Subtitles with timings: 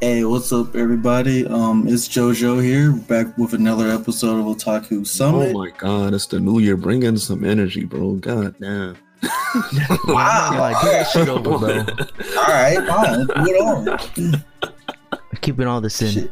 [0.00, 1.44] Hey, what's up, everybody?
[1.44, 5.50] Um, it's JoJo here, back with another episode of Otaku Summit.
[5.52, 6.76] Oh my god, it's the new year.
[6.76, 8.12] Bring in some energy, bro.
[8.14, 8.96] God damn.
[10.06, 10.50] Wow.
[10.58, 11.78] Like, get that shit over, bro.
[12.38, 14.44] All right, fine, let's it on.
[15.40, 16.10] Keeping all this in.
[16.12, 16.30] Shit.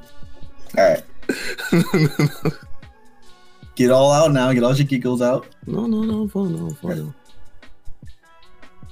[0.78, 1.02] All right,
[3.74, 4.52] get all out now.
[4.52, 5.48] Get all your giggles out.
[5.66, 7.14] no, no, no, I'm fine, no, I'm fine.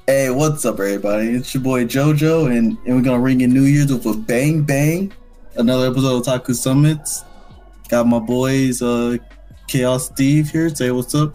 [0.07, 1.29] Hey, what's up, everybody?
[1.31, 4.63] It's your boy JoJo, and, and we're gonna ring in New Year's with a bang
[4.63, 5.13] bang.
[5.57, 7.25] Another episode of Otaku Summits.
[7.89, 9.17] Got my boys, uh,
[9.67, 10.69] Chaos Steve here.
[10.69, 11.35] Say what's up.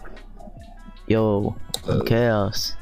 [1.08, 1.56] Yo,
[1.88, 2.74] Uh, chaos.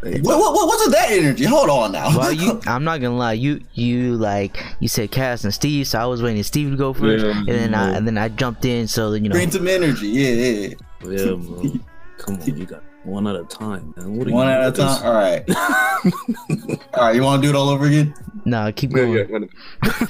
[0.00, 1.44] What, what, what- what's with that energy?
[1.44, 2.16] Hold on now.
[2.18, 3.34] Well, you, I'm not gonna lie.
[3.34, 6.76] You, you like, you said Cass and Steve, so I was waiting for Steve to
[6.76, 8.88] go first, Yeah, and then I, and then I jumped in.
[8.88, 10.08] So you know, Bring some energy.
[10.08, 10.68] Yeah, yeah.
[10.68, 11.78] yeah, bro.
[12.18, 14.16] Come on, you got one at a time, man.
[14.16, 14.88] What are One you at a doing?
[14.88, 15.06] time.
[15.06, 15.44] All right.
[16.94, 17.14] all right.
[17.14, 18.14] You want to do it all over again?
[18.44, 19.12] nah, keep going.
[19.12, 19.52] yeah, whatever.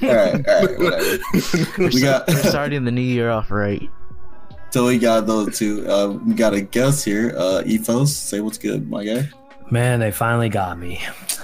[0.03, 0.48] All right.
[0.48, 0.78] All right.
[0.78, 1.19] Whatever.
[1.78, 3.89] We're, We got- we're starting the new year off right.
[4.70, 5.86] So we got those two.
[5.89, 7.33] Uh, we got a guest here.
[7.36, 8.12] Uh, Ethos.
[8.17, 9.29] Say what's good, my guy.
[9.70, 11.01] Man, they finally got me.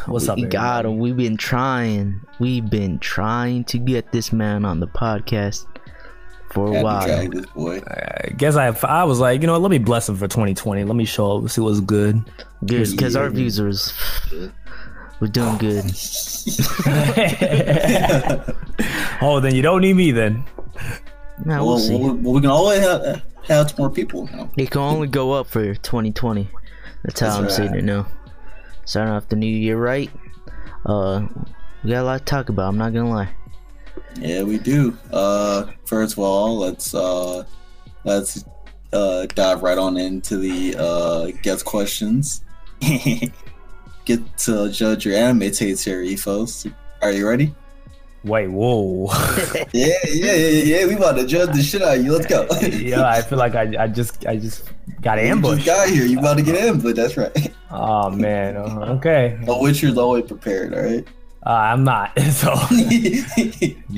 [0.06, 0.36] What's up?
[0.36, 0.98] We got him.
[0.98, 2.20] We've been trying.
[2.40, 5.64] We've been trying to get this man on the podcast
[6.50, 7.06] for a while.
[7.06, 7.80] drag boy.
[7.86, 10.84] I guess I I was like, you know, let me bless him for 2020.
[10.84, 12.24] Let me show up, see what's good.
[12.64, 13.30] Good, because our Yeah.
[13.30, 13.72] views are
[15.20, 15.84] we're doing good.
[19.22, 20.44] oh, then you don't need me then.
[21.44, 21.96] Now well, we'll see.
[21.96, 24.50] well, we can always have, have more people now.
[24.56, 26.48] It can only go up for 2020.
[27.02, 27.52] That's how That's I'm right.
[27.52, 28.06] seeing it now.
[28.84, 30.10] Starting off the new year right.
[30.86, 31.26] Uh,
[31.84, 32.68] we got a lot to talk about.
[32.68, 33.30] I'm not gonna lie.
[34.18, 34.96] Yeah, we do.
[35.12, 37.44] Uh, first of all, let's uh,
[38.04, 38.44] let's
[38.92, 42.42] uh, dive right on into the uh, guest questions.
[44.04, 46.66] Get to judge your anime taste here, Ethos.
[47.02, 47.54] Are you ready?
[48.24, 49.06] Wait, whoa.
[49.72, 50.86] Yeah, yeah, yeah, yeah.
[50.86, 52.12] We about to judge the shit out of you.
[52.12, 52.46] Let's go.
[52.60, 54.64] yeah, I feel like I, I just I just
[55.00, 55.64] got You just ambushed.
[55.66, 56.04] got here.
[56.04, 56.96] You about to get ambushed.
[56.96, 57.52] That's right.
[57.70, 58.56] Oh man.
[58.56, 59.38] uh, Okay.
[59.46, 60.74] A Witcher's always prepared.
[60.74, 61.06] All right.
[61.46, 62.12] Uh, I'm not.
[62.30, 62.78] So I'm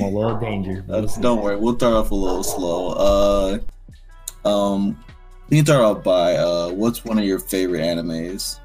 [0.00, 0.82] a little danger.
[1.20, 1.56] don't worry.
[1.56, 3.60] We'll start off a little slow.
[4.44, 5.02] Uh, um,
[5.48, 8.58] we can start off by uh, what's one of your favorite animes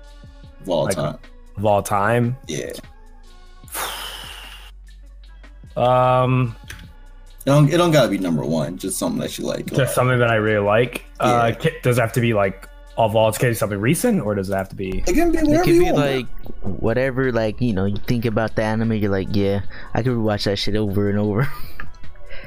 [0.62, 1.18] of all Like- time?
[1.58, 2.38] Of all time.
[2.48, 2.72] Yeah.
[5.76, 6.56] Um,
[7.46, 8.78] It don't, it don't gotta be number one.
[8.80, 9.68] Just something that you like.
[9.68, 11.06] just something that I really like.
[11.20, 11.56] Uh, Yeah.
[11.56, 12.68] ca- does it have to be like
[12.98, 13.32] of all?
[13.32, 15.00] Can it be something recent, or does it have to be?
[15.08, 15.98] It can be It whatever could you be want.
[15.98, 16.28] like
[16.82, 19.62] whatever, like you know, you think about the anime, you're like, yeah,
[19.94, 21.48] I could watch that shit over and over.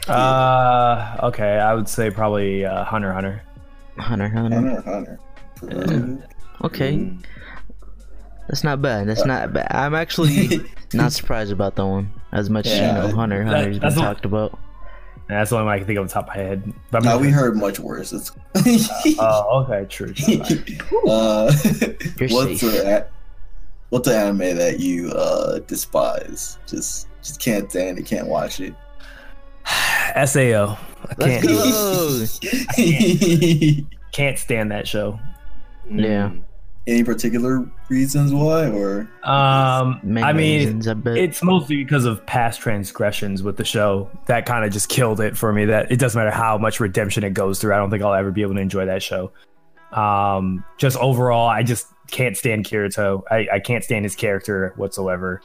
[0.08, 3.42] Uh, okay, I would say probably uh, Hunter Hunter.
[3.98, 4.56] Hunter, Hunter.
[4.56, 5.18] Hunter, Hunter.
[5.62, 6.16] Yeah.
[6.66, 7.22] Okay, Mm.
[8.48, 9.08] that's not bad.
[9.08, 9.68] That's not bad.
[9.70, 10.60] I'm actually
[10.94, 13.78] not surprised about that one as much as Yeah, you know Hunter x that- Hunter's
[13.78, 14.58] been that's what- talked about.
[15.30, 16.72] And that's the only one I can think of on top of my head.
[16.90, 18.12] But Nah, we heard much worse.
[18.12, 18.32] It's
[19.20, 20.12] Oh, okay, true.
[20.12, 20.36] true.
[21.08, 21.52] uh,
[22.18, 23.06] You're what's the
[23.90, 26.58] what's the anime that you uh despise?
[26.66, 28.06] Just just can't stand it.
[28.06, 28.74] Can't watch it.
[30.26, 30.76] Sao.
[31.08, 32.38] I Let's
[32.74, 35.20] can't can't stand that show.
[35.88, 36.32] Yeah.
[36.86, 42.24] Any particular reasons why, or Um, Many I mean, reasons, I it's mostly because of
[42.24, 45.66] past transgressions with the show that kind of just killed it for me.
[45.66, 47.74] That it doesn't matter how much redemption it goes through.
[47.74, 49.30] I don't think I'll ever be able to enjoy that show.
[49.92, 53.22] Um, just overall, I just can't stand Kirito.
[53.30, 55.42] I, I can't stand his character whatsoever.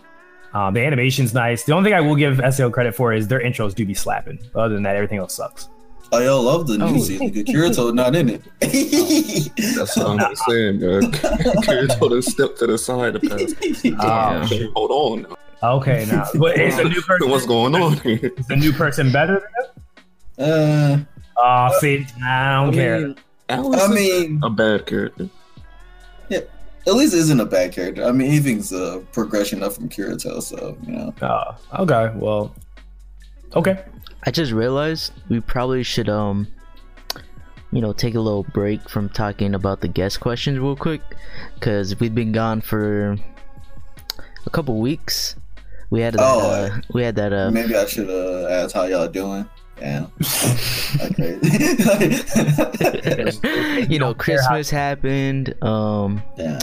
[0.53, 1.63] Um, the animation's nice.
[1.63, 4.40] The only thing I will give sl credit for is their intros do be slapping.
[4.56, 5.67] Other than that, everything else sucks.
[6.12, 7.00] Oh, y'all love the new Oh.
[7.00, 7.30] season?
[7.30, 8.42] Good Kirito not in it.
[9.76, 11.02] That's what I'm saying, man.
[11.12, 13.56] Kirito done stepped to the side the past.
[13.86, 14.72] Um, Damn.
[14.76, 15.38] Hold on.
[15.64, 18.32] Okay, now but is the new person What's going on here?
[18.38, 19.50] Is the new person better
[20.38, 21.08] than uh, him?
[21.38, 23.00] Oh, see, I don't care.
[23.08, 23.16] mean,
[23.50, 25.29] Alice I mean, a bad character.
[26.29, 26.41] Yeah,
[26.88, 28.03] at least isn't a bad character.
[28.06, 31.14] I mean, Eving's a progression up from Kirito, so you know.
[31.22, 32.12] Oh, okay.
[32.16, 32.53] Well,
[33.56, 33.84] okay.
[34.26, 36.48] I just realized we probably should um
[37.72, 41.02] you know take a little break from talking about the guest questions real quick
[41.56, 43.18] because we've been gone for
[44.46, 45.36] a couple weeks.
[45.92, 46.50] We had that Oh.
[46.50, 49.48] uh, we had that uh Maybe I should uh, ask how y'all doing.
[49.80, 50.08] Yeah.
[51.02, 51.38] okay.
[53.90, 56.60] you know Don't care how- Christmas happened um yeah.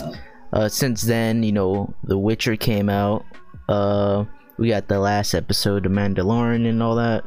[0.55, 3.25] uh since then you know The Witcher came out
[3.69, 4.25] uh
[4.63, 7.25] we got the last episode of Mandalorian and all that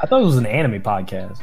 [0.00, 1.40] I thought it was an anime podcast.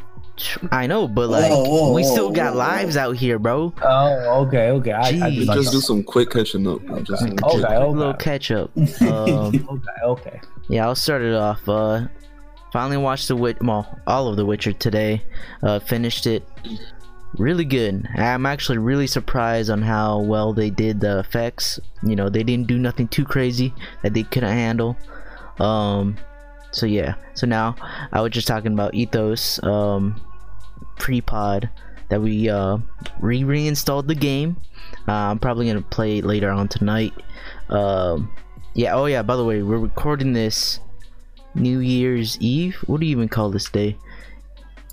[0.72, 2.68] I know, but like Whoa, whoa, we whoa, still got whoa, whoa.
[2.68, 3.72] lives out here, bro.
[3.84, 4.92] Oh, okay, okay.
[4.92, 6.82] I, I just Just do some quick catching up.
[6.82, 7.06] man.
[7.06, 8.72] Just some Okay, quick- A little catch up.
[9.02, 10.42] Um, okay, okay.
[10.68, 11.70] yeah, I'll start it off.
[11.70, 12.08] Uh,
[12.74, 15.22] finally watched the Witch, well, all of the Witcher today.
[15.62, 16.44] Uh, finished it.
[17.38, 18.08] Really good.
[18.18, 21.80] I'm actually really surprised on how well they did the effects.
[22.04, 24.98] You know, they didn't do nothing too crazy that they couldn't handle.
[25.60, 26.18] Um,
[26.72, 27.16] so yeah.
[27.34, 27.76] So now
[28.12, 30.20] I was just talking about Ethos um,
[30.98, 31.70] pre-pod
[32.10, 32.78] that we uh,
[33.20, 34.58] re reinstalled the game.
[35.08, 37.14] Uh, I'm probably gonna play it later on tonight.
[37.70, 38.32] Um,
[38.74, 38.96] yeah.
[38.96, 39.22] Oh yeah.
[39.22, 40.80] By the way, we're recording this
[41.56, 42.76] New Year's Eve.
[42.88, 43.98] What do you even call this day?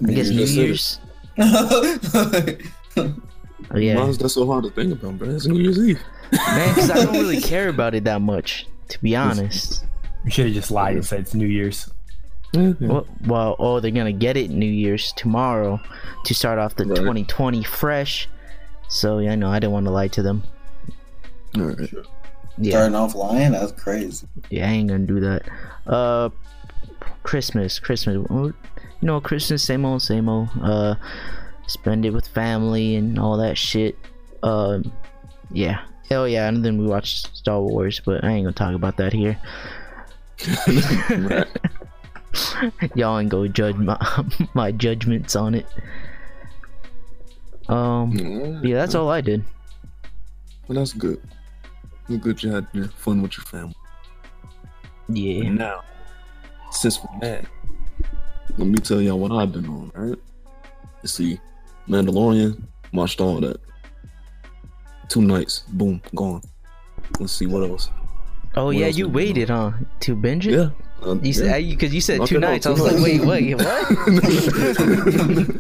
[0.07, 1.01] I guess New New Year's
[1.37, 2.59] Year's.
[3.71, 3.97] Oh, yeah.
[3.97, 5.31] Why is that so hard to think about, bro?
[5.31, 6.01] It's New Year's Eve.
[6.33, 9.85] Man, because I don't really care about it that much, to be honest.
[10.25, 11.91] You should have just lied and said it's New Year's.
[12.53, 12.89] Yeah, yeah.
[12.89, 15.81] Well, well, oh, they're gonna get it New Year's tomorrow
[16.25, 16.97] to start off the Right.
[16.97, 18.29] 2020 fresh.
[18.89, 20.43] So yeah, no, I didn't want to lie to them.
[21.57, 21.91] All right.
[22.59, 24.27] Yeah, Starting off lying, that's crazy.
[24.51, 25.43] yeah, I ain't gonna do that.
[25.87, 26.29] Uh,
[27.23, 28.17] Christmas, Christmas.
[28.31, 28.55] You
[29.01, 30.51] know, Christmas, same old, same old.
[30.63, 30.95] Uh,
[31.67, 33.97] spend it with family and all that shit.
[34.43, 34.93] Um,
[35.51, 35.81] yeah,
[36.11, 36.49] hell yeah.
[36.49, 39.39] And then we watched Star Wars, but I ain't gonna talk about that here.
[41.11, 41.49] right.
[42.95, 43.99] Y'all ain't go judge my
[44.55, 45.67] my judgments on it.
[47.69, 49.45] Um, yeah, that's all I did.
[50.69, 51.21] Well, that's good.
[52.09, 53.75] Well, Good you had fun with your family.
[55.09, 55.47] Yeah.
[55.47, 55.83] And now,
[56.71, 57.45] since we're back,
[58.59, 60.19] let me tell y'all what I've been on, alright?
[61.03, 61.41] You see,
[61.89, 62.63] Mandalorian,
[62.93, 63.61] watched all that.
[65.09, 66.43] Two nights, boom, gone.
[67.19, 67.91] Let's see what else.
[68.55, 70.53] Oh What yeah, you we been waited, huh, to binge it?
[70.53, 70.71] Yeah.
[71.07, 72.67] uh, You said because you said Knock two it out, nights.
[72.67, 73.65] I two was like, wait, wait, what?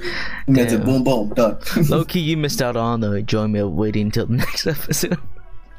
[0.48, 0.76] That's it.
[0.76, 0.84] Damn.
[0.84, 1.58] Boom, boom, done.
[1.88, 5.18] Low key, you missed out on the enjoyment of waiting until the next episode.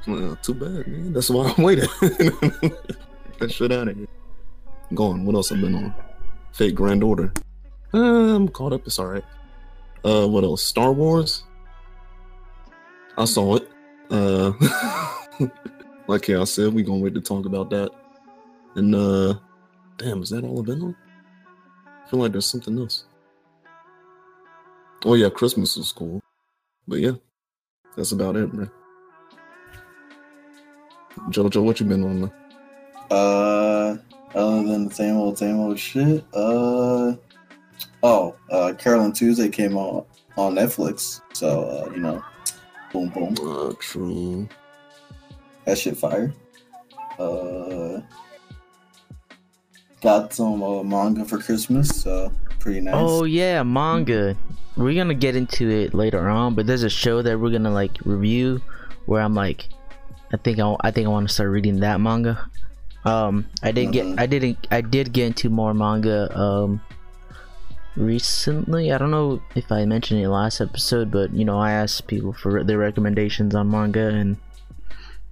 [0.08, 1.14] Well, too bad, man.
[1.14, 1.86] That's why I'm waiting.
[2.02, 4.08] that shit out of here.
[4.94, 5.26] Gone.
[5.26, 5.94] What else I've been on?
[6.52, 7.32] Fate Grand Order.
[7.94, 8.86] Uh, I'm caught up.
[8.86, 9.24] It's alright.
[10.04, 10.62] Uh, what else?
[10.64, 11.44] Star Wars.
[13.18, 13.70] I saw it.
[14.10, 14.52] Uh,
[16.08, 17.92] like I said, we gonna wait to talk about that.
[18.76, 19.36] And uh,
[19.98, 20.96] damn, is that all I've been on?
[22.06, 23.06] I feel like there's something else.
[25.06, 26.22] Oh yeah, Christmas was cool.
[26.88, 27.14] But yeah,
[27.96, 28.70] that's about it, man.
[31.30, 32.22] Jojo, what you been on?
[32.22, 32.32] man?
[33.12, 33.98] Uh,
[34.36, 36.26] other than the same old, same old shit.
[36.34, 37.16] Uh,
[38.02, 40.06] oh, uh, Carole & Tuesday came on
[40.36, 42.24] on Netflix, so uh, you know,
[42.92, 44.48] boom, boom, Uh, true.
[45.66, 46.34] That shit fire.
[47.20, 48.02] Uh,
[50.02, 52.96] got some uh, manga for Christmas, so pretty nice.
[52.98, 54.36] Oh yeah, manga.
[54.76, 57.98] We're gonna get into it later on, but there's a show that we're gonna like
[58.04, 58.62] review
[59.06, 59.70] where I'm like,
[60.34, 62.50] I think I, I think I want to start reading that manga.
[63.06, 66.82] Um, I did get I didn't I did get into more manga um
[67.96, 68.92] recently.
[68.92, 72.34] I don't know if I mentioned it last episode, but you know I asked people
[72.34, 74.38] for their recommendations on manga, and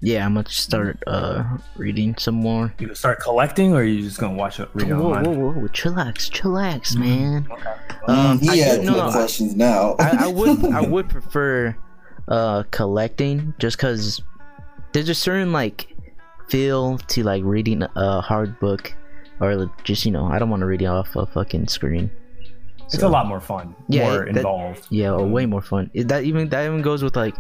[0.02, 1.44] yeah, I'm gonna start uh
[1.78, 2.74] reading some more.
[2.80, 5.26] You gonna start collecting, or are you just gonna watch it, read it Whoa, online?
[5.40, 7.00] whoa, whoa, chillax, chillax, Mhm.
[7.00, 7.48] man.
[7.52, 7.70] Okay.
[8.08, 9.96] Um, he I had no, no, no, questions now.
[10.00, 11.76] I, I would I would prefer
[12.28, 14.22] uh collecting just because
[14.94, 15.88] there's a certain like
[16.50, 18.94] feel to like reading a hard book
[19.40, 22.10] or just you know I don't want to read it off a fucking screen.
[22.94, 24.86] It's a lot more fun, Yeah, more that- involved.
[24.90, 25.90] Yeah, or way more fun.
[25.96, 27.36] That even that even goes with like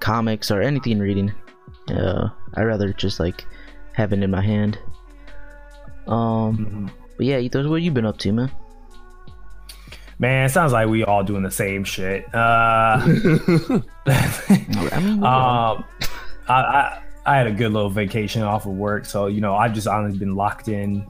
[0.00, 1.32] comics or anything reading.
[1.90, 3.44] Uh, I rather just like
[3.92, 4.78] have it in my hand.
[6.06, 6.90] Um, Mhm.
[7.16, 8.50] but yeah, Ethos, what you been up to, man?
[10.18, 12.24] Man, it sounds like we all doing the same shit.
[12.34, 13.00] Uh,
[14.06, 15.84] I um,
[16.48, 19.72] I, I I had a good little vacation off of work, so you know I've
[19.74, 21.06] just honestly been locked in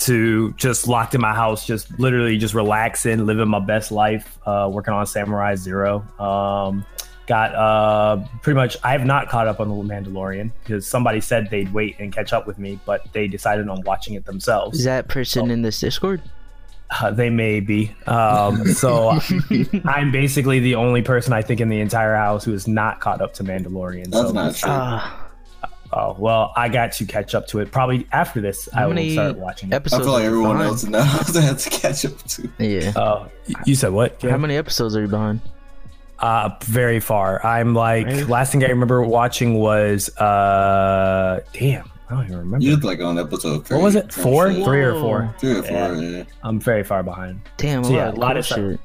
[0.00, 4.68] to just locked in my house, just literally just relaxing, living my best life, uh,
[4.72, 6.04] working on Samurai Zero.
[6.20, 6.84] Um,
[7.28, 11.48] got uh pretty much I have not caught up on the Mandalorian because somebody said
[11.50, 14.78] they'd wait and catch up with me, but they decided on watching it themselves.
[14.78, 16.22] is that person in this Discord?
[16.90, 17.94] Uh, they may be.
[18.06, 19.20] Um, so
[19.84, 23.20] I'm basically the only person I think in the entire house who is not caught
[23.20, 24.10] up to Mandalorian.
[24.10, 24.70] That's so, not true.
[24.72, 25.28] Ah,
[25.90, 27.72] Oh well, I got to catch up to it.
[27.72, 29.72] Probably after this, How I will start watching it.
[29.72, 30.04] I episodes.
[30.04, 30.68] feel like everyone behind?
[30.68, 32.50] else in the house has to catch up to.
[32.58, 32.92] Yeah.
[32.94, 33.28] Uh,
[33.64, 34.20] you said what?
[34.20, 35.40] How many episodes are you behind?
[36.20, 37.44] Uh, very far.
[37.46, 38.28] I'm like Right.
[38.28, 41.90] last thing I remember watching was uh, damn.
[42.10, 42.64] I don't even remember.
[42.64, 43.76] You was like on episode three.
[43.76, 44.10] what was it?
[44.12, 44.64] some Four, shit.
[44.64, 45.34] three or four?
[45.38, 45.70] Three or four.
[45.94, 46.00] Yeah.
[46.00, 46.22] Yeah.
[46.42, 47.40] I'm very far behind.
[47.58, 48.78] Damn, So, yeah, a lot cool of stuff-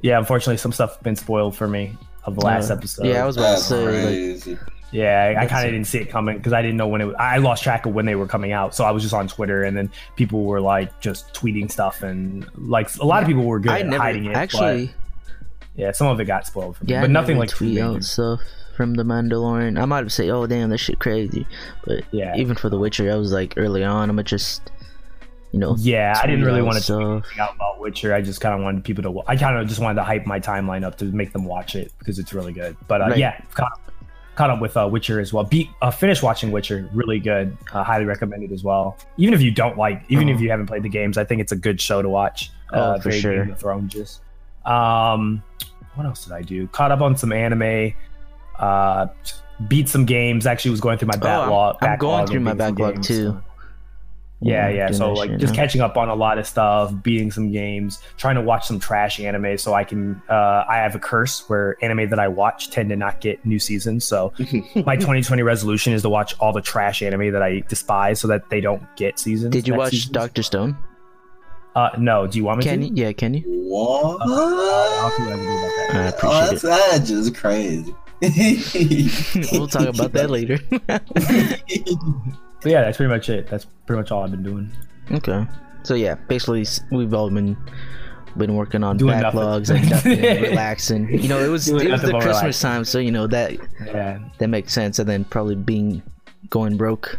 [0.00, 1.92] Yeah, unfortunately, some stuff been spoiled for me
[2.24, 2.76] of the last Yeah.
[2.76, 3.06] episode.
[3.06, 4.58] Yeah, I was about to say, like.
[4.92, 7.14] Yeah, I, I kind of didn't see it coming because I didn't know when it.
[7.18, 9.64] I lost track of when they were coming out, so I was just on Twitter,
[9.64, 13.58] and then people were like just tweeting stuff, and like a lot of people were
[13.58, 14.36] good I at never hiding it.
[14.36, 14.86] actually.
[14.86, 14.94] but,
[15.76, 18.04] yeah, some of it got spoiled for me, Yeah, but I nothing like tweet out
[18.04, 18.40] stuff
[18.76, 19.80] from the Mandalorian.
[19.80, 21.46] I might have said, "Oh damn, that shit crazy,"
[21.84, 24.70] but Yeah, even for The Witcher, I was like early on, I'm gonna just,
[25.52, 27.38] you know, yeah, I didn't really want to tweet stuff.
[27.40, 28.12] out about Witcher.
[28.14, 29.22] I just kind of wanted people to.
[29.28, 31.92] I kind of just wanted to hype my timeline up to make them watch it
[31.98, 32.76] because it's really good.
[32.88, 33.18] But uh, Right.
[33.18, 33.92] yeah, caught up,
[34.34, 35.44] caught up with uh, Witcher as well.
[35.44, 37.56] Beat uh, finished watching Witcher, really good.
[37.72, 38.96] Uh, highly recommended as well.
[39.16, 40.42] Even if you don't like, even if Uh-huh.
[40.44, 42.50] you haven't played the games, I think it's a good show to watch.
[42.72, 43.44] Oh, uh, for sure.
[43.44, 43.92] Game of Thrones.
[43.92, 44.20] Just.
[44.66, 45.42] Um,
[45.94, 46.66] what else did I do?
[46.68, 47.92] Caught up on some anime.
[48.58, 49.06] Uh,
[49.68, 50.46] beat some games.
[50.46, 51.76] Actually, was going through my Oh, I'm- backlog.
[51.80, 53.42] I'm going backlog through my backlog, games, too.
[54.40, 54.90] yeah, yeah.
[54.90, 55.60] So like shit just now.
[55.60, 59.20] catching up on a lot of stuff, beating some games, trying to watch some trash
[59.20, 60.20] anime so I can.
[60.28, 63.58] Uh, I have a curse where anime that I watch tend to not get new
[63.58, 64.04] seasons.
[64.06, 64.32] So
[64.84, 68.50] my 2020 resolution is to watch all the trash anime that I despise so that
[68.50, 69.52] they don't get seasons.
[69.52, 70.10] Did you watch seasons.
[70.12, 70.76] Doctor Stone?
[71.74, 72.26] Uh, no.
[72.26, 72.86] Do you want me Can to?
[72.86, 72.92] you?
[72.94, 73.42] Yeah, can you?
[73.46, 74.20] What?
[74.22, 75.44] I'll see I can that.
[75.92, 77.94] I Oh, appreciate that's, that's just crazy.
[79.52, 80.58] we'll talk about that later.
[82.62, 83.48] But yeah, that's pretty much it.
[83.48, 84.70] That's pretty much all I've been doing.
[85.12, 85.46] okay.
[85.82, 87.56] So yeah, basically we've all been
[88.38, 89.38] been working on Doing nothing.
[89.40, 91.08] backlogs and nothing, relaxing.
[91.22, 92.68] You know, it was Doing it was the Christmas relaxing.
[92.70, 93.52] time, so you know that
[93.84, 94.18] Yeah.
[94.38, 94.98] that makes sense.
[94.98, 96.02] And then probably being
[96.50, 97.18] going broke.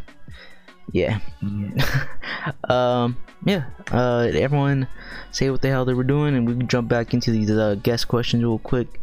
[0.91, 1.19] Yeah.
[2.69, 3.15] um.
[3.45, 3.65] Yeah.
[3.91, 4.29] Uh.
[4.33, 4.87] Everyone,
[5.31, 7.75] say what the hell they were doing, and we can jump back into these uh,
[7.83, 8.99] guest questions real quick.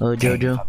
[0.00, 0.66] Uh, Jojo.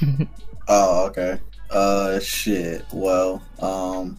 [0.68, 1.40] oh, okay.
[1.70, 2.84] Uh, shit.
[2.92, 4.18] Well, um.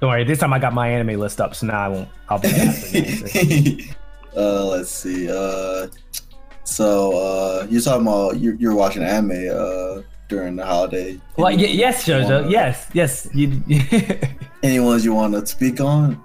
[0.00, 0.24] Don't worry.
[0.24, 2.08] This time I got my anime list up, so now I won't.
[2.28, 3.94] I'll be asking.
[4.36, 5.28] uh, let's see.
[5.30, 5.88] Uh,
[6.64, 11.18] so uh, you're talking about you're, you're watching anime uh during the holiday.
[11.38, 12.24] Well, y- yes, Jojo.
[12.42, 13.28] Wanna- Yes, yes.
[13.34, 13.62] You,
[14.62, 16.22] Any ones you want to speak on?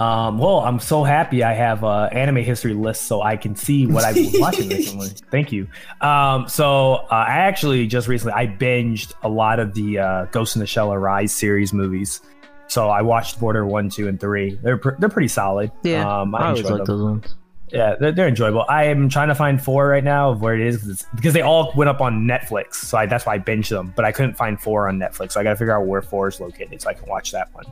[0.00, 3.86] Um, well, I'm so happy I have uh, anime history list so I can see
[3.86, 5.10] what I've been watching recently.
[5.30, 5.68] Thank you.
[6.00, 10.56] Um, so uh, I actually just recently I binged a lot of the uh, Ghost
[10.56, 12.22] in the Shell Arise series movies.
[12.68, 14.58] So I watched Border one, two, and three.
[14.62, 15.70] They're pr- they're pretty solid.
[15.82, 16.20] Yeah.
[16.20, 17.34] um, I I, always like those ones.
[17.72, 18.64] Yeah, they're, they're enjoyable.
[18.68, 21.72] I am trying to find four right now of where it is because they all
[21.76, 22.74] went up on Netflix.
[22.74, 25.32] So I, that's why I binged them, but I couldn't find four on Netflix.
[25.32, 27.48] So I got to figure out where four is located so I can watch that
[27.54, 27.66] one.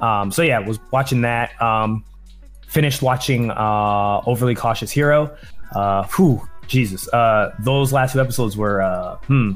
[0.00, 1.60] Um, so yeah, was watching that.
[1.60, 2.04] Um,
[2.66, 5.36] finished watching uh, Overly Cautious Hero.
[5.74, 7.12] Uh, whew, Jesus.
[7.12, 9.52] Uh, those last two episodes were uh, hmm.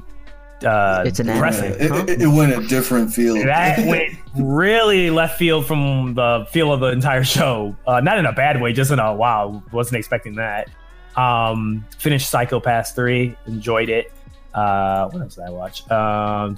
[0.64, 1.72] Uh, It's an depressing.
[1.74, 2.08] anime.
[2.08, 3.38] It, it, it went a different field.
[3.46, 7.76] That went really left field from the feel of the entire show.
[7.86, 10.70] Uh, not in a bad way, just in a wow, wasn't expecting that.
[11.16, 14.12] Um, finished Psycho-Pass 3, enjoyed it.
[14.52, 15.88] Uh, what else did I watch?
[15.90, 16.56] Um,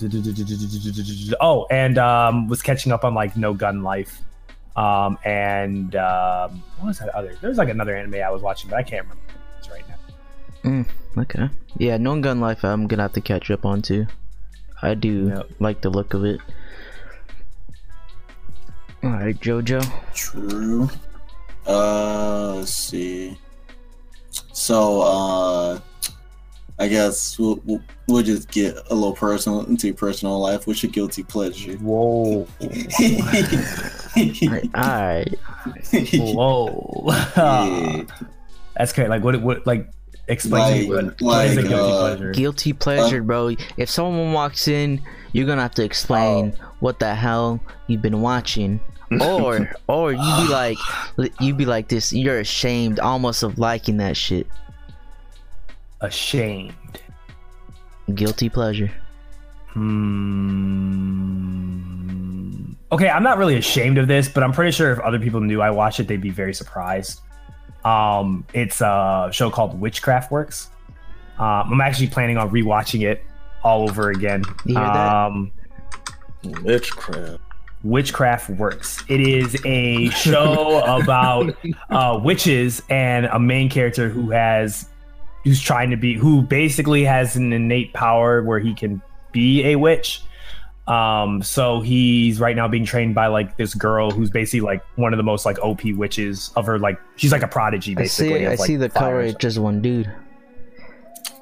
[1.41, 4.21] oh, and um, was catching up on like No Gun Life.
[4.77, 7.35] Um, and um, what was that other?
[7.41, 9.71] There was like another anime I was watching, but I can't remember what it is
[9.71, 9.96] right now.
[10.67, 11.49] Okay.
[11.79, 12.65] Yeah, No Gun Life.
[12.65, 14.07] I'm gonna have to catch up on too.
[14.83, 15.51] I do Yep.
[15.61, 16.41] like the look of it.
[19.03, 19.81] All right, Jojo.
[20.15, 20.89] True.
[21.67, 23.39] Uh, let's see.
[24.53, 25.79] So, uh,
[26.79, 30.67] I guess we'll, we'll, we'll just get a little personal into your personal life.
[30.67, 31.75] What's your guilty pleasure?
[31.75, 34.65] Whoa, All right.
[34.75, 35.35] All right.
[36.15, 37.05] whoa.
[37.37, 38.03] yeah.
[38.77, 39.09] That's great.
[39.09, 39.41] Like what?
[39.41, 39.67] What?
[39.67, 39.91] Like
[40.29, 42.31] explain to me Like- what, what is a like, guilty uh, pleasure?
[42.33, 43.57] Guilty pleasure, bro.
[43.77, 45.01] If someone walks in,
[45.33, 48.81] you're gonna have to explain what the hell you've been watching,
[49.21, 50.79] or or you be like,
[51.41, 52.13] you'd be like this.
[52.13, 54.47] You're ashamed almost of liking that shit.
[56.01, 56.75] Ashamed.
[58.15, 58.91] Guilty pleasure.
[61.37, 62.73] Hmm.
[62.93, 65.61] Okay, I'm not really ashamed of this, but I'm pretty sure if other people knew
[65.61, 67.21] I watched it, they'd be very surprised.
[67.87, 70.71] Um, it's a show called Witchcraft Works.
[71.39, 73.23] Um, I'm actually planning on rewatching it
[73.63, 74.43] all over again.
[74.65, 75.15] You hear that?
[75.15, 75.53] Um,
[76.63, 77.41] Witchcraft.
[77.85, 79.05] Witchcraft Works.
[79.09, 81.57] It is a show about
[81.91, 84.89] uh, witches and a main character who has
[85.45, 89.01] who's trying to be who basically has an innate power where he can
[89.31, 90.23] be a witch.
[90.87, 95.13] Um, so he's right now being trained by like this girl who's basically like one
[95.13, 98.39] of the most like OP witches of her like she's like a prodigy I basically.
[98.39, 98.45] see.
[98.45, 99.17] of, I like, see the fire cover.
[99.19, 100.09] or It's just one dude.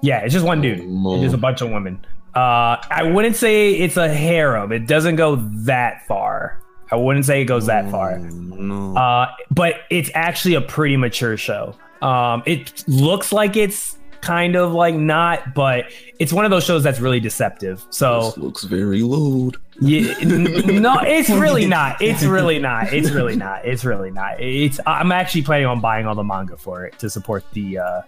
[0.00, 0.80] yeah, it's just one dude.
[0.82, 2.04] Oh, It's just a bunch of women.
[2.34, 4.72] Uh, I wouldn't say it's a harem.
[4.72, 6.60] It doesn't go that far.
[6.90, 8.18] I wouldn't say it goes that far.
[8.18, 8.96] No.
[8.96, 11.74] Uh, but it's actually a pretty mature show.
[12.02, 15.84] Um, it looks like it's kind of like not, but
[16.18, 17.84] it's one of those shows that's really deceptive.
[17.90, 19.56] So this looks very lewd.
[19.80, 22.00] yeah, no, it's really not.
[22.00, 22.92] It's really not.
[22.92, 23.64] It's really not.
[23.66, 24.40] It's really not.
[24.40, 24.80] It's.
[24.86, 28.02] I'm actually planning on buying all the manga for it to support the uh,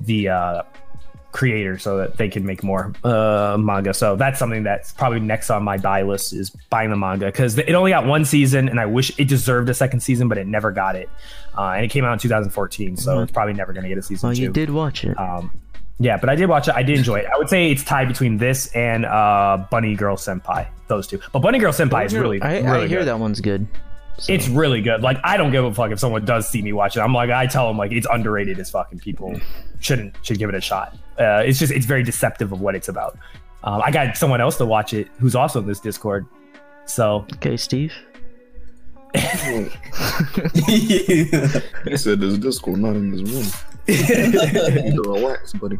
[0.00, 0.62] the uh,
[1.36, 3.92] creator so that they can make more uh, manga.
[3.94, 7.58] So that's something that's probably next on my buy list is buying the manga because
[7.58, 10.46] it only got one season, and I wish it deserved a second season, but it
[10.46, 11.08] never got it.
[11.56, 13.22] Uh, and it came out in 2014, so Mhm.
[13.22, 14.42] it's probably never going to get a season Well, two.
[14.42, 15.18] you did watch it.
[15.18, 15.50] Um,
[15.98, 16.74] yeah, but I did watch it.
[16.74, 17.26] I did enjoy it.
[17.32, 20.66] I would say it's tied between this and uh, Bunny Girl Senpai.
[20.88, 23.08] Those two, but Bunny Girl Senpai is really, I, really I hear good.
[23.08, 23.66] that one's good.
[24.18, 25.02] So, It's really good.
[25.02, 27.00] Like I don't give a fuck if someone does see me watch it.
[27.00, 29.38] I'm like I tell them like it's underrated as fucking people
[29.80, 30.96] shouldn't should give it a shot.
[31.18, 33.18] Uh, it's just it's very deceptive of what it's about.
[33.64, 36.24] Um, I got someone else to watch it who's also in this Discord.
[36.86, 37.92] So okay, Steve.
[40.66, 43.46] He said there's disco not in this room.
[43.88, 45.78] You relax, buddy.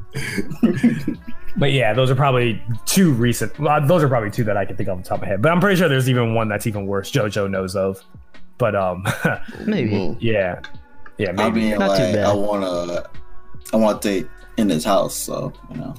[1.56, 3.58] But yeah, those are probably two recent.
[3.58, 5.28] Well, those are probably two that I can think of off the top of my
[5.28, 5.42] head.
[5.42, 7.10] But I'm pretty sure there's even one that's even worse.
[7.10, 8.00] JoJo knows of.
[8.58, 9.04] But um,
[9.66, 9.90] Maybe.
[9.92, 10.60] Well, yeah,
[11.18, 11.60] yeah, I maybe.
[11.62, 12.24] mean, Not too like, bad.
[12.26, 13.04] I wanna,
[13.72, 15.94] I want to date in his house, so you know.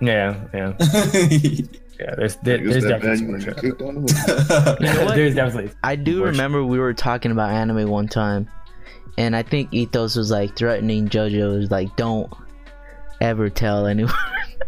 [0.00, 0.72] yeah, yeah,
[1.98, 2.14] yeah.
[2.16, 4.76] There's there, there's definitely you wanna some get kicked out of the room.
[4.80, 5.14] You know what?
[5.16, 6.32] there's definitely I do Worship.
[6.32, 8.48] remember we were talking about anime one time,
[9.16, 12.32] and I think Ethos was like threatening JoJo, was like, "Don't
[13.20, 14.12] ever tell anyone."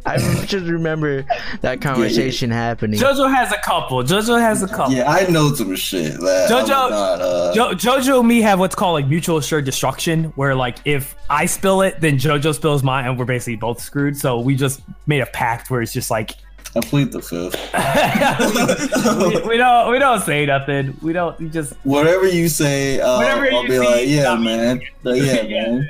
[0.06, 1.26] I just remember
[1.60, 2.98] that conversation happening.
[2.98, 4.02] JoJo has a couple.
[4.02, 4.94] JoJo has a couple.
[4.94, 8.74] yeah, I know some shit that JoJo- not, uh, Jo- JoJo and me have what's
[8.74, 13.06] called like mutual assured destruction, where like if I spill it, then JoJo spills mine,
[13.06, 14.16] and we're basically both screwed.
[14.16, 16.30] So we just made a pact where it's just like
[16.76, 17.56] I plead the fifth.
[19.44, 20.96] we, we don't we don't say nothing.
[21.02, 21.38] We don't.
[21.40, 24.80] We just Whatever you say, uh, Whatever I'll you be see, like, yeah, man.
[25.02, 25.66] Like, yeah, Yeah.
[25.72, 25.88] man.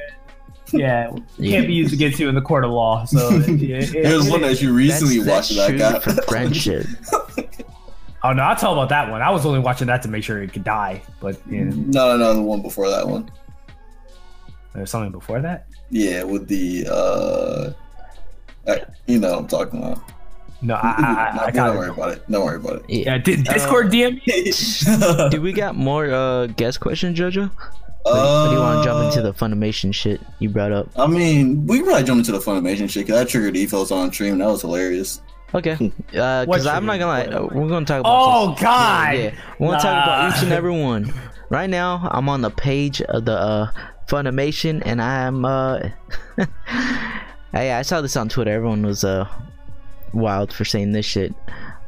[0.73, 1.11] yeah
[1.51, 3.05] can't be used against you in the court of law.
[3.05, 6.03] So it, it- it- There's one that you recently that's, watched that's that I got.
[6.03, 6.87] for friendship.
[8.23, 9.21] oh no, I'll tell about that one.
[9.21, 12.17] I was only watching that to make sure it could die, but yeah, No, no,
[12.17, 13.31] no, the one before that one.
[14.75, 15.67] there's something before that.
[15.91, 17.73] Yeah, with the uh,
[18.67, 20.03] I- you know, what I'm talking about.
[20.63, 22.31] No, I, I, I, I don't worry about it.
[22.31, 22.85] Don't worry about it.
[22.89, 23.13] Yeah.
[23.13, 25.29] Yeah, did Discord DM me?
[25.31, 27.51] Do we got more uh guest questions, JoJo?
[28.05, 30.89] Or, or do you want to jump into the Funimation shit you brought up?
[30.97, 34.11] I mean, we can probably jump into the Funimation shit because I triggered ethos on
[34.13, 34.33] stream.
[34.33, 35.21] And that was hilarious.
[35.55, 35.73] Okay,
[36.17, 38.13] uh, because I'm not gonna lie, uh, we're gonna talk about.
[38.15, 39.15] Oh this- God!
[39.15, 39.35] Yeah, yeah.
[39.59, 41.13] we're gonna talk about each and every one.
[41.49, 43.71] Right now, I'm on the page of the uh,
[44.07, 45.81] Funimation, and I'm uh,
[47.53, 48.53] hey, I saw this on Twitter.
[48.53, 49.29] Everyone was uh
[50.13, 51.35] wild for saying this shit.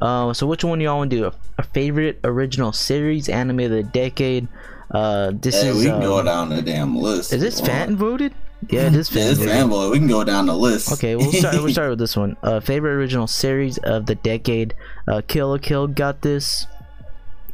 [0.01, 1.25] Uh, so which one y'all want to do?
[1.27, 4.49] A, a favorite original series, anime of the decade?
[4.91, 5.77] Uh, this Hey, is.
[5.79, 7.33] we can go uh, down the damn list.
[7.33, 8.35] is this fan voted?
[8.69, 9.93] Yeah, it is Yeah, fan voted.
[9.93, 10.93] We can go down the list.
[10.93, 11.55] Okay, we'll start.
[11.57, 12.37] We'll start with this one.
[12.43, 14.75] Uh, favorite original series of the decade.
[15.09, 16.67] Uh, Kill la Kill got this.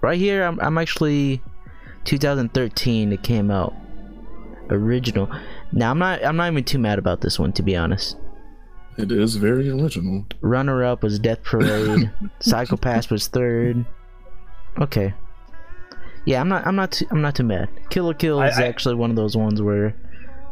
[0.00, 1.42] Right here, I'm, I'm actually
[2.04, 3.12] 2013.
[3.12, 3.74] It came out
[4.70, 5.30] original.
[5.72, 6.24] Now I'm not.
[6.24, 8.16] I'm not even too mad about this one to be honest.
[8.98, 10.26] It is very original.
[10.40, 12.10] Runner up was Death Parade.
[12.40, 13.84] Psycho-Pass was third.
[14.80, 15.14] Okay.
[16.24, 16.66] Yeah, I'm not.
[16.66, 16.92] I'm not.
[16.92, 17.68] Too, I'm not too mad.
[17.90, 19.94] Kill la Kill is I- actually one of those ones where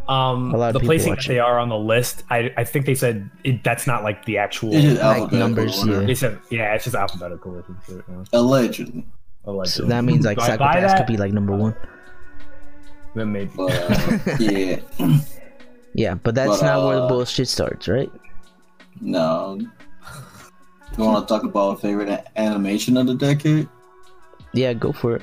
[0.09, 2.87] Um, A lot of the placing that they are on the list, I, I think
[2.87, 4.73] they said it, that's not like the actual.
[4.73, 6.01] It's just Like alphabetical numbers, order.
[6.01, 6.07] yeah.
[6.07, 7.57] They said, yeah, it's just alphabetical.
[7.57, 8.25] or some shit, yeah.
[8.33, 9.05] Allegedly.
[9.65, 11.75] so that means like Do I Psycho-Pass could be like number one.
[13.17, 13.51] Then maybe.
[13.57, 14.79] But uh, yeah,
[15.95, 18.11] Yeah, but that's But, not where the uh, bullshit starts, right?
[19.01, 19.59] No.
[20.97, 23.69] You want to talk about favorite animation of the decade?
[24.53, 25.23] Yeah, go for it.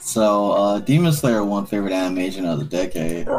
[0.00, 3.28] So, uh, Demon Slayer won favorite animation of the decade.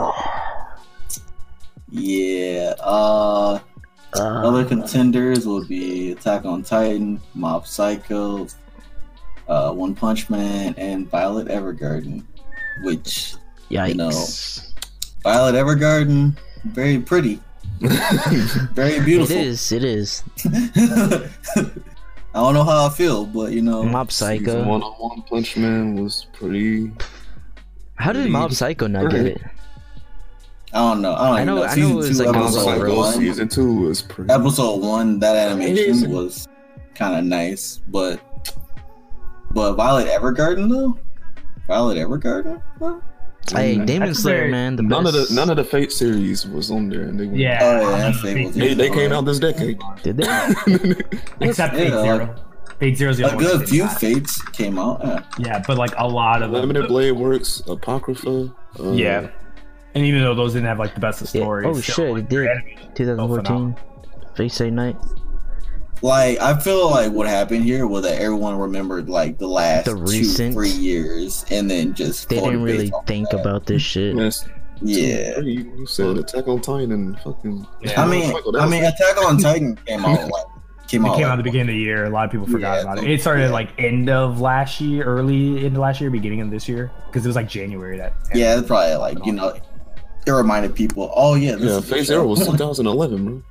[1.95, 2.73] Yeah.
[2.79, 3.59] Uh,
[4.15, 8.47] other Uh, contenders would be Attack on Titan, Mob Psycho,
[9.47, 12.23] uh, One Punch Man, and Violet Evergarden.
[12.83, 13.35] Which
[13.69, 13.95] yikes.
[13.95, 14.09] know.
[15.23, 17.39] Violet Evergarden, very pretty,
[17.83, 19.35] very beautiful.
[19.35, 19.71] It is.
[19.71, 20.23] It is.
[22.35, 24.63] I don't know how I feel, but you know, Mob Season Psycho.
[24.67, 26.91] one on One Punch Man was pretty.
[27.95, 28.57] How did Mob Lead.
[28.57, 29.23] Psycho not great.
[29.23, 29.41] get it?
[30.73, 31.13] I don't know.
[31.13, 31.55] I don't I know.
[31.57, 31.63] know.
[31.63, 33.13] I know it was two, like episode Psycho one.
[33.13, 34.31] season two was pretty.
[34.33, 36.47] episode one, that animation was
[36.95, 38.19] kind of nice, but
[39.51, 40.97] but Violet Evergarden though,
[41.67, 43.01] Violet Evergarden, What?
[43.51, 43.75] Hey.
[43.77, 44.75] Demon That's Slayer, very- man.
[44.77, 47.35] The None of the none of the Fate series was on there, and they were,
[47.35, 47.59] Yeah.
[47.61, 49.79] Oh, yeah, I mean, Fable Fate they, they came out this decade.
[50.01, 50.23] Did they?
[51.41, 52.35] Except Fate Yeah, Zero.
[52.79, 55.01] Fate Zero's the A only one good that few didn't fates came out.
[55.03, 55.19] Yeah.
[55.39, 56.61] Yeah, but like a lot of them.
[56.61, 58.53] Limited Blade Works, Apocrypha.
[58.79, 59.29] Uh, Yeah.
[59.95, 61.41] And even though those didn't have like the best of Yeah.
[61.41, 62.47] stories, Oh shit, like, it did.
[62.95, 63.75] 2014.
[64.35, 64.95] Fate Stay Night.
[66.03, 69.95] Like I feel like what happened here was that everyone remembered like the last The
[69.95, 73.39] two, recent- three years, and then just They didn't really think that.
[73.39, 74.15] about this shit.
[74.15, 74.45] Yes.
[74.81, 75.39] Yeah.
[75.39, 77.65] You you said Attack on Titan and fucking.
[77.81, 78.01] Yeah.
[78.03, 80.45] I mean, Michael, I mean, Attack on Titan came out like
[80.89, 81.15] came It out.
[81.15, 82.03] came out at the beginning of the year.
[82.05, 83.09] A lot of people forgot Yeah, about it.
[83.09, 83.51] It started yeah.
[83.51, 87.29] like end of last year, early into last year, beginning of this year, because it
[87.29, 88.11] was like January that.
[88.35, 89.55] Yeah, it's probably like you know,
[90.27, 91.09] it reminded people.
[91.15, 92.05] Oh yeah, this Yeah, Fate.
[92.07, 93.41] Zero was 2011, bro.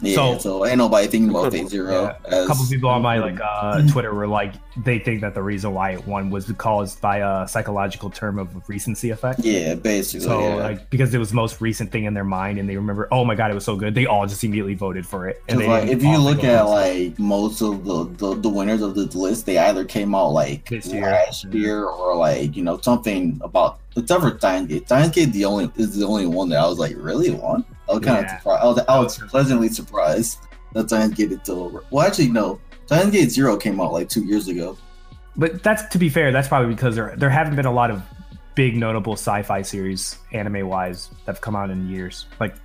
[0.00, 1.90] Yeah, So- so, ain't nobody thinking about Fate Zero.
[1.90, 5.34] Yeah, as, a couple people on my like uh, Twitter were like, they think that
[5.34, 9.40] the reason why it won was caused by a psychological term of recency effect.
[9.40, 10.26] Yeah, basically.
[10.26, 10.54] So yeah.
[10.54, 13.24] like because it was the most recent thing in their mind and they remember, oh
[13.24, 13.94] my god, it was so good.
[13.94, 15.42] They all just immediately voted for it.
[15.48, 19.14] And like, if you look at like most of the, the the winners of this
[19.14, 21.02] list, they either came out like This year.
[21.02, 24.86] last year or like you know something about for Steins Gate.
[24.86, 27.64] Steins Gate the only is the only one that I was like really won.
[27.88, 28.62] I was kind of surprised.
[28.62, 30.38] I was, I was pleasantly surprised
[30.72, 31.62] that Steins Gate is still.
[31.64, 31.84] over.
[31.90, 32.60] Well, actually, no.
[32.86, 34.76] Steins Gate Zero came out like two years ago.
[35.36, 38.02] but that's to be fair, that's probably because there there haven't been a lot of
[38.54, 42.26] big notable sci-fi series anime wise that have come out in years.
[42.40, 42.56] Like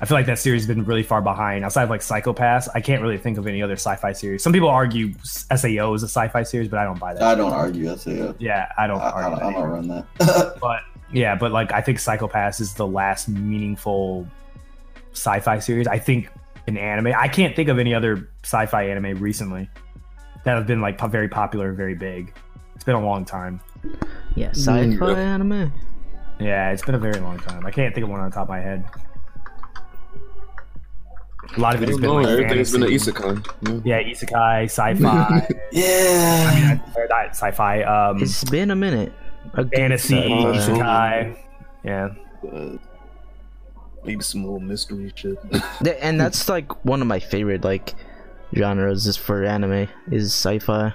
[0.00, 1.64] I feel like that series has been really far behind.
[1.64, 4.42] Outside of like Psycho-Pass, I can't really think of any other sci-fi series.
[4.42, 7.22] Some people argue SAO is a sci-fi series, but I don't buy that.
[7.22, 7.96] I don't argue.
[7.96, 8.34] Sao.
[8.40, 9.88] yeah, I don't I, I, argue don't, I that don't run
[10.18, 10.56] that.
[10.60, 10.80] But
[11.12, 14.26] yeah, but like I think Psycho-Pass is the last meaningful
[15.12, 15.86] sci-fi series.
[15.86, 16.28] I think
[16.66, 19.68] an anime, I can't think of any other sci-fi anime recently
[20.44, 22.34] that have been like po- very popular, very big.
[22.74, 23.60] It's been a long time.
[24.34, 25.16] Yeah, sci-fi yeah.
[25.16, 25.72] anime.
[26.40, 27.64] Yeah, it's been a very long time.
[27.66, 28.84] I can't think of one on the top of my head.
[31.56, 33.84] A lot of it has been know, like everything's been an isekai.
[33.84, 34.00] Yeah.
[34.00, 35.48] Yeah, isekai, sci-fi.
[35.72, 36.50] yeah.
[36.50, 37.82] I mean, or not sci-fi.
[37.82, 39.12] Um, It's been a minute.
[39.54, 41.36] A good fantasy, isekai.
[41.84, 42.08] Yeah.
[44.04, 45.38] Maybe some little mystery shit.
[46.00, 47.94] And that's like one of my favorite like
[48.54, 50.92] genres is for anime is sci-fi.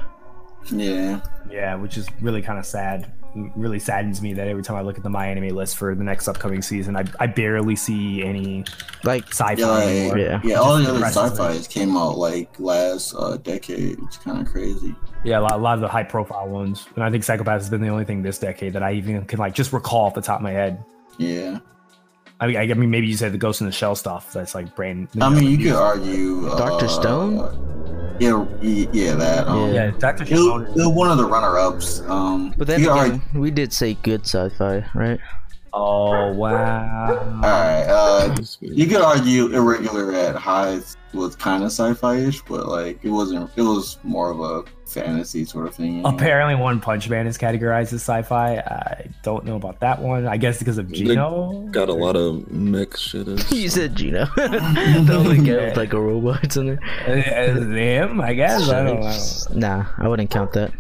[0.72, 1.22] yeah.
[1.50, 3.12] Yeah, which is really kind of sad.
[3.36, 5.94] It Really saddens me that every time I look at the My Anime list for
[5.96, 8.66] the next upcoming season, I, I barely see any
[9.04, 10.18] Like sci-fi Yeah, like, anymore.
[10.18, 10.42] Yeah.
[10.44, 13.98] yeah, all the other sci-fi's came out like last uh, decade.
[14.04, 14.94] It's kind of crazy.
[15.24, 17.82] Yeah, a lot, a lot of the high-profile ones, and I think Psycho-Pass has been
[17.82, 20.40] the only thing this decade that I even can like just recall off the top
[20.40, 20.84] of my head.
[21.18, 21.60] Yeah,
[22.40, 24.32] I mean, I, I mean, maybe you said the Ghost in the Shell stuff.
[24.34, 25.08] That's like brand.
[25.20, 26.88] I mean, you could argue uh, Dr.
[26.88, 27.38] Stone?
[28.20, 29.48] Yeah, yeah, that.
[29.48, 30.74] Um, yeah, Doctor Stone.
[30.74, 32.02] was, one of the runner-ups.
[32.02, 35.20] Um, But then you could again, we did say good sci-fi, right?
[35.74, 37.20] Oh wow!
[37.20, 37.84] all right.
[37.84, 43.50] Uh, you could argue irregular at highs was kind of sci-fi-ish, but like it wasn't.
[43.56, 45.96] It was more of a fantasy sort of thing.
[46.00, 46.12] anyway.
[46.14, 48.56] Apparently, One Punch Man is categorized as sci-fi.
[48.58, 50.28] I don't know about that one.
[50.28, 51.68] I guess because of They Gino.
[51.72, 53.28] Got a lot of mech shit.
[53.28, 54.26] in- you said Gino.
[54.36, 58.04] the only guy with like a robot in there.
[58.04, 58.70] Him, I guess.
[58.70, 59.68] I don't know.
[59.68, 60.72] Nah, I wouldn't count that.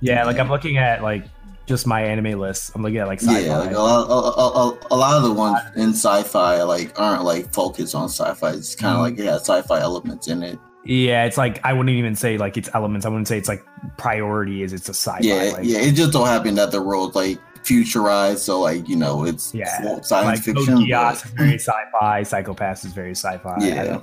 [0.00, 1.24] Yeah, like I'm looking at like
[1.66, 2.72] just my anime list.
[2.74, 3.40] I'm looking at like sci-fi.
[3.40, 7.24] Yeah, like a lot, a, a, a, lot of the ones in sci-fi like aren't
[7.24, 8.52] like focused on sci-fi.
[8.52, 9.16] It's kind of mm-hmm.
[9.16, 10.58] like it has sci-fi elements in it.
[10.84, 13.04] Yeah, it's like I wouldn't even say like it's elements.
[13.04, 13.64] I wouldn't say it's like
[13.98, 15.18] priority is it's a sci-fi.
[15.20, 15.78] Yeah, like, yeah.
[15.78, 20.00] It just don't happen that the world like futurized, so like you know it's Yeah,
[20.02, 20.88] science like fiction.
[20.88, 22.22] But- is very sci-fi.
[22.22, 23.56] Psycho-Pass is very sci-fi.
[23.58, 24.00] Yeah.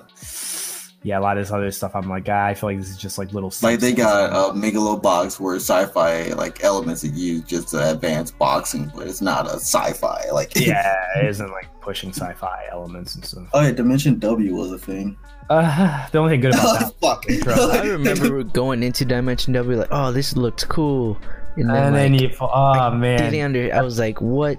[1.03, 1.19] Don't- yeah.
[1.19, 1.95] A lot of this other stuff.
[1.95, 3.51] I'm like, ah, I feel like this is just like little.
[3.61, 3.97] Like they subsets.
[3.97, 9.21] got a Megalobox where sci-fi like elements are used just to advance boxing, but it's
[9.21, 10.29] not a sci-fi.
[10.31, 13.47] Like yeah, it isn't like pushing sci-fi elements and stuff.
[13.53, 15.17] oh yeah, Dimension W was a thing.
[15.49, 17.01] Uh, the only thing good about that.
[17.01, 17.25] Fuck.
[17.75, 21.17] I remember going into Dimension W like, oh, this looks cool,
[21.57, 23.75] and then, And then like, you, oh man, didn't under.
[23.75, 24.57] I was like, what?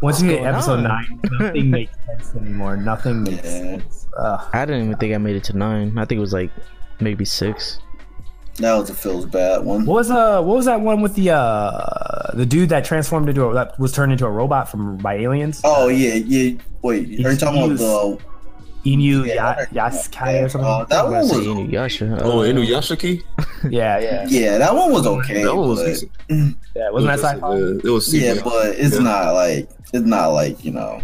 [0.00, 0.82] Once you get episode on?
[0.84, 2.76] nine, nothing makes sense anymore.
[2.76, 3.50] Nothing makes Yeah.
[3.78, 4.06] sense.
[4.18, 4.48] Ugh.
[4.52, 5.96] I didn't even think I made it to nine.
[5.98, 6.50] I think it was like
[7.00, 7.78] maybe six.
[8.56, 9.86] That was a feels bad one.
[9.86, 13.46] What was uh what was that one with the uh the dude that transformed into
[13.46, 15.60] a that was turned into a robot from by aliens?
[15.64, 16.58] Oh yeah, yeah.
[16.82, 18.18] Wait, are you talking about the?
[18.82, 20.66] Inu Yeah, Ya- Yasukai or something?
[20.66, 21.38] Uh, that one was was.
[21.42, 22.18] say Inuyasha.
[22.22, 23.22] Oh, Uh, Inuyashiki?
[23.70, 25.44] yeah, yeah, Yeah, that one was okay.
[25.44, 26.56] That one was but- decent.
[26.74, 26.88] yeah.
[26.90, 27.46] Wasn't that It was sci-fi?
[27.46, 29.02] uh, It was Yeah, but it's Yeah.
[29.02, 31.00] not like it's not like you know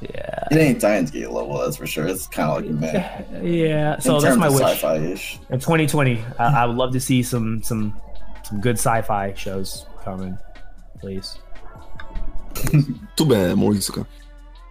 [0.00, 0.48] Yeah.
[0.50, 1.58] it ain't Steins Gate level.
[1.58, 2.06] That's for sure.
[2.06, 3.44] It's kind of like a man.
[3.46, 3.98] Yeah.
[3.98, 4.60] So in that's my wish.
[4.60, 5.38] sci-fi ish.
[5.50, 7.94] In 2020, I, I would love to see some some
[8.44, 10.36] some good sci-fi shows coming,
[11.00, 11.38] please.
[13.16, 14.06] Too bad, more Isekai.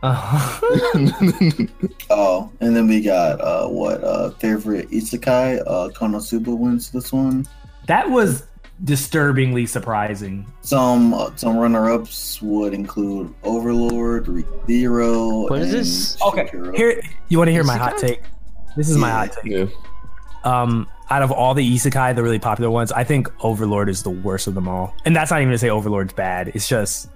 [0.03, 0.59] Uh,
[2.09, 7.45] Oh, and then we got uh what uh favorite isekai uh Konosuba wins this one.
[7.87, 8.43] that was
[8.83, 10.45] disturbingly surprising.
[10.61, 15.43] Some uh, some runner ups would include Overlord, Zero.
[15.49, 16.21] What is this?
[16.21, 16.75] Okay, Shihiro.
[16.75, 18.21] here you want to hear my hot take.
[18.75, 19.45] This is my hot take.
[19.51, 19.65] yeah.
[20.43, 24.09] Um, out of all the isekai, the really popular ones, I think Overlord is the
[24.11, 24.93] worst of them all.
[25.05, 26.49] And that's not even to say Overlord's bad.
[26.49, 27.09] It's just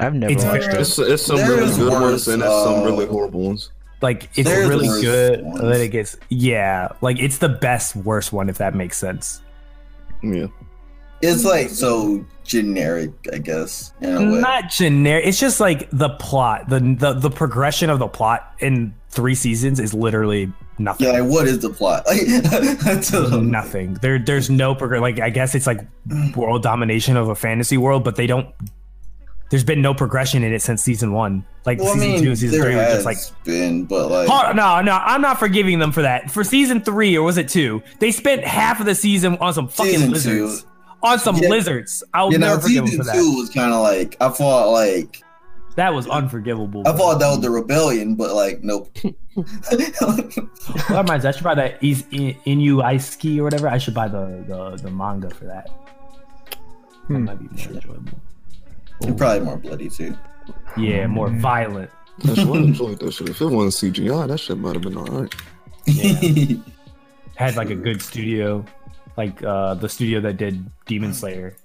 [0.00, 0.80] I've never It's watched very- it.
[0.80, 3.70] It's, it's some There's really good worse, ones and there's some uh, really horrible ones.
[4.00, 5.60] like it's There's really good, ones.
[5.60, 9.42] and then it gets yeah, like it's the best worst one if that makes sense.
[10.22, 10.46] Yeah.
[11.20, 13.92] It's like so generic, I guess.
[14.00, 14.40] In a way.
[14.40, 15.24] Not generic.
[15.26, 19.78] It's just like the plot, the the the progression of the plot in three seasons
[19.78, 21.06] is literally nothing.
[21.06, 22.04] yeah, like what is the plot?
[22.12, 23.94] Like, nothing.
[23.94, 25.00] There, there's no progress.
[25.00, 25.80] Like I guess it's like
[26.34, 28.48] world domination of a fantasy world, but they don't.
[29.52, 31.44] There's been no progression in it since season one.
[31.66, 33.44] Like well, I season mean, two and season there three were has just like.
[33.44, 36.30] been, but like, Hold- no, no, I'm not forgiving them for that.
[36.30, 37.82] For season three, or was it two?
[38.00, 40.62] They spent half of the season on some fucking lizards.
[40.62, 40.68] two.
[41.02, 41.48] On some Yeah.
[41.50, 42.02] lizards.
[42.14, 44.70] I'll you know, never forgive them season for two was kind of like I thought
[44.70, 45.22] like
[45.76, 46.82] That was unforgivable.
[46.86, 48.90] I thought that was the rebellion, but like nope.
[49.34, 53.68] That reminds me, I should buy that is in Inu Ice Ski or whatever.
[53.68, 55.68] I should buy the the, the manga for that.
[56.46, 56.56] That
[57.08, 57.24] Hmm.
[57.24, 58.20] might be more enjoyable.
[59.04, 60.16] You're probably more bloody too.
[60.76, 61.90] Yeah, more violent.
[62.24, 63.28] That's what I enjoyed that shit.
[63.30, 65.34] If it wasn't CGI, that shit might have been alright.
[65.86, 66.56] Yeah.
[67.36, 68.64] Had like a good studio,
[69.16, 71.56] like uh the studio that did Demon Slayer.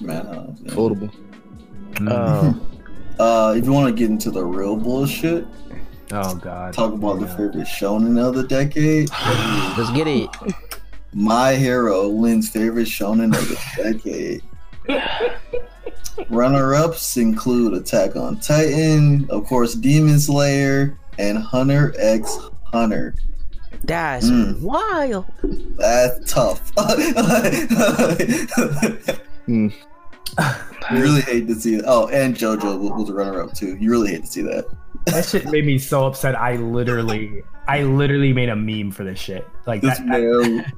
[0.00, 0.70] Man, uh, yeah.
[0.72, 1.12] ufotable.
[2.02, 2.60] Oh,
[3.18, 5.44] uh, if you want to get into the real bullshit,
[6.12, 6.72] Oh god.
[6.72, 9.10] talk about the favorite shonen of the decade.
[9.76, 10.30] let's get it.
[11.12, 13.58] My Hero wins favorite shonen of the
[13.92, 14.42] decade.
[16.30, 23.14] Runner-ups include Attack on Titan, of course, Demon Slayer, and Hunter x Hunter.
[23.84, 24.60] That's Mm.
[24.60, 25.24] wild.
[25.78, 26.72] That's tough.
[29.46, 29.68] Hmm.
[30.90, 31.84] You really hate to see it.
[31.86, 33.76] Oh, and JoJo was- was a runner-up too.
[33.80, 34.66] You really hate to see that.
[35.06, 36.38] That shit made me so upset.
[36.38, 39.46] I literally, I literally made a meme for this shit.
[39.66, 40.70] Like This that, man,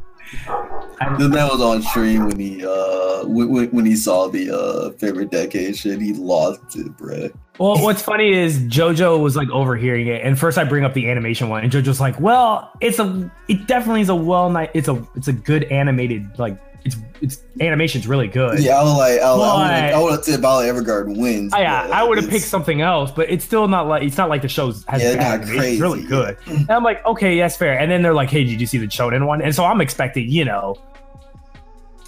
[1.00, 5.30] I- man was on stream when he uh when, when- he saw the uh favorite
[5.30, 6.00] decade shit.
[6.00, 7.30] He lost it, bro.
[7.58, 11.10] Well, what's funny is JoJo was like overhearing it, and first I bring up the
[11.10, 14.88] animation one, and JoJo's like, "Well, it's a, it definitely is a well night, it's
[14.88, 19.20] a, it's a good animated, like, it's, it's animation's really good." Yeah, I was like,
[19.20, 21.52] I, I, I would have said Violet Evergarden wins.
[21.52, 24.16] I, yeah, but, I would have picked something else, but it's still not like it's
[24.16, 25.62] not like the show's has Yeah, not animation.
[25.64, 26.38] It's really crazy, good.
[26.46, 27.78] And I'm like, okay, that's fair.
[27.78, 29.42] And then they're like, hey, did you see the Shonen one?
[29.42, 30.76] And so I'm expecting, you know,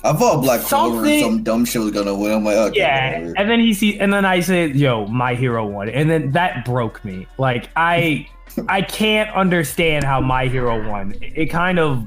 [0.04, 2.32] I thought Black Clover Something- some dumb shit was gonna win.
[2.32, 3.32] I'm like, okay, yeah.
[3.36, 6.64] And then he see, and then I said, yo, My Hero one, and then that
[6.64, 7.26] broke me.
[7.38, 8.26] Like I,
[8.68, 11.14] I can't understand how My Hero won.
[11.20, 12.04] It, kind of,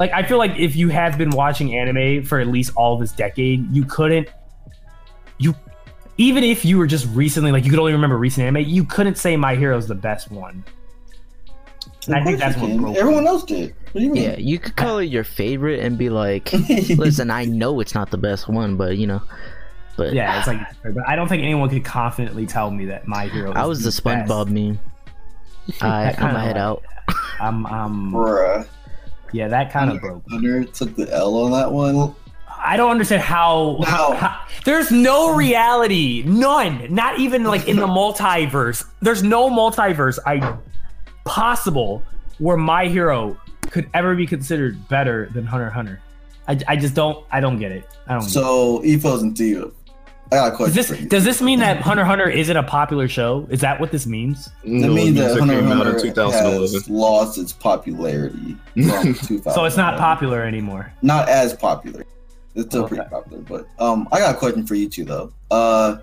[0.00, 3.12] like I feel like if you have been watching anime for at least all this
[3.12, 4.28] decade, you couldn't,
[5.38, 5.54] you,
[6.18, 9.16] even if you were just recently, like you could only remember recent anime, you couldn't
[9.16, 10.64] say My Hero's the best one.
[12.06, 13.28] And I think that's what broke everyone me.
[13.28, 13.74] else did.
[13.92, 14.14] What do you?
[14.14, 16.52] Yeah, you could call it your favorite and be like,
[16.96, 19.22] listen, I know it's not the best one, but you know,
[19.96, 23.26] but Yeah, it's like, but I don't think anyone could confidently tell me that My
[23.28, 23.52] Hero.
[23.52, 24.02] I was the best.
[24.28, 24.78] SpongeBob meme.
[25.80, 26.82] I, That I'm kinda gonna head like- out.
[27.40, 28.66] I'm, um, Bruh.
[29.32, 30.26] yeah, that kind of broke.
[30.28, 30.34] me.
[30.36, 32.14] Hunter took the L on that one.
[32.64, 34.12] I don't understand how, How?
[34.14, 36.94] how- There's no reality, none.
[36.94, 38.86] Not even like in the multiverse.
[39.00, 40.56] There's no multiverse I
[41.24, 42.02] possible
[42.38, 43.36] where my hero
[43.72, 46.00] could ever be considered better than Hunter Hunter.
[46.46, 47.24] I, I just don't.
[47.32, 47.88] I don't get it.
[48.06, 48.22] I don't.
[48.22, 49.72] So Ethos and Theo.
[50.30, 50.74] I got a question.
[50.76, 53.46] Does this does this mean that Hunter Hunter isn't a popular show?
[53.50, 54.46] Is that what this means?
[54.62, 56.60] That No, means it that Hunter came out in Hunter 2011.
[56.72, 60.92] has lost its popularity So it's not popular anymore.
[61.02, 62.04] Not as popular.
[62.54, 62.96] It's still Okay.
[62.96, 65.32] pretty popular, but um, I got a question for you two though.
[65.50, 65.96] Uh,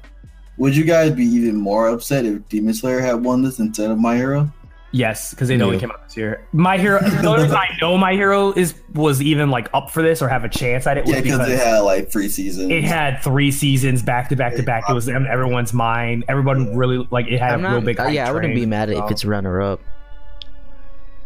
[0.57, 3.97] would you guys be even more upset if Demon Slayer had won this instead of
[3.99, 4.51] My Hero?
[4.91, 5.79] Yes, because they know Yeah.
[5.79, 6.41] came out this year.
[6.51, 6.99] My hero.
[6.99, 10.27] The only reason I know my hero is was even like up for this or
[10.27, 12.71] have a chance at it was Yeah, because because it had like three seasons.
[12.71, 14.89] it had three seasons back to back to back.
[14.89, 16.25] It was in everyone's mind.
[16.27, 17.99] Everyone really like it had I'm a real big.
[17.99, 18.69] uh, hype yeah, I wouldn't be train.
[18.69, 19.79] mad if Um, it's runner up.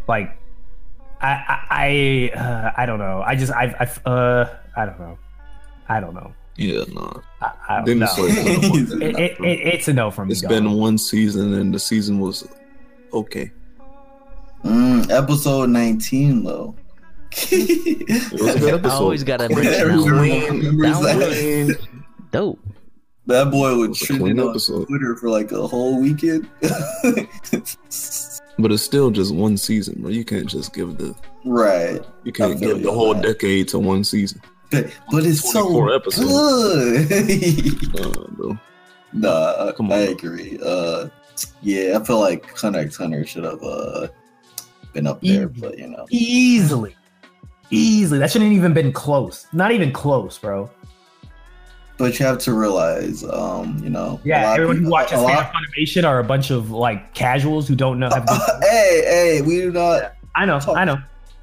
[0.10, 0.38] like
[1.22, 3.24] I I I, uh, I don't know.
[3.26, 5.18] I just I I uh I don't know.
[5.88, 6.34] I don't know.
[6.58, 7.14] Yeah, nah.
[7.42, 8.08] I, I don't know.
[8.18, 10.34] It, it, it, it's a no from me.
[10.34, 10.50] It's dog.
[10.50, 12.46] been one season and the season was
[13.14, 13.52] okay.
[14.64, 16.76] Mm, episode 19 though.
[17.32, 20.80] It was a good I always gotta Queen- mention that one.
[20.82, 21.88] That that.
[22.32, 22.60] Dope.
[23.26, 24.86] That boy would It's a trend on episode.
[24.88, 26.50] Twitter for like a whole weekend.
[28.60, 30.12] But it's still just one season, bro.
[30.12, 32.00] You can't just give the right.
[32.24, 33.24] you can't give the whole that.
[33.24, 34.42] decade to one season.
[34.70, 37.08] But, but it's so 24 episodes.
[37.08, 38.00] good.
[38.00, 38.58] Uh, bro.
[39.12, 40.14] nah, Come I on.
[40.14, 40.60] agree.
[40.64, 41.08] Uh,
[41.62, 44.08] yeah, I feel like Hunter x Hunter should have uh
[44.94, 46.96] been up there, but you know, Easily.
[47.72, 48.20] Easily.
[48.20, 49.48] That shouldn't even been close.
[49.54, 50.70] Not even close, bro.
[51.98, 55.54] but you have to realize, um, you know, Yeah, everyone who watches a lot- up
[55.54, 58.10] Funimation are a bunch of like casuals who don't know.
[58.10, 58.28] Have
[58.62, 60.14] hey, hey, we do not.
[60.36, 60.98] I know, I know.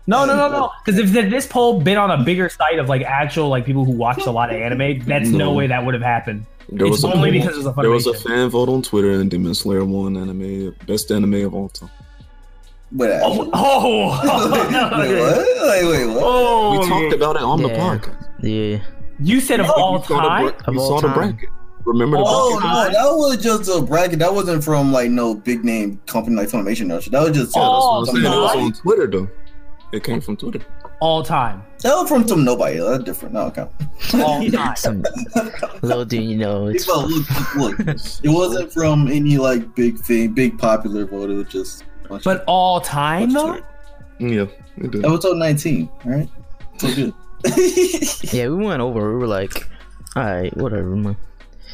[0.06, 0.70] No, no, no, no.
[0.84, 3.92] Because if this poll been on a bigger site of like actual like people who
[3.92, 5.52] watched a lot of anime, that's no, No.
[5.52, 6.46] way that would have happened.
[6.68, 8.82] There it's was a only poll- because it's a there was a fan vote on
[8.82, 11.90] Twitter, and Demon Slayer won anime best anime of all time.
[12.92, 15.36] But Oh, actually, oh, oh, oh, wait, what?
[15.66, 16.22] Like, oh, wait, what?
[16.22, 17.16] oh we talked okay.
[17.16, 18.28] about it on the podcast.
[18.42, 18.80] Yeah.
[19.22, 20.42] You said of No, all We saw the time.
[20.46, 21.48] bra- Of we all saw the bracket.
[21.84, 22.92] Remember the Oh bracket?
[22.92, 24.18] no, that was just a bracket.
[24.18, 26.86] That wasn't from like no big name company like Funimation.
[26.86, 27.12] No, shit.
[27.12, 28.24] that was just Yeah, that's Oh, what I'm saying.
[28.26, 29.28] It was on Twitter though.
[29.92, 30.60] It came from Twitter.
[31.00, 31.62] All time.
[31.82, 32.78] that was from some nobody.
[32.78, 33.34] That's different.
[33.34, 33.66] No, okay.
[34.22, 34.76] All time.
[34.76, 35.02] Some
[35.82, 40.32] little do you know it's Well, look, look, it wasn't from any like big thing,
[40.32, 41.30] big popular vote.
[41.30, 43.60] It was just a bunch But all time of- though.
[44.18, 45.04] Yeah, it did.
[45.04, 46.28] Episode nineteen, right?
[46.78, 47.14] So good.
[48.34, 48.48] yeah.
[48.48, 49.12] We went over.
[49.14, 49.66] We were like,
[50.16, 50.94] all right, whatever.
[50.96, 51.16] man."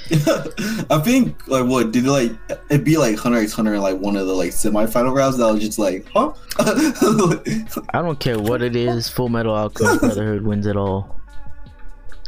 [0.90, 2.32] I think like what did it like
[2.70, 5.52] it be like Hunter x Hunter in like one of the like semi-final rounds that
[5.52, 9.08] was just like huh I don't care what it is.
[9.08, 11.20] Full Metal Alchemist Brotherhood wins it all.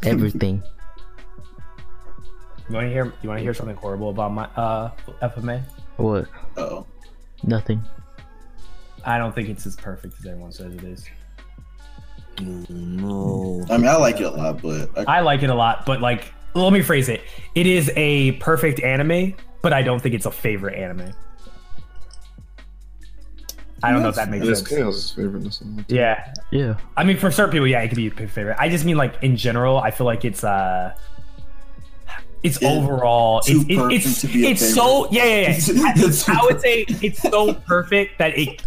[0.04, 0.62] Everything.
[2.68, 3.12] You want to hear?
[3.22, 4.90] You want to hear something horrible about my uh
[5.22, 5.62] FMA?
[5.96, 6.26] What?
[6.56, 6.84] oh
[7.44, 7.82] Nothing.
[9.04, 11.06] I don't think it's as perfect as everyone says it is.
[12.40, 13.64] no.
[13.70, 16.00] I mean I like it a lot but I, I like it a lot, but
[16.00, 17.22] like, let me phrase it.
[17.54, 21.12] It is a perfect anime, but I don't think it's a favorite anime.
[23.82, 24.68] I don't know if that makes It's sense.
[24.70, 25.60] Chaos' favorite.
[25.88, 26.74] Yeah, Yeah.
[26.96, 28.56] I mean, for certain people, yeah, it could be a favorite.
[28.58, 30.96] I just mean like in general, I feel like it's uh,
[32.42, 32.70] it's Yeah.
[32.70, 35.50] overall, Too it's it, it's to be a it's so yeah yeah yeah.
[35.50, 38.62] It's- I, I would say it's so perfect that it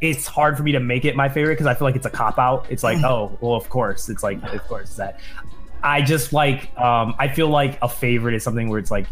[0.00, 2.10] it's hard for me to make it my favorite because I feel like it's a
[2.10, 2.66] cop out.
[2.70, 5.20] It's like oh well, of course, it's like of course it's that.
[5.84, 9.06] I just like um I feel like a favorite is something where it's like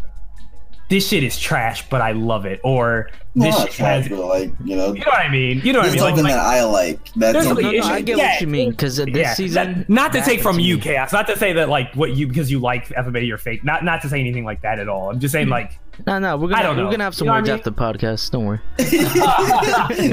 [0.89, 4.09] this shit is trash, but I love it, or this not shit trash, has.
[4.17, 5.61] but like you know You know what I mean?
[5.63, 5.99] You know what I mean?
[5.99, 8.41] Something like, that I like that's something No, no, something- I issue- get yeah, what
[8.41, 9.85] you mean because this yeah, season.
[9.87, 10.81] Not, not to take from to you, me.
[10.81, 11.11] chaos.
[11.13, 13.63] Not to say that like what you because you like FMA you're fake.
[13.63, 15.09] Not not to say anything like that at all.
[15.09, 16.85] I'm just saying like No, no, we're I gonna don't know.
[16.85, 18.29] we're gonna have some You know words what I after the podcast.
[18.31, 18.59] Don't worry.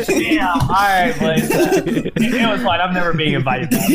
[0.07, 0.61] Damn.
[0.61, 1.51] All right, boys.
[1.51, 2.81] it, it was fun.
[2.81, 3.91] I'm never being invited back.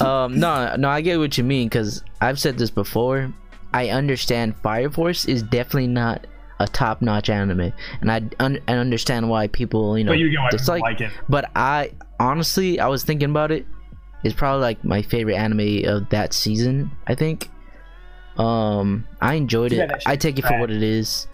[0.00, 3.32] Um, no, no, I get what you mean because I've said this before.
[3.74, 6.26] I understand Fire Force is definitely not
[6.58, 10.50] a top-notch anime, and I un- and understand why people you know but you get
[10.50, 10.82] dislike.
[10.82, 11.10] like it.
[11.28, 13.66] But I honestly, I was thinking about it.
[14.24, 16.90] It's probably like my favorite anime of that season.
[17.06, 17.48] I think.
[18.36, 19.88] Um, I enjoyed Yeah, it.
[19.88, 20.60] that I take it for trash.
[20.60, 21.26] what it is.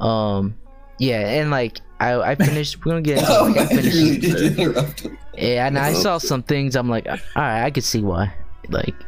[0.00, 0.56] Um,
[0.98, 2.84] yeah, and like I, I finished.
[2.84, 4.20] We're gonna get into it, like, I I really finished.
[4.38, 5.06] did interrupt.
[5.36, 6.76] Yeah, and I saw some things.
[6.76, 8.34] I'm like, all right, I could see why.
[8.68, 9.04] Like, s-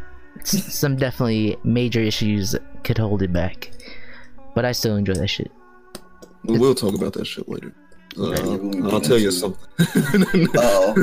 [0.46, 2.54] some definitely major issues
[2.84, 3.70] could hold it back,
[4.54, 5.50] but I still enjoy that shit.
[6.44, 7.74] We will talk about that shit later.
[8.18, 9.68] Uh, Okay, we'll I'll tell you something.
[10.56, 10.94] Oh,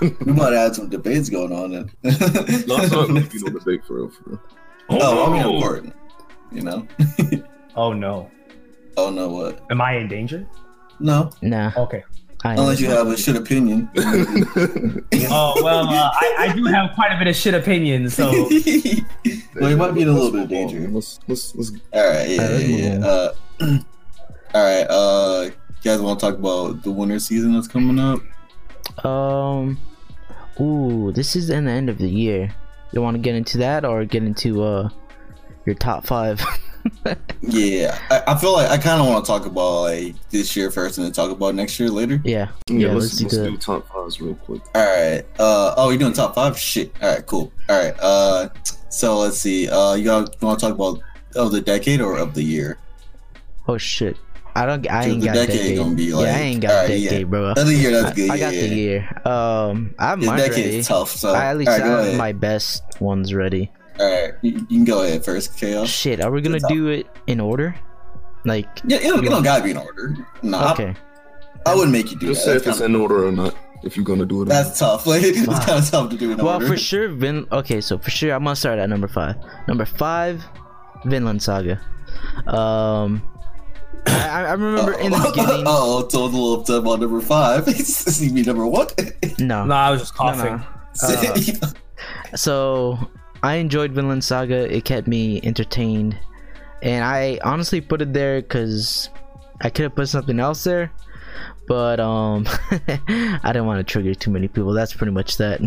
[0.26, 1.70] we might have some debates going on.
[1.72, 1.90] Then.
[2.02, 4.10] no, it's not gonna debate for real.
[4.10, 4.40] For real.
[4.90, 5.94] oh, I mean, important.
[6.52, 6.86] You know?
[7.76, 8.30] Oh no.
[8.96, 9.64] Oh no, what?
[9.70, 10.46] Am I in danger?
[11.00, 12.04] No, Nah, Okay.
[12.44, 13.88] I unless you have a shit opinion.
[15.36, 18.30] Oh well, uh, I, I do have quite a bit of shit opinions, so
[19.60, 20.86] well, you might be in a little bit of danger.
[20.88, 23.06] Let's let's let's All right, yeah, Alright, yeah, yeah.
[23.06, 23.34] Uh,
[24.54, 25.52] all right, uh, you
[25.82, 28.20] guys want to talk about the winter season that's coming up?
[29.04, 29.80] Um,
[30.60, 32.54] ooh, this is in the end of the year.
[32.92, 34.90] You want to get into that or get into uh
[35.64, 36.44] your top five?
[37.46, 40.70] Yeah, I, I feel like I kind of want to talk about like this year
[40.70, 42.20] first, and then talk about next year later.
[42.24, 42.92] yeah, yeah, yeah.
[42.92, 44.62] let's, Let's, let's, do do top fives real quick.
[44.74, 45.22] All right.
[45.38, 46.58] Uh oh, you're doing top five.
[46.58, 46.92] Shit.
[47.02, 47.26] All right.
[47.26, 47.52] Cool.
[47.68, 47.94] All right.
[48.00, 48.48] Uh,
[48.88, 49.68] so let's see.
[49.68, 51.00] Uh, you got want to talk about
[51.36, 52.78] of the decade or of the year?
[53.68, 54.16] Oh shit,
[54.54, 54.90] I don't.
[54.90, 55.78] I ain't got decade decade.
[55.78, 57.10] gonna be yeah, I ain't got alright, yeah.
[57.10, 57.50] decade, bro.
[57.50, 58.30] Of the year, that's good.
[58.30, 58.60] I, I yeah, got yeah.
[58.60, 59.22] the year.
[59.26, 60.82] Um, I'm The mine decade's ready.
[60.82, 61.10] tough.
[61.10, 63.70] So I, at least all right, I have my best ones ready.
[64.00, 65.88] All right, you, you can go ahead first, Chaos.
[65.88, 67.74] Shit, are we gonna Good do it in order?
[68.44, 70.16] Like, Yeah, it don't, it don't gotta be in order.
[70.42, 70.94] No, okay.
[71.66, 72.50] I, I wouldn't make you do Just that.
[72.50, 73.54] say if it's in order or not.
[73.84, 74.46] if you're gonna do it.
[74.46, 75.06] That's tough.
[75.06, 76.66] Like it's kind of tough to do in well, order.
[76.66, 77.46] for sure, Vin.
[77.52, 79.36] Okay, so for sure, I'm gonna start at number five.
[79.68, 80.44] Number five,
[81.06, 81.80] Vinland Saga.
[82.46, 83.22] Um,
[84.06, 85.64] I, I I remember in the beginning.
[85.66, 87.64] oh, so a little upset about number five.
[87.76, 88.88] See me number one.
[89.38, 90.56] No, No, I was just no, coughing.
[91.62, 91.68] no.
[92.36, 92.98] So
[93.44, 94.74] I enjoyed Vinland Saga.
[94.74, 96.18] It kept me entertained,
[96.80, 99.10] and I honestly put it there because
[99.60, 100.90] I could have put something else there,
[101.68, 104.72] but um, I didn't want to trigger too many people.
[104.72, 105.60] That's pretty much that.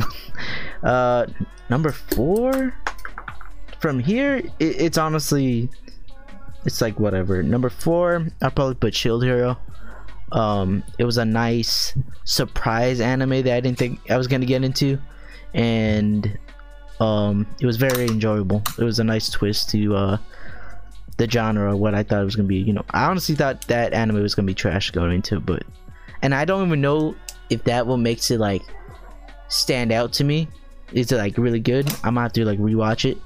[0.83, 1.27] uh,
[1.69, 2.73] number four.
[3.79, 5.69] From here, it, it's honestly,
[6.65, 7.43] it's like whatever.
[7.43, 9.55] Number four, I'll probably put Shield Hero.
[10.31, 14.63] Um, it was a nice surprise anime that I didn't think I was gonna get
[14.63, 14.99] into,
[15.53, 16.39] and
[16.99, 18.63] um, it was very enjoyable.
[18.77, 20.17] It was a nice twist to uh,
[21.17, 22.57] the genre what I thought it was gonna be.
[22.57, 25.63] You know, I honestly thought that anime was gonna be trash going into, it, but
[26.21, 27.15] and I don't even know
[27.49, 28.63] if that what makes it like
[29.47, 30.47] stand out to me.
[30.93, 31.87] Is it like really good?
[32.03, 33.17] I'm gonna have to like rewatch it.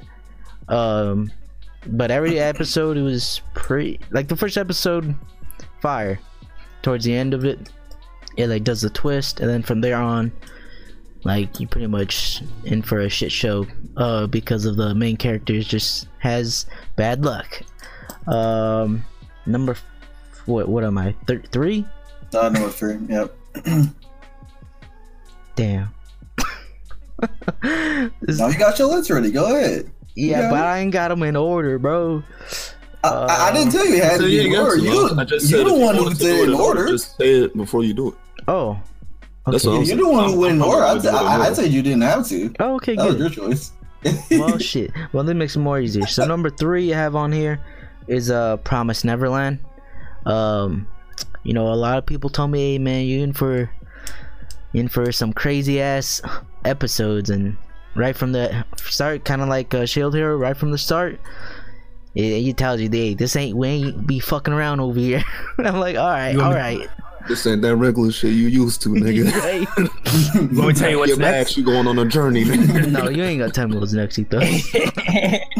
[0.68, 1.32] Um,
[1.88, 5.16] but every episode it was pretty like the first episode,
[5.82, 6.20] fire.
[6.82, 7.72] Towards the end of it,
[8.38, 10.32] it like does the twist, and then from there on,
[11.24, 13.66] like you pretty much in for a shit show
[13.98, 16.66] uh because of the main characters just has
[16.96, 17.62] bad luck
[18.28, 19.04] um
[19.46, 19.84] number f-
[20.46, 21.86] what what am i Thir- three
[22.34, 22.98] Uh, number three.
[23.10, 23.36] Yep.
[25.56, 25.90] damn
[28.22, 29.32] This- Now you got your list ready.
[29.32, 29.92] Go ahead.
[30.16, 30.50] yeah yeah.
[30.50, 32.24] but i ain't got them in order bro
[33.04, 34.78] I, I, I didn't tell you it had So to you be in order.
[34.78, 36.88] You, I just you're said the one who did it in in order.
[36.88, 38.16] Just say it before you do it.
[38.48, 38.80] oh
[39.48, 39.76] That's okay.
[39.78, 39.84] all.
[39.84, 40.82] You're the one who went in I'm- I'm.
[40.84, 41.56] I, gonna do it I, I order.
[41.56, 42.54] said you didn't have to.
[42.60, 43.72] oh okay That was good your choice.
[44.32, 47.64] well shit well that makes it more easier so number three i have on here
[48.08, 49.60] is uh promise neverland
[50.26, 50.88] um
[51.44, 53.70] you know a lot of people told me hey man you in for
[54.74, 56.20] in for some crazy ass
[56.66, 57.56] episodes and
[57.96, 61.20] right from the start kind of like uh, shield hero right from the start
[62.16, 65.24] it, it tells you hey this ain't we ain't be fucking around over here
[65.60, 66.90] i'm like all right You all want right
[67.28, 69.26] This ain't that regular shit you used to, nigga.
[70.56, 71.58] Let me tell you what's Get back, next.
[71.58, 72.92] you going on a journey, nigga.
[72.92, 74.40] no you ain't gonna tell me what's next etho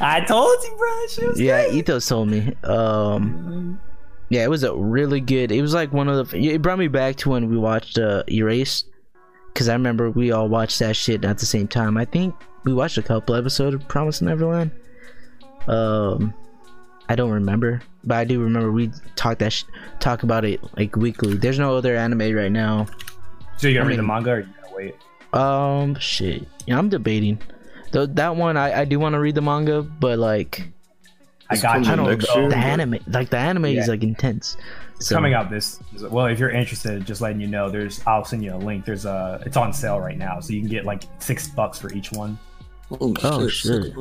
[0.00, 1.06] I told you, bro.
[1.08, 3.80] She was yeah ethos told me um
[4.30, 6.88] yeah it was a really good it was like one of the it brought me
[6.88, 8.84] back to when we watched uh erase
[9.52, 12.72] because i remember we all watched that shit at the same time i think we
[12.72, 14.70] watched a couple episodes of promise neverland
[15.68, 16.32] um
[17.08, 19.64] i don't remember but i do remember we talked that sh-
[20.00, 22.86] talk about it like weekly there's no other anime right now
[23.56, 24.94] So you gonna I read the manga or you gonna wait?
[25.32, 27.38] um shit yeah i'm debating
[27.92, 30.68] Though that one i i do want to read the manga but like
[31.50, 31.84] I got you.
[31.84, 32.48] coming I don't year.
[32.48, 32.62] the know.
[32.62, 34.56] anime like the anime is like intense
[34.96, 35.78] It's So- coming out this.
[36.08, 37.68] Well, if you're interested, just letting you know.
[37.68, 38.00] There's.
[38.06, 38.84] I'll send you a link.
[38.86, 39.42] There's a.
[39.44, 42.38] It's on sale right now, so you can get like six bucks for each one.
[42.92, 43.84] Oh, Oh, shit.
[43.84, 43.94] shit.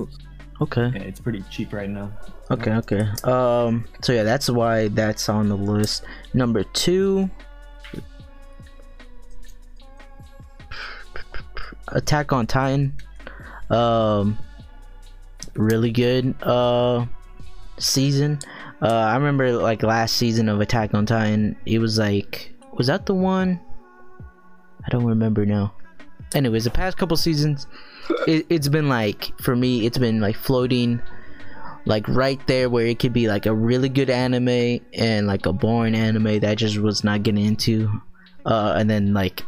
[0.62, 2.12] Okay Yeah, it's pretty cheap right now.
[2.52, 3.08] Okay, okay.
[3.24, 6.04] Um, so yeah, that's why that's on the list.
[6.34, 7.30] Number two,
[11.90, 12.94] Attack on Titan.
[13.70, 14.38] Um,
[15.54, 16.36] really good.
[16.42, 17.06] Uh,
[17.78, 18.40] season.
[18.82, 21.56] Uh, I remember like last season of Attack on Titan.
[21.66, 23.60] It was like, was that the one?
[24.86, 25.74] I don't remember now.
[26.36, 27.68] Anyways, the past couple seasons,
[28.28, 31.02] it, it's been like for me, it's been like floating
[31.86, 35.54] like right there where it could be like a really good anime and like a
[35.54, 37.90] boring anime that I just was not getting into.
[38.46, 39.44] Uh and then like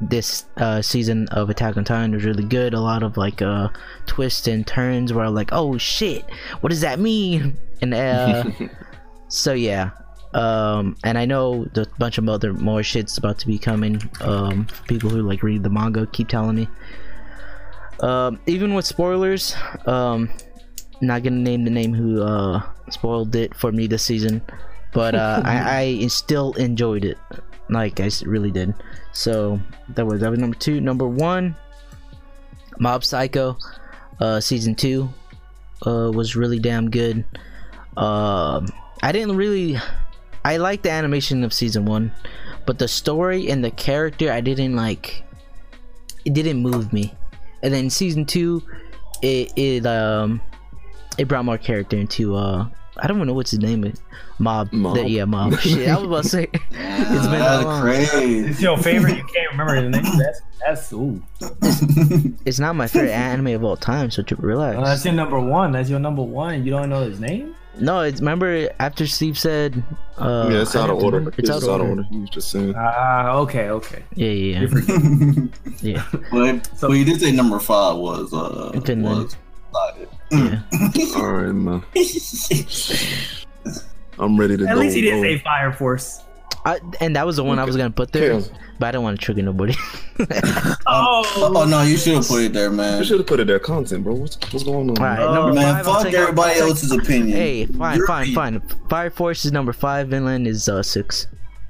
[0.00, 2.74] this uh season of attack on titan was really good.
[2.74, 3.68] A lot of like uh
[4.06, 6.24] twists and turns where I'm like oh shit
[6.60, 7.58] what does that mean?
[7.82, 8.50] And uh
[9.28, 9.90] so yeah.
[10.32, 14.00] Um and i know there's a bunch of other more shit's about to be coming.
[14.22, 16.68] Um people who like read the manga keep telling me
[18.00, 19.54] um even with spoilers
[19.86, 20.30] um
[21.00, 24.42] not gonna name the name who uh spoiled it for me this season
[24.96, 27.18] but uh I, I still enjoyed it.
[27.68, 28.74] Like I really did.
[29.12, 30.80] So that was that was number two.
[30.80, 31.54] Number one
[32.78, 33.58] mob psycho
[34.20, 35.10] uh season two
[35.86, 37.24] uh was really damn good.
[37.96, 38.66] Um
[39.02, 39.76] i didn't really
[40.44, 42.10] i liked the animation of season one
[42.64, 45.22] but the story and the character i didn't like
[46.24, 47.12] it didn't move me
[47.62, 48.62] and then season two
[49.22, 50.40] it it um
[51.18, 52.66] it brought more character into uh
[52.98, 54.00] I don't even know what's his name is
[54.38, 54.72] Mob.
[54.72, 54.96] Mob?
[54.96, 55.54] The- yeah, Mob.
[55.60, 57.82] Shit, I was about to say it's been that long.
[57.82, 58.38] crazy.
[58.38, 59.18] It's your favorite.
[59.18, 60.18] You can't remember the name.
[60.18, 61.22] That's that's ooh.
[62.46, 64.78] It's not my favorite anime of all time, so to relax.
[64.78, 65.72] Uh, that's your number one.
[65.72, 66.64] That's your number one.
[66.64, 67.54] You don't know his name?
[67.80, 69.82] No, it's remember after Steve said.
[70.18, 71.18] Uh, yeah, it's out of order.
[71.18, 72.02] remember- It's, just out of order.
[72.10, 72.74] He was just saying.
[72.76, 74.02] Ah, okay, okay.
[74.14, 76.04] Yeah, yeah, You're yeah.
[76.10, 76.60] but, yeah.
[76.76, 79.24] So- but you did say number five was uh Vinland.
[79.24, 79.36] was
[79.70, 80.08] slotted.
[80.30, 81.16] yeah.
[81.16, 81.82] All right, man.
[84.18, 84.80] I'm ready to At go.
[84.80, 85.30] least he didn't bro.
[85.30, 86.20] say Fire Force.
[86.66, 88.50] I, and that was the one I was gonna put there, Okay.
[88.80, 89.74] but I don't want to trigger nobody.
[90.88, 91.22] Oh,
[91.54, 92.98] oh no, you should have put it there, man.
[92.98, 93.58] You should have put it there.
[93.58, 94.14] Content, bro.
[94.14, 94.98] What's what's going on?
[94.98, 95.88] All right, Oh, number Man, five.
[95.88, 97.36] I'll fuck take out- everybody else's opinion.
[97.36, 98.60] Hey, fine, Your fine, fine.
[98.88, 100.08] Fire Force is number five.
[100.08, 101.26] Vinland is uh six.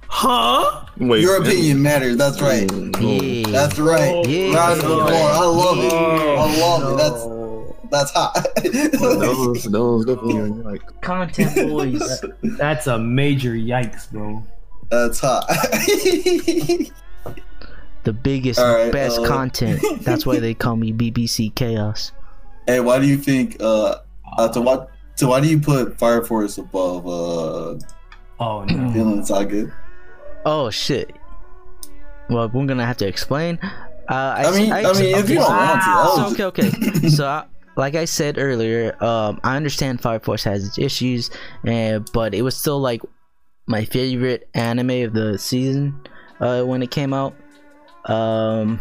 [0.09, 0.85] huh?
[0.99, 1.51] Wait, Your man.
[1.51, 2.17] opinion matters.
[2.17, 2.71] That's right.
[2.73, 2.99] No.
[3.01, 3.49] Yeah.
[3.51, 4.27] That's right.
[4.29, 4.55] Yeah.
[4.55, 5.13] Round of applause.
[5.13, 5.93] I love it.
[5.93, 6.97] I love it.
[6.99, 8.35] That's Oh, that's hot.
[8.35, 12.25] That was, that was like Content boys.
[12.43, 14.43] that's a major yikes, bro.
[14.91, 15.47] That's hot.
[18.05, 19.81] the biggest, All right, best uh, content.
[20.03, 22.13] That's why they call me BBC Chaos.
[22.67, 23.97] hey, why do you think uh,
[24.39, 27.79] uh to what so why do you put Fire Force above uh
[28.39, 28.89] Oh no.
[28.91, 29.73] Vinland Saga?
[30.45, 31.17] Oh shit.
[32.29, 33.59] Well, we're gonna have to explain.
[34.09, 37.09] Uh, I, I mean, I, mean, if you don't want to, I So, okay, okay.
[37.09, 37.45] so, I,
[37.77, 41.31] like I said earlier, um, I understand Fire Force has its issues,
[41.65, 43.03] and but it was still like
[43.67, 46.01] my favorite anime of the season
[46.41, 47.35] uh, when it came out.
[48.05, 48.81] Um,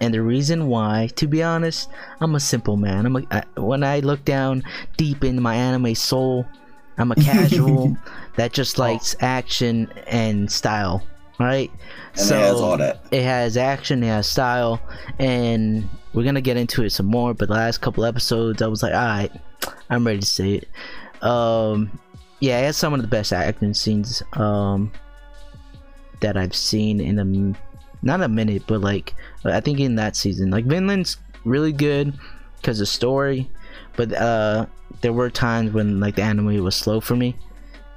[0.00, 1.88] and the reason why, to be honest,
[2.20, 3.06] I'm a simple man.
[3.06, 4.64] I'm a, I, when I look down
[4.96, 6.46] deep into my anime soul,
[6.98, 7.96] I'm a casual
[8.36, 11.06] that just likes action and style,
[11.38, 11.70] right?
[12.18, 13.04] and it has all that.
[13.10, 14.80] it has action, it has style,
[15.18, 17.32] and we're gonna get into it some more.
[17.32, 19.32] But the last couple episodes, I was like, all right,
[19.88, 20.68] I'm ready to say it.
[21.22, 22.00] Um,
[22.42, 24.90] yeah, it has some of the best acting scenes um
[26.20, 29.14] that I've seen in a not a minute, but like
[29.44, 32.12] I think in that season, like Vinland's really good
[32.56, 33.48] because of story,
[33.96, 34.66] but uh,
[35.02, 37.36] there were times when like the anime was slow for me,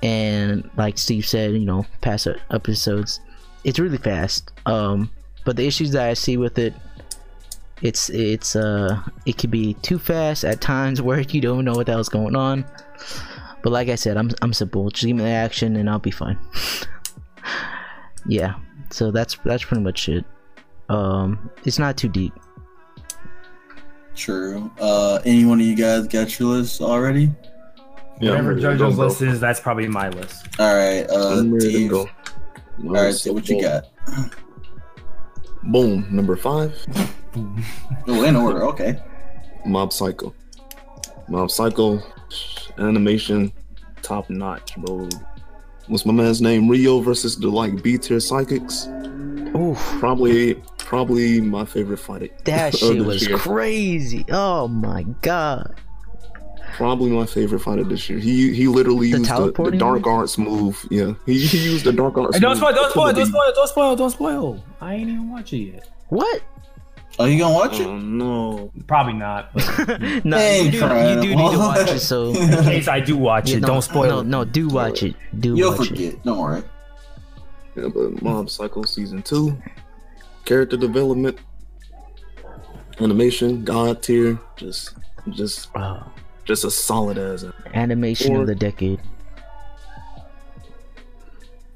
[0.04, 3.20] and like Steve said, you know, past episodes
[3.64, 4.52] it's really fast.
[4.68, 5.10] Um
[5.44, 6.74] but the issues that i see with it
[7.82, 11.86] it's it's uh it could be too fast at times where you don't know what
[11.86, 12.66] the hell's going on
[13.66, 16.12] but like i said i'm i'm simple just give me the action and i'll be
[16.12, 16.38] fine
[18.28, 18.54] yeah
[18.92, 20.24] so that's that's pretty much it
[20.90, 22.32] um it's not too deep
[24.16, 24.72] True.
[24.80, 27.30] Uh, any one of you guys got your list already?
[28.22, 28.32] yeah.
[28.32, 30.48] I'm Whatever ready JoJo's list is, that's probably my list.
[30.58, 31.06] All right.
[31.10, 31.90] Uh, I'm ready to Steve.
[31.92, 32.00] go.
[32.86, 33.14] All right.
[33.14, 33.88] So what you got?
[35.64, 36.08] Boom.
[36.10, 36.74] Number five.
[38.08, 38.64] Oh, in order.
[38.68, 39.04] Okay.
[39.66, 40.34] Mob Psycho.
[41.28, 42.02] Mob Psycho
[42.78, 43.52] animation,
[44.02, 45.08] top notch, bro.
[45.88, 46.68] What's my man's name?
[46.68, 48.88] Rio versus the like B tier psychics.
[49.56, 52.32] Oof, Probably, probably my favorite fight.
[52.46, 53.38] that of shit was year.
[53.38, 55.74] crazy oh my god
[56.74, 58.20] Probably my favorite fighter this year.
[58.20, 60.86] He he literally The used the, the dark arts move.
[60.92, 62.36] Yeah, he, he used the dark arts.
[62.36, 64.64] Hey, don't spoil, don't spoil, don't spoil, don't spoil, don't spoil.
[64.82, 65.88] I ain't even watch it yet.
[66.10, 66.42] what
[67.18, 67.88] Oh, you gonna watch it?
[67.88, 68.72] Oh no!
[68.88, 69.54] Probably not.
[69.54, 69.66] But
[70.26, 73.16] no Hey, you do, you do need to watch it so in case I do
[73.16, 74.26] watch Yeah, it, no, don't spoil no it.
[74.26, 76.24] no do watch it do You'll watch it forget.
[76.24, 76.64] Don't worry.
[77.78, 79.58] Yeah, but Mob Psycho season two,
[80.46, 81.38] character development,
[83.00, 84.96] animation, god tier, just
[85.30, 86.04] just Oh,
[86.44, 89.00] just a solid as a animation Or- of the decade.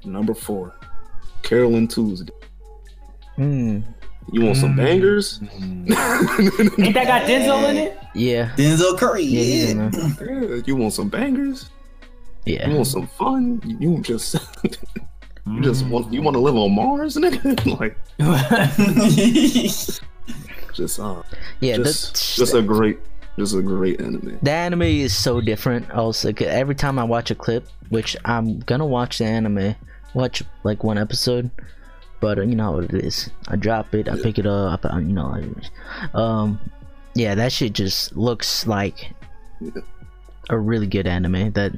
[0.04, 0.74] number four.
[1.42, 2.32] Carole & Tuesday.
[3.36, 3.80] Hmm.
[4.32, 4.76] You want some Mm.
[4.76, 5.40] bangers?
[5.58, 7.98] Ain't that got Denzel in it?
[8.14, 8.50] Yeah.
[8.56, 9.22] Denzel Curry.
[9.24, 9.90] Yeah, he's Yeah.
[10.20, 11.68] Yeah, you want some bangers?
[12.46, 12.68] Yeah.
[12.68, 13.60] You want some fun?
[13.80, 14.34] You just
[15.46, 17.78] you just want you want to live on Mars, nigga?
[17.80, 17.96] like
[20.74, 21.22] just uh
[21.60, 21.76] Yeah.
[21.76, 22.98] just Just, just a great
[23.38, 24.38] just a great anime.
[24.42, 25.90] the anime is so different.
[25.92, 29.74] Also, 'cause every time I watch a clip, which I'm gonna watch the anime,
[30.14, 31.50] watch like one episode,
[32.20, 33.30] but uh, you know how it is.
[33.48, 35.34] I drop it, I pick it up, I, you know.
[35.34, 36.60] I, um,
[37.14, 39.12] yeah, that shit just looks like
[40.48, 41.72] a really good anime that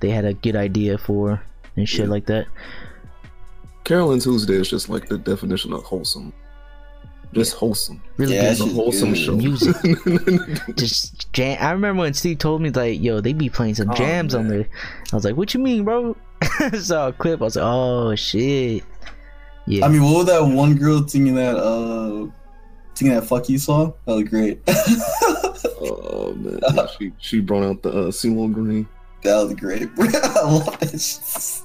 [0.00, 1.42] they had a good idea for
[1.76, 2.10] and shit Yeah.
[2.10, 2.46] like that.
[3.84, 6.32] Carole & Tuesday is just like the definition of wholesome.
[7.32, 8.02] Just wholesome.
[8.18, 9.18] Really Yeah, It's good a wholesome good.
[9.18, 9.36] show.
[9.36, 9.76] Music.
[10.76, 11.56] just jam.
[11.60, 14.48] I remember when Steve told me like, "Yo, they be playing some Oh, jams on
[14.48, 14.66] there."
[15.12, 17.40] I was like, "What you mean, bro?" I Saw a clip.
[17.40, 18.84] I was like, "Oh shit."
[19.66, 19.84] Yeah.
[19.84, 22.26] I mean, what was that one girl singing that uh
[22.94, 23.94] singing that "fuck you" song?
[24.06, 24.60] That was great.
[25.80, 28.88] oh man, yeah, she she brought out the uh, CeeLo Green.
[29.22, 29.94] that was great.
[29.94, 30.06] bro.
[30.12, 31.62] I love that.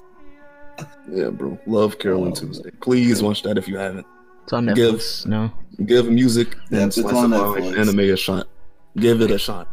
[1.12, 1.58] Yeah, bro.
[1.66, 2.70] Love Carole & Oh, Tuesday.
[2.82, 4.06] Please watch that if you haven't.
[4.44, 5.26] it's on give- Netflix.
[5.26, 5.52] No.
[5.86, 8.48] Give music Yeah, and it's slice on of life anime a shot.
[8.98, 9.68] Give it a shot.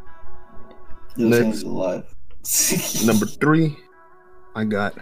[1.17, 1.63] Yo, Next.
[1.63, 2.05] Alive.
[3.07, 3.77] Number three,
[4.55, 4.97] I got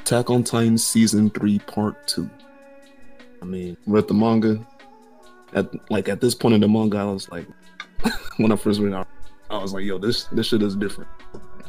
[0.00, 2.28] Attack on Titan season three, part two.
[3.42, 4.64] I mean, read the manga.
[5.52, 7.46] At like at this point in the manga, I was like,
[8.38, 9.06] when I first read it,
[9.50, 11.10] I was like, yo, this this shit is different.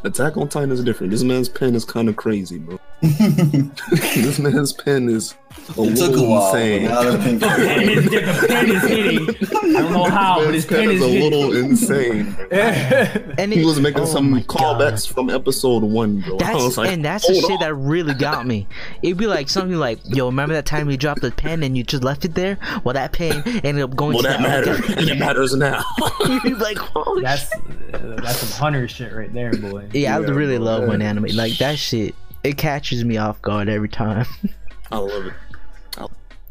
[0.04, 1.12] Attack on Titan is different.
[1.12, 2.80] This man's pen is kind of crazy, bro.
[3.92, 5.36] this man's pen is
[5.78, 6.56] a It took a little while.
[6.56, 6.84] insane.
[6.86, 9.30] now pen- The pen is, pen is hitting.
[9.76, 12.36] I don't know how, but his This pen is a little insane.
[13.38, 16.38] And He was making oh some my callbacks from episode one, bro.
[16.44, 17.60] I was That's like, and that's the hold shit on.
[17.60, 18.68] that really got me.
[19.04, 21.84] It'd be like something like, "Yo, remember that time you dropped the pen and you
[21.84, 22.58] just left it there?
[22.86, 24.80] Well, that pen ended up going Well, to that matters.
[24.96, 25.84] and it matters now.
[26.26, 27.52] You'd be like, "Oh That's
[27.94, 29.90] uh, that's some hunter shit right there, boy.
[29.94, 30.90] Yeah, I really bro, love yeah.
[30.90, 32.16] when anime like that shit.
[32.44, 34.26] It catches me off guard every time,
[34.92, 35.34] I love it.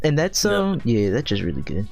[0.03, 1.87] and that's um yeah, that's just really good.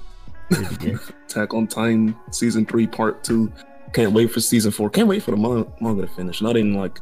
[0.50, 0.98] Really good.
[1.26, 3.52] Attack on Titan season three, part two.
[3.92, 4.88] Can't wait for season four.
[4.90, 6.40] Can't wait for the manga, manga to finish.
[6.40, 7.00] Not in like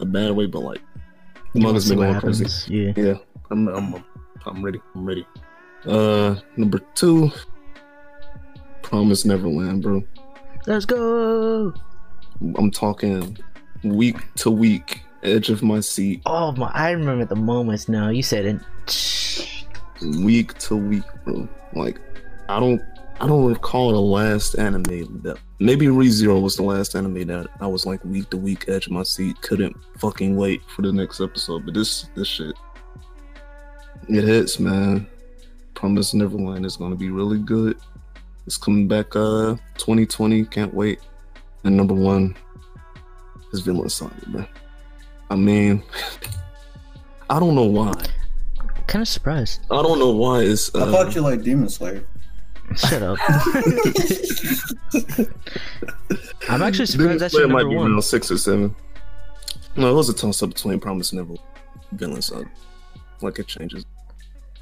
[0.00, 0.80] a bad way, but like
[1.54, 2.74] the manga's been going crazy.
[2.74, 3.14] Yeah, Yeah,
[3.50, 4.04] I'm, I'm,
[4.44, 4.80] I'm ready.
[4.94, 5.26] I'm ready.
[5.86, 7.30] Uh, number two,
[8.82, 10.02] Promise Neverland, bro.
[10.66, 11.72] let's go.
[12.56, 13.36] I'm talking
[13.84, 18.08] week to week, edge of my seat, Oh my, I remember the moments now.
[18.08, 20.18] You said it.
[20.18, 21.48] week to week, bro.
[21.74, 22.00] Like,
[22.48, 22.80] I don't,
[23.20, 27.66] I don't recall the last anime that maybe ReZero was the last anime that I
[27.66, 31.20] was like week to week, edge of my seat, couldn't fucking wait for the next
[31.20, 31.64] episode.
[31.64, 32.54] But this, this shit,
[34.08, 35.06] it hits, man.
[35.74, 37.78] Promise Neverland is gonna be really good.
[38.46, 40.44] It's coming back, uh, 2020.
[40.46, 41.00] Can't wait.
[41.64, 42.34] And number one
[43.52, 44.46] is Vinland Saga, bro.
[45.30, 45.82] I mean,
[47.28, 47.92] I don't know why.
[48.86, 49.60] Kind of surprised.
[49.70, 50.74] I don't know why it's.
[50.74, 52.02] Uh, I thought you liked Demon Slayer.
[52.76, 53.18] Shut up.
[56.48, 57.92] I'm actually Demon surprised that's Slayer your might be one.
[57.92, 58.74] around six or seven.
[59.76, 61.40] No, it was a toss up between Promise Neverland,
[61.92, 62.50] Vinland Saga.
[63.20, 63.84] Like it changes.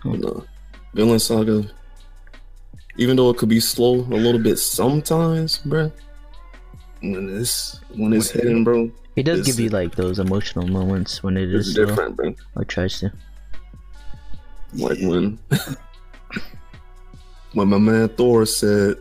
[0.04, 0.44] But no,
[0.94, 1.64] Vinland Saga.
[2.98, 5.92] Even though it could be slow a little bit sometimes, bruh.
[7.02, 11.22] When it's when it's hitting, bro, It does It's- give you like those emotional moments
[11.22, 12.34] when it's slow, different, bro.
[12.54, 13.10] or tries to.
[14.74, 15.38] Like when
[17.54, 18.96] when my man Thor said,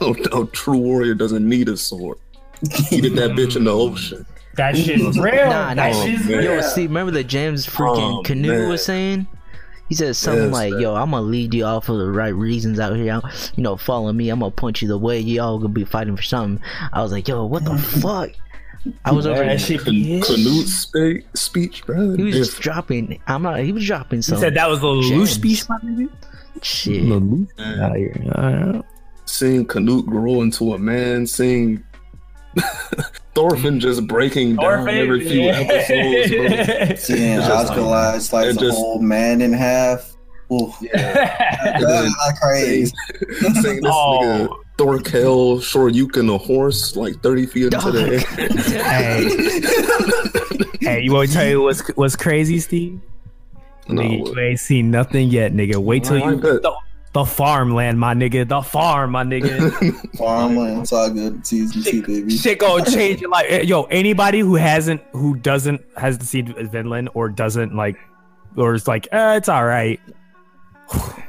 [0.00, 2.18] oh, "A a true warrior doesn't need a sword.
[2.88, 3.92] He did that bitch in the mm.
[3.92, 5.34] ocean." That shit's real.
[5.34, 6.04] Nah, that nah.
[6.04, 6.42] shit's real.
[6.42, 8.68] Yo, see, remember the James oh, freaking Oh, Canute man.
[8.68, 9.26] was saying?
[9.88, 10.80] He said something Yes, like, man.
[10.80, 13.20] "Yo, I'm gonna lead you all for the right reasons out here.
[13.54, 14.28] You know, follow me.
[14.30, 16.62] I'm gonna punch you the way y'all gonna be fighting for something."
[16.92, 18.30] I was like, "Yo, what the fuck?"
[19.04, 19.38] I was over.
[19.44, 19.78] that here.
[19.78, 19.84] shit.
[20.24, 22.16] Canute spe- speech, bro.
[22.16, 23.20] He was just dropping.
[23.26, 23.60] I'm not.
[23.60, 25.30] He was dropping You some said that was a loose gems.
[25.32, 26.08] speech, my nigga.
[26.62, 27.04] shit.
[27.04, 27.48] Man.
[27.80, 28.14] Out here.
[28.34, 28.84] Alright.
[29.24, 31.82] seeing Canute grow into a man, seeing
[33.34, 36.96] Thorfinn just breaking down every few episodes, bro.
[36.96, 40.12] Seeing It's just Oscar slice it a just- whole man in half.
[40.52, 42.92] Ooh, that's ah, crazy.
[43.60, 44.20] Seeing this Oh.
[44.48, 48.18] nigga Thorkell Shoryuken a horse like 30 feet into the air.
[50.80, 53.00] hey, hey, you want to tell you what's what's crazy, Steve?
[53.88, 54.34] No, nigga, what?
[54.34, 55.76] you ain't seen nothing yet, nigga.
[55.76, 56.60] Wait till you bet.
[56.60, 56.76] the,
[57.14, 58.46] the farmland, my nigga.
[58.46, 59.72] The farm, my nigga.
[60.18, 62.36] Farmland Saga season two, baby.
[62.36, 63.64] Shit gonna change your life.
[63.64, 67.96] Yo, anybody who hasn't, who doesn't hasn't seen Vinland or doesn't like,
[68.56, 70.00] or is like, eh, it's all right.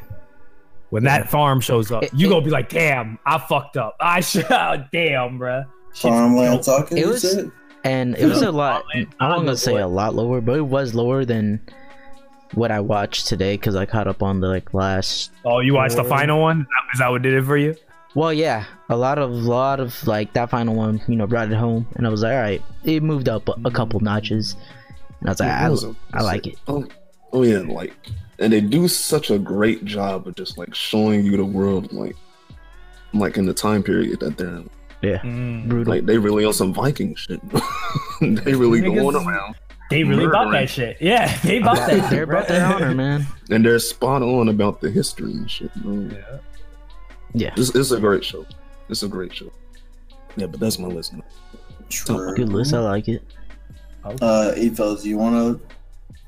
[0.89, 3.95] When that farm shows up, It- you it- gonna be like, damn, I fucked up.
[4.01, 5.65] I should, oh, damn, bruh.
[5.93, 6.63] Shit's Farmland dope.
[6.63, 6.95] Saga.
[6.97, 7.51] It was- said?
[7.83, 8.83] and it was a lot.
[8.93, 11.61] I'm not gonna a say a lot lower, but it was lower than
[12.53, 15.31] what I watched today because I caught up on the like last.
[15.45, 16.61] Oh, you watched the final one?
[16.61, 17.75] Is that- Is that what did it for you?
[18.15, 21.55] Well, yeah, a lot of lot of like that final one, you know, brought it
[21.55, 24.55] home, and I was like, all right, it moved up a, a couple notches,
[25.19, 26.57] and I was like, Yeah, I, it was a- I like it.
[26.67, 26.85] Oh,
[27.33, 27.93] oh yeah, like,
[28.39, 32.15] and they do such a great job of just like showing you the world, like,
[33.13, 34.69] like in the time period that they're in.
[35.01, 35.21] Yeah,
[35.67, 35.93] brutal.
[35.93, 37.39] Like they really on some Viking shit.
[38.21, 39.55] they really Niggas- going around,
[39.91, 40.51] They really bought Murdering.
[40.65, 40.97] that shit.
[40.99, 42.09] Yeah, they bought that.
[42.09, 43.25] They're about their honor, man.
[43.51, 45.73] and they're spot on about the history and shit.
[45.75, 46.09] Bro.
[46.13, 46.37] Yeah.
[47.33, 48.45] Yeah, It's, it's a great show.
[48.89, 49.51] It's a great show.
[50.37, 51.13] Yeah, but that's my list.
[51.89, 52.33] True.
[52.35, 52.73] good list.
[52.73, 53.21] I like it.
[54.21, 55.43] Uh, Ethos, do you wanna?
[55.43, 55.59] Let's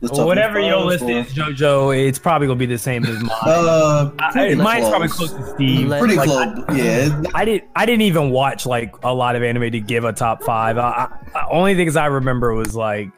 [0.02, 3.30] Well, whatever your list or- is, JoJo, it's probably gonna be the same as mine.
[3.46, 5.32] Uh, I- pretty mine's probably close.
[5.32, 5.90] close to Steve.
[5.90, 6.78] Pretty Like, close.
[6.78, 7.22] yeah.
[7.36, 7.70] I didn't.
[7.76, 10.78] I didn't even watch like a lot of anime to give a top five.
[10.78, 13.10] I, I, only things I remember was like,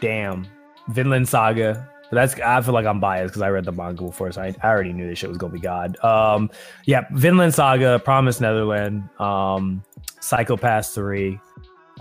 [0.00, 0.46] damn,
[0.88, 4.30] Vinland Saga, But that's I feel like I'm biased because I read the manga before,
[4.32, 5.96] so I, I already knew this shit was gonna be god.
[6.04, 6.50] Um,
[6.84, 9.82] yeah, Vinland Saga, Promise Neverland, um,
[10.20, 11.40] Psycho-Pass three.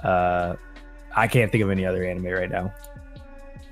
[0.04, 0.56] Uh,
[1.16, 2.74] I can't think of any other anime right now.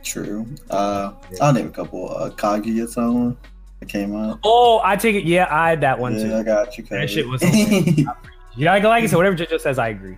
[0.03, 0.47] True.
[0.69, 2.15] Uh, I'll name a couple.
[2.15, 3.35] Uh, Kaguya-sama
[3.79, 4.39] that came out.
[4.43, 5.25] Oh, I take it.
[5.25, 6.35] Yeah, I had that one yeah, too.
[6.35, 6.83] I got you.
[6.85, 7.41] That shit was.
[7.41, 8.07] covered.
[8.57, 10.17] You know, like I said, whatever JoJo says, I agree.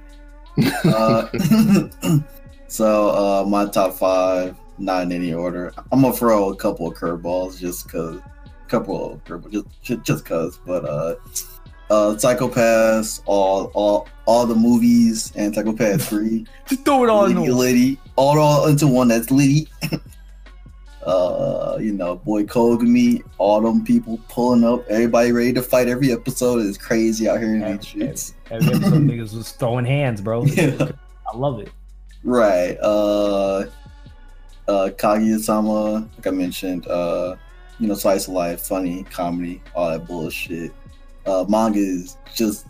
[0.86, 1.28] uh,
[2.68, 5.72] so uh, my top five, not in any order.
[5.92, 10.04] I'm gonna throw a couple of curveballs just cause, a couple of curveballs just, just
[10.04, 10.60] just cause.
[10.66, 11.16] But uh,
[11.90, 17.36] uh, Psycho-Pass, all all all the movies, and Psycho-Pass three, Just throw it all in
[17.36, 19.08] Liddy, the Liddy, all all into one.
[19.10, 19.68] That's Liddy.
[21.06, 25.88] uh, you know, boy Kogami, all them people pulling up, everybody ready to fight.
[25.88, 28.34] Every episode is crazy out here in Every- these streets.
[28.50, 30.46] Every episode, niggas was throwing hands, bro.
[30.46, 30.92] Yeah.
[31.32, 31.70] I love it.
[32.24, 32.78] Right.
[32.82, 33.66] Uh
[34.68, 37.36] uh Kaguya-sama, like I mentioned, uh,
[37.80, 40.72] you know, slice of life, funny, comedy, all that bullshit.
[41.26, 42.68] Uh manga is just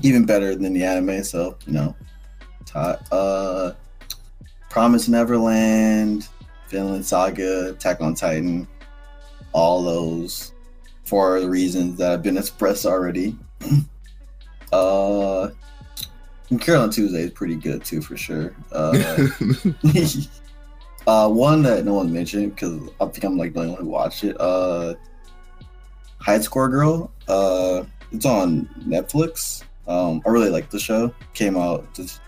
[0.00, 1.96] even better than the anime, so you know.
[2.74, 3.72] Uh
[4.70, 6.28] Promise Neverland,
[6.68, 8.68] Vinland Saga, Attack on Titan,
[9.52, 10.52] all those
[11.04, 13.36] for the reasons that have been expressed already.
[14.72, 15.48] uh
[16.50, 18.54] and Carole & Tuesday is pretty good too, for sure.
[18.72, 18.92] Uh,
[21.06, 23.88] uh, one that no one mentioned because I think I'm like the only one who
[23.88, 24.36] watched it.
[24.40, 24.94] Uh,
[26.20, 27.10] High Score Girl.
[27.28, 29.62] Uh, it's on Netflix.
[29.86, 31.12] Um, I really like the show.
[31.34, 32.20] Came out just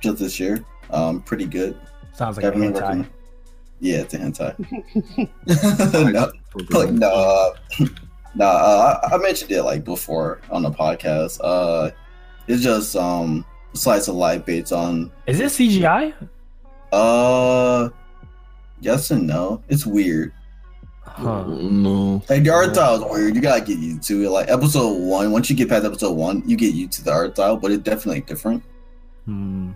[0.00, 0.64] just this year.
[0.90, 1.78] Um, pretty good.
[2.14, 2.74] Sounds like a hentai.
[2.74, 3.10] recommend-
[3.80, 4.54] Yeah, it's a hentai.
[6.12, 7.54] no, like no, uh,
[8.34, 8.46] no.
[8.46, 11.38] Uh, I, I mentioned it like before on the podcast.
[11.42, 11.90] Uh,
[12.48, 13.44] it's just um
[13.74, 16.12] slice of life based on Is it CGI?
[16.92, 17.88] uh
[18.80, 19.62] yes and no.
[19.68, 20.32] It's weird.
[21.20, 21.44] Huh.
[21.44, 22.22] No.
[22.28, 23.34] Like the art style is weird.
[23.34, 24.30] You gotta get used to it.
[24.30, 27.34] Like episode one, once you get past episode one, you get used to the art
[27.34, 28.62] style, but it's definitely different.
[29.26, 29.72] Hmm.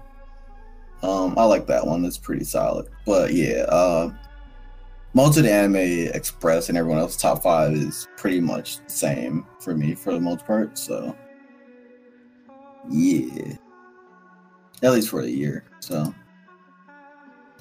[1.02, 2.04] Um, I like that one.
[2.04, 2.88] It's pretty solid.
[3.04, 4.10] But yeah, uh,
[5.12, 5.76] most of the anime
[6.14, 10.20] express and everyone else's top five is pretty much the same for me for the
[10.20, 10.78] most part.
[10.78, 11.14] So
[12.88, 13.54] yeah,
[14.82, 15.64] at least for the year.
[15.80, 16.14] So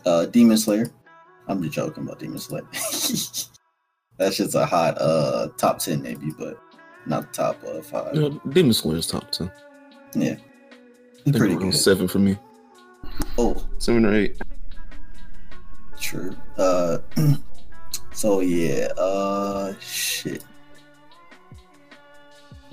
[0.06, 0.90] uh, Demon Slayer.
[1.48, 2.66] I'm just joking about Demon Slayer.
[4.24, 6.58] That's just a hot uh top ten maybe, but
[7.06, 8.16] not top uh, five.
[8.16, 9.52] Yeah, Demon Slayer's top ten.
[10.16, 10.38] Yeah,
[11.28, 11.74] I pretty good.
[11.76, 12.38] seven for me.
[13.38, 14.38] Oh, Seven or eight.
[16.00, 16.34] True.
[16.58, 17.00] Uh,
[18.14, 18.88] so yeah.
[18.98, 20.46] Uh, shit.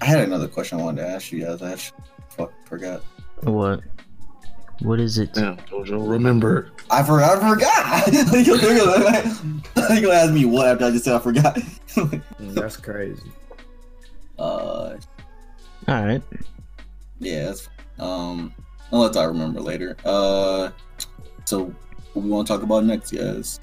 [0.01, 1.63] I had another question I wanted to ask you guys.
[1.63, 3.03] I actually fuck forgot.
[3.43, 3.81] What?
[4.81, 5.35] What is it?
[5.35, 6.70] Damn, Jojo, remember.
[6.91, 7.43] I forgot.
[7.43, 8.12] I forgot.
[8.47, 8.59] You're
[9.76, 11.59] gonna you're ask me what after I just said I forgot.
[12.41, 13.31] That's crazy.
[14.39, 14.97] uh,
[15.89, 16.22] All right.
[17.18, 17.45] yeah.
[17.47, 17.68] That's,
[17.99, 18.55] um,
[18.93, 19.97] unless I remember later.
[20.05, 20.70] Uh,
[21.45, 21.74] so
[22.14, 23.61] what we want to talk about next, guys?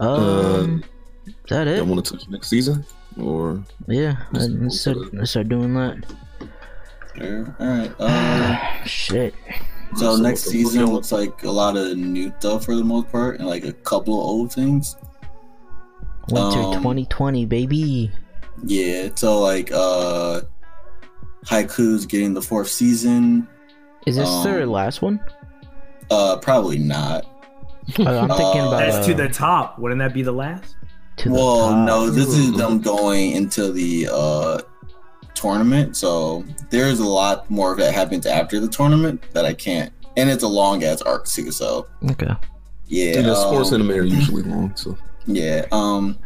[0.00, 0.82] Um,
[1.26, 1.78] is that it?
[1.78, 2.84] I want to touch next season,
[3.18, 4.16] or Yeah.
[4.34, 4.98] Just Let's start,
[5.28, 6.04] start doing that.
[7.16, 7.56] Sure.
[7.60, 7.92] All right.
[7.98, 8.84] Uh.
[8.84, 9.34] Shit.
[9.96, 13.38] So So next season looks like a lot of new stuff for the most part,
[13.38, 14.96] and like a couple of old things.
[16.30, 18.10] Winter Um, 2020, baby.
[18.64, 20.42] Yeah, so like uh
[21.44, 23.46] Haikyu's getting the fourth season.
[24.06, 25.20] Is this their um, last one?
[26.10, 27.26] Uh probably not.
[27.98, 29.78] Oh, I'm thinking uh, about That's to uh, the top.
[29.78, 30.76] Wouldn't that be the last?
[31.16, 31.86] to the well, top.
[31.86, 34.60] no, this is them going into the uh
[35.44, 35.96] tournament.
[35.96, 40.44] So there's a lot more that happens after the tournament that I can't and it's
[40.44, 42.26] a long ass arc too, so Okay.
[42.86, 43.14] yeah.
[43.16, 44.74] yeah, the sports um, anime are usually long.
[44.76, 45.66] So Yeah.
[45.72, 46.18] Um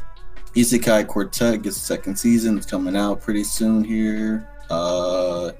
[0.54, 2.56] Isekai Quartet gets a second season.
[2.58, 4.48] It's coming out pretty soon here.
[4.70, 5.52] Uh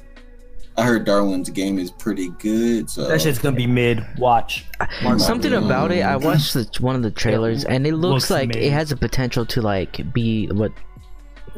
[0.76, 2.88] I heard Darwin's game is pretty good.
[2.88, 4.04] So That shit's gonna be mid.
[4.18, 4.66] Watch.
[5.02, 6.02] Mark Something Um, about it.
[6.04, 8.96] I watched the, one of the trailers, and it looks, looks like it has a
[8.96, 10.70] potential to like be what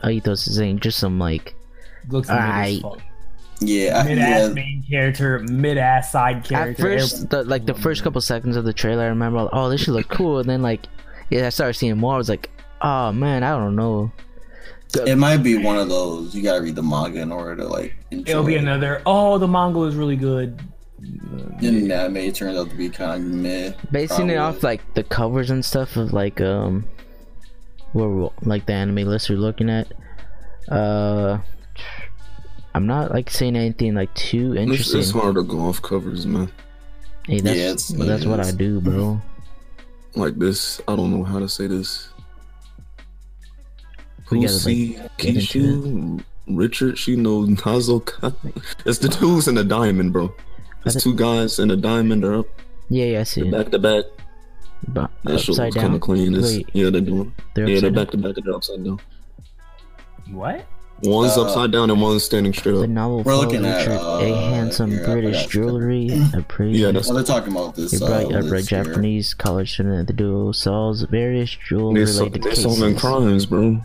[0.05, 1.55] Aitos is saying, just some like
[2.11, 2.83] Looks mid as Alright.
[2.83, 3.01] fuck.
[3.61, 6.55] yeah, Mid ass yeah, main character, mid ass side character.
[6.57, 7.01] at character.
[7.01, 9.95] first, the, like the first couple seconds of the trailer, I remember, oh, this should
[9.95, 10.87] look cool, and then like,
[11.31, 12.15] yeah, I started seeing more.
[12.15, 12.51] I was like,
[12.83, 14.11] oh man, I don't know.
[15.07, 16.35] it might be one of those.
[16.35, 18.31] You gotta read the manga in order to like enjoy.
[18.31, 18.59] It'll be it.
[18.63, 19.03] another.
[19.07, 20.59] Oh, the manga is really good.
[20.99, 23.73] And the anime turns out to be kind of meh.
[23.91, 26.85] Basing it off like the covers and stuff of like um,
[27.93, 29.93] where like the anime list we're looking at.
[30.69, 31.39] Uh,
[32.75, 35.01] I'm not like saying anything like too it's, interesting.
[35.01, 36.51] it's hard to go off covers, man.
[37.27, 39.21] Hey, that's Yeah, it's- well, that's what I do, bro.
[40.14, 40.81] like this.
[40.89, 42.09] I don't know how to say this.
[44.31, 48.01] We gotta, Pussy, get Kishu, Richard, Shino, Nazo.
[48.87, 50.33] It's the twos and the diamond, bro.
[50.87, 52.23] It's two guys and a diamond.
[52.23, 52.47] They're up
[52.89, 53.51] Yeah, yeah, I see it.
[53.51, 54.05] back to back.
[54.89, 55.95] But That shit upside looks kind down.
[55.97, 56.35] of clean.
[56.35, 57.35] It's, Wait, yeah, they're doing.
[57.55, 58.05] they're yeah, they're upside down.
[58.05, 58.37] back to back.
[58.37, 59.01] and They're upside down.
[60.31, 60.64] What?
[61.03, 62.79] One's Uh, upside down and one's standing straight up.
[62.81, 62.91] The up.
[62.91, 67.17] novel We're looking at, uh, a handsome here, British jewelry, a pretty, Yeah, that's Well,
[67.17, 68.01] they're talking about this.
[68.03, 68.85] Uh, bright, a bright list here.
[68.85, 70.07] Japanese college student.
[70.09, 73.01] The duo solves various They, jewelry sol- related they solving cases.
[73.01, 73.81] crimes, bro.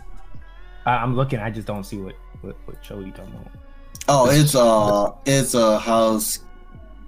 [0.84, 1.38] I, I'm looking.
[1.40, 3.52] I just don't see what what, what show you talking about.
[4.08, 6.40] Oh, it's uh, it's a house.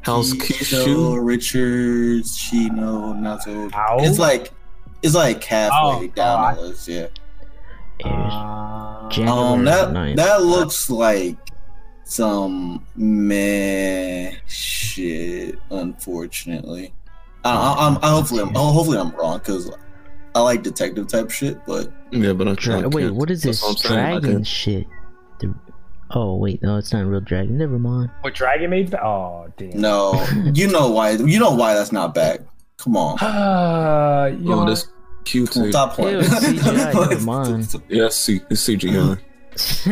[0.00, 1.24] House Keisho, Kishu.
[1.24, 3.70] Richards, Chino, Nazo.
[4.00, 4.52] It's like
[5.02, 7.08] it's like halfway Oh, down oh, I-
[8.02, 9.18] the list.
[9.18, 9.32] Yeah.
[9.32, 10.16] Uh, Um, that 9th.
[10.16, 11.36] that looks like
[12.04, 15.58] some meh shit.
[15.70, 16.92] Unfortunately,
[17.44, 19.70] I, I, I'm I hopefully I'm oh, hopefully I'm wrong because
[20.34, 22.94] I like detective type shit, but Yeah, but I Dra- can't.
[22.94, 24.86] wait, what is this what I'm saying, I dragon shit?
[25.40, 25.54] The-
[26.10, 27.56] oh wait, no, it's not real dragon.
[27.58, 28.10] Never mind.
[28.20, 29.02] what Dragon Maid's back?
[29.02, 29.80] Oh damn.
[29.80, 30.24] no,
[30.54, 32.40] you know why you know why that's not back.
[32.76, 34.86] Come on, Uh, you Oh, know, this
[35.28, 35.50] cute.
[35.52, 36.18] Come on, stop playing.
[36.20, 37.74] Ew, CGI, never mind.
[37.88, 38.40] Yeah, I see.
[38.50, 39.18] It's CGI.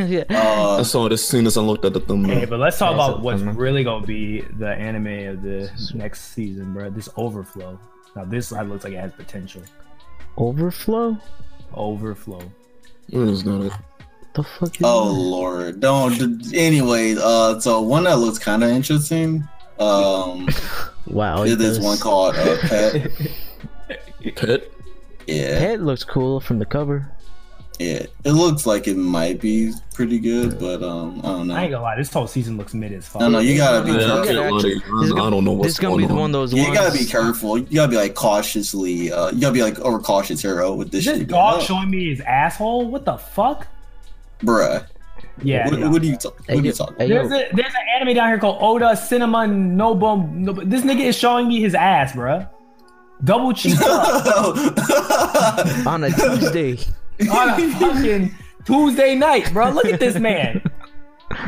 [0.09, 0.24] yeah.
[0.30, 2.39] Uh, I saw this scene as I looked at the thumbnail.
[2.39, 6.32] Hey, but let's talk about what's fun really gonna be the anime of the next
[6.34, 6.89] season, bro.
[6.91, 7.78] This Overflow.
[8.14, 9.62] Now this side looks like it has potential.
[10.39, 11.18] Overflow?
[11.74, 12.43] Overflow.
[13.11, 13.70] Where is that?
[13.72, 13.80] At?
[14.34, 15.20] The fuck is Oh that?
[15.20, 16.55] lord, don't.
[16.55, 19.47] Anyway, uh, so one that looks kind of interesting.
[19.78, 20.49] Um,
[21.07, 21.43] Wow.
[21.45, 21.84] is it this does.
[21.84, 23.11] one called uh, Pet.
[24.37, 24.70] Pet?
[25.27, 27.09] Yeah, Pet looks cool from the cover.
[27.79, 28.07] yeah.
[28.24, 31.55] It looks like it might be pretty good, but um, I don't know.
[31.55, 31.79] I ain't know.
[31.79, 33.20] gonna lie, this whole season looks mid as fuck.
[33.20, 34.74] No, no, you gotta be Yeah, Yeah, I, you can't gotta lie to you.
[34.81, 36.20] This is I, gonna- I don't know what's This is gonna going be the on.
[36.20, 36.79] one of those You ones.
[36.79, 37.59] gotta be careful.
[37.59, 39.12] You gotta be like cautiously.
[39.12, 41.29] Uh, you gotta be like overcautious hero with this this shit.
[41.29, 42.87] dog going showing me his asshole?
[42.89, 43.66] What the fuck?
[44.41, 44.87] Bruh.
[45.43, 45.68] Yeah.
[45.68, 45.89] What, yeah.
[45.89, 46.45] what are you talking?
[46.47, 46.97] Hey, What are you talking?
[46.99, 50.16] hey, There's a there's an anime down here called Oda Cinnamon Nobo.
[50.16, 50.62] Nobo.
[50.64, 52.49] This nigga is showing me his ass, bruh.
[53.25, 54.77] Double cheek up
[55.87, 56.79] on a Tuesday.
[57.31, 59.71] on a fucking Tuesday night, bro.
[59.71, 60.62] Look at this man.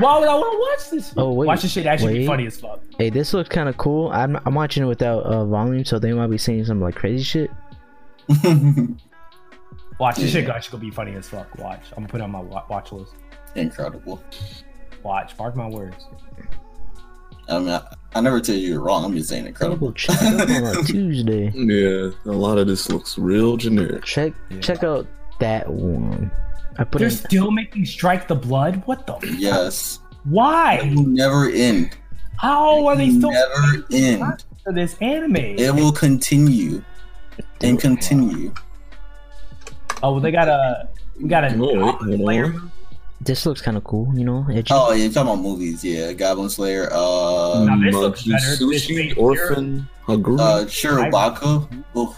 [0.01, 1.14] Why would I want to watch this?
[1.16, 1.47] Oh, wait.
[1.47, 2.81] watch this shit actually be funny as fuck.
[2.99, 4.11] Hey, this looks kind of cool.
[4.12, 7.23] I'm, I'm watching it without uh, volume, so they might be saying some like crazy
[7.23, 7.51] shit.
[9.99, 10.55] Watch this shit Yeah.
[10.55, 11.57] actually gonna be funny as fuck.
[11.59, 11.81] Watch.
[11.93, 13.14] I'm gonna put it on my watch list.
[13.57, 14.23] Incredible.
[15.03, 15.37] Watch.
[15.39, 16.07] Mark my words.
[17.49, 17.82] I mean, I,
[18.14, 19.05] I never tell you you're wrong.
[19.05, 19.88] I'm just saying incredible.
[19.88, 21.51] Double check up on a Tuesday.
[21.55, 24.05] Yeah, a lot of this looks real generic.
[24.05, 24.61] Check Yeah.
[24.61, 25.07] check out
[25.40, 26.30] that one.
[26.78, 27.14] I put They're in.
[27.14, 28.82] still making Strike the Blood.
[28.86, 29.14] What the?
[29.16, 29.99] F- Yes.
[30.11, 30.92] It Why?
[30.94, 31.96] will never end.
[32.36, 34.44] How are they still never end.
[34.62, 35.36] for this anime?
[35.36, 36.82] It will continue
[37.62, 38.53] and continue.
[40.03, 40.88] Oh, well, they got a
[41.20, 42.55] we got a Oh, wait,
[43.25, 43.25] Goblin hold Slayer on.
[43.25, 43.25] movie.
[43.25, 44.12] This looks kind of cool.
[44.14, 44.69] You know, edgy.
[44.71, 46.12] Oh, yeah, you're talking about movies, yeah.
[46.12, 48.64] Goblin Slayer, uh, Now, this looks Monkey better.
[48.64, 50.41] Sushi, Fate Orphan, Haguru.
[50.41, 51.69] uh, Shirobako.
[51.95, 52.16] Oh,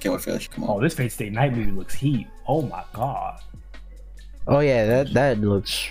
[0.00, 0.42] can't wait for that.
[0.42, 0.50] shit.
[0.50, 0.82] Come Oh, on.
[0.82, 2.26] this Fate Stay Night movie looks heat.
[2.48, 3.40] Oh my god,
[4.48, 5.86] Oh yeah, that that looks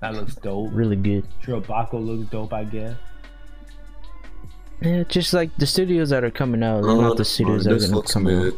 [0.00, 0.70] that looks dope.
[0.72, 1.26] really good.
[1.44, 2.94] Shirobako looks dope, I guess.
[4.80, 7.72] Yeah, just like the studios that are coming out, they're Uh, not the studios that
[7.72, 8.54] are this gonna looks come out.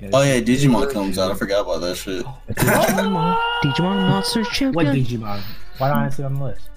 [0.00, 0.10] Mid.
[0.12, 1.30] Oh, yeah, Digimon comes out.
[1.30, 2.24] I forgot about that shit.
[2.50, 4.96] Digimon, Digimon Monster What Champion.
[4.96, 5.40] Digimon?
[5.78, 6.68] Why don't I see it on the list?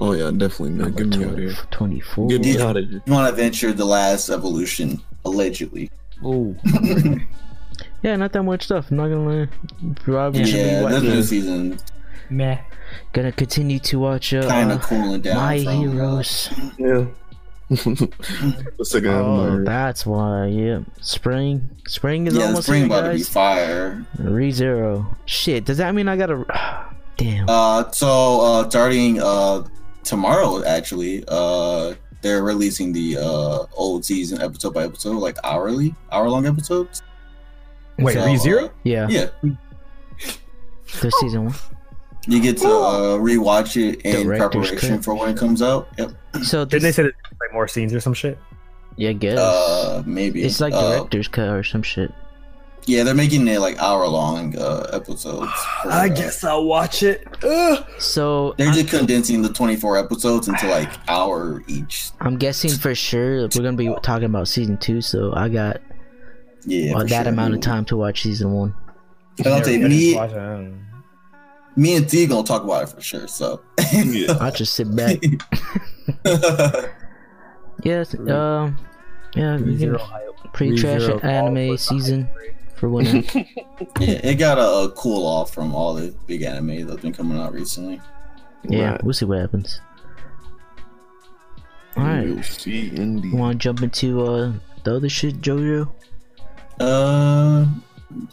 [0.00, 0.96] Oh yeah, definitely mid.
[0.96, 1.52] Get me out of here.
[1.72, 2.28] Twenty-four.
[2.28, 3.00] Get me Did- out of here.
[3.00, 5.90] Digimon Adventure: The Last Evolution, allegedly.
[6.24, 6.54] Oh.
[8.02, 8.90] Yeah, not that much stuff.
[8.90, 9.48] I'm not gonna lie.
[9.96, 11.78] Probably should be Yeah, wa- this new season
[12.30, 12.58] meh.
[13.12, 15.36] gonna continue to watch uh, kind of uh, cooling down.
[15.36, 16.48] My from, Heroes.
[17.70, 17.76] Yeah.
[18.78, 20.46] the second half of my Oh, that's why.
[20.46, 21.68] Yeah, spring.
[21.86, 24.04] Spring is yeah, almost spring here, about to be fire.
[24.18, 25.16] Re zero.
[25.26, 25.64] Shit.
[25.66, 26.44] Does that mean I gotta?
[27.16, 27.48] Damn.
[27.48, 29.64] Uh, so uh, starting uh
[30.04, 36.28] tomorrow, actually, uh, they're releasing the uh old season episode by episode, like hourly, hour
[36.30, 37.02] long episodes.
[37.98, 38.68] Wait, So, ReZero?
[38.68, 39.08] uh, yeah.
[39.10, 39.28] yeah,
[41.02, 41.54] The season one.
[42.26, 45.04] you get to uh rewatch it in preparation cut.
[45.04, 45.88] for when it comes out.
[45.98, 46.12] Yep.
[46.44, 48.38] So Didn't they this, say that like more scenes or some shit?
[48.96, 52.12] yeah, I guess Uh, maybe it's like uh, director's cut or some shit.
[52.86, 55.52] Yeah, they're making it like hour long uh episodes.
[55.82, 57.26] for, uh, I'll watch it.
[57.98, 62.10] So They're I'm, just condensing the 24 episodes into like hour each.
[62.20, 65.00] I'm guessing for sure we're gonna be talking about season two.
[65.02, 65.80] So I got
[66.64, 67.32] Yeah, uh, for that sure.
[67.32, 68.74] amount of time to watch season one.
[69.38, 70.72] And I'll tell you, me, Watch it,
[71.76, 73.28] me and T gonna talk about it for sure.
[73.28, 73.60] So,
[74.40, 75.18] I'll just sit back.
[77.82, 78.14] Yes.
[78.14, 78.78] Um.
[79.34, 80.52] Yeah, we can Zero hype.
[80.52, 82.28] pretty trash Zero anime season
[82.74, 83.22] for winter.
[83.36, 83.44] Yeah,
[84.24, 87.52] it got a, a cool off from all the big anime that's been coming out
[87.52, 88.00] recently.
[88.64, 89.04] yeah, Right.
[89.04, 89.80] we'll see what happens.
[91.96, 93.32] All right, We'll see indeed.
[93.32, 94.52] want to jump into uh
[94.84, 95.90] the other shit, JoJo?
[96.80, 97.66] Uh,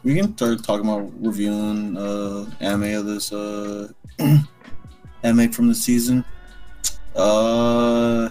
[0.03, 3.87] we can start talking about reviewing uh anime of this uh
[5.23, 6.23] anime from the season.
[7.15, 8.29] Uh,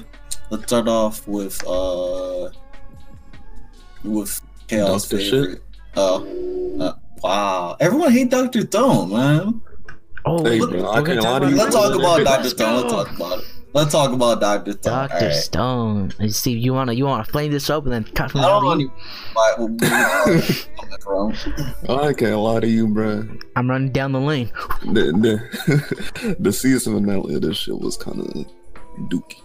[0.51, 2.51] let's start off with uh
[4.05, 5.23] with Chaos Dr.
[5.23, 5.63] Shit?
[5.97, 6.93] Oh, uh,
[7.23, 7.77] wow!
[7.81, 9.61] Everyone hate Doctor Stone, man.
[10.27, 11.57] Oh, Hey, look, bro, we're I can't lie to you.
[11.57, 12.77] Let's talk about Doctor Let's Stone.
[12.83, 13.45] Let's talk about it.
[13.75, 14.93] Let's talk about Doctor Stone.
[14.93, 15.35] Doctor Alright.
[15.35, 16.13] Stone.
[16.19, 18.81] Hey, Steve, you wanna you wanna flame this up and then talk I about don't
[18.81, 18.87] you?
[18.87, 18.93] know
[19.35, 20.53] why- where we're
[21.01, 21.99] coming from.
[22.01, 23.29] I can't lie to you, bro.
[23.57, 24.51] I'm running down the lane.
[24.83, 25.13] The
[25.67, 28.47] the, the season finale of this shit was kind of
[29.09, 29.43] dookie.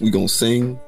[0.00, 0.78] We gonna sing,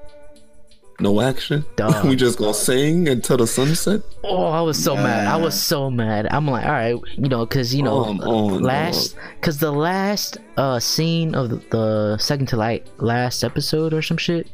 [1.00, 1.64] no action.
[1.76, 2.04] Dog.
[2.06, 4.00] we just gonna sing until the sunset.
[4.24, 5.26] Oh, I was so mad.
[5.26, 6.26] I was so mad.
[6.30, 10.38] I'm like, all right, you know, because you know, Come on, last, because the last
[10.56, 14.48] uh scene of the, the second to like last episode or some shit,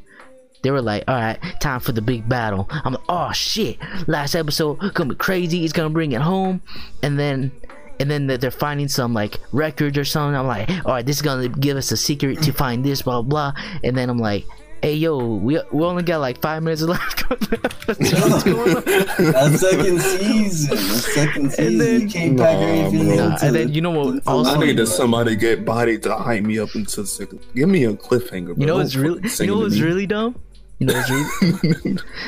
[0.63, 2.67] they were like, all right, time for the big battle.
[2.71, 3.79] I'm like, oh shit,
[4.09, 5.65] last episode gonna be crazy.
[5.65, 6.63] It's gonna bring it home,
[7.03, 7.53] and then.
[8.01, 10.37] And then they're finding some like records or something.
[10.39, 13.23] I'm like, all right, this is gonna give us a secret to find this, blah
[13.23, 13.53] blah.
[13.83, 14.47] And then I'm like,
[14.83, 17.23] hey yo, we we only got like five minutes left.
[17.29, 18.85] What's going on?
[18.85, 22.45] That second season, the second season, then- you came Nah,
[22.87, 23.17] everything.
[23.17, 24.09] Nah, and then you know what?
[24.15, 24.85] into Also, I need bro.
[24.85, 27.41] that somebody get body to hype me up into second.
[27.55, 28.47] Give me a cliffhanger.
[28.47, 28.55] Bro.
[28.59, 30.37] You know Don't what's really, you know what's really dumb?
[30.79, 30.93] You know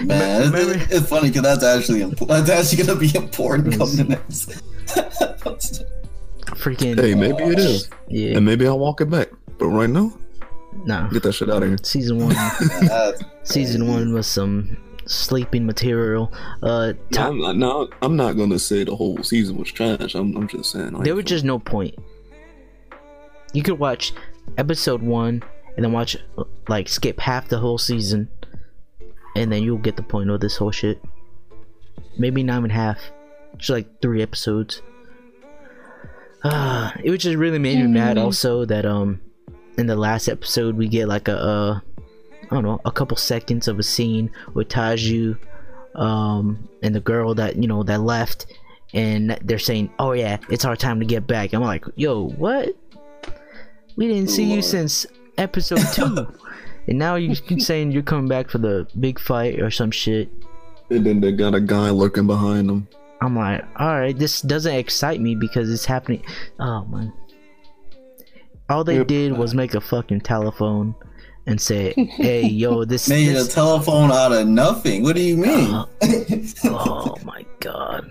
[0.05, 4.05] Man, it's, it's funny because that's actually imp- that's actually gonna be important come the
[4.05, 4.61] next.
[6.55, 9.29] Freaking Hey, maybe it is, yeah, and maybe I'll walk it back.
[9.59, 10.13] But right now,
[10.85, 11.09] nah.
[11.09, 11.79] get that shit out of here.
[11.83, 12.37] Season one,
[13.43, 14.77] season one was some
[15.07, 16.33] sleeping material.
[16.63, 20.15] Uh, top, I'm not, no, I'm not gonna say the whole season was trash.
[20.15, 20.97] I'm, I'm just saying.
[20.97, 21.95] I there was just no point.
[23.53, 24.13] You could watch
[24.59, 25.43] episode one
[25.77, 26.17] and then watch
[26.69, 28.29] like skip half the whole season,
[29.37, 31.01] and then you'll get the point of this whole shit.
[32.19, 32.99] Maybe not even half,
[33.57, 34.83] just like three episodes.
[36.45, 38.19] Ah, it was just really made me mad.
[38.19, 39.21] Also, that um,
[39.79, 41.81] in the last episode we get like a uh,
[42.51, 45.39] I don't know, a couple seconds of a scene with Taiju,
[45.95, 48.47] um, and the girl that you know that left,
[48.93, 52.77] and they're saying, "Oh yeah, it's our time to get back." I'm like, "Yo, what?
[53.97, 55.07] We didn't see you since
[55.39, 56.27] episode two,
[56.89, 60.31] and now you're saying you're coming back for the big fight or some shit."
[60.91, 62.89] And then they got a guy lurking behind them.
[63.23, 66.25] I'm like, all right, this doesn't excite me because it's happening.
[66.59, 67.13] Oh man,
[68.69, 70.95] all they did was make a fucking telephone
[71.47, 75.03] and say, "Hey, yo, this." made a telephone out of nothing.
[75.03, 75.71] What do you mean?
[75.75, 75.87] Uh,
[76.65, 78.11] oh my god.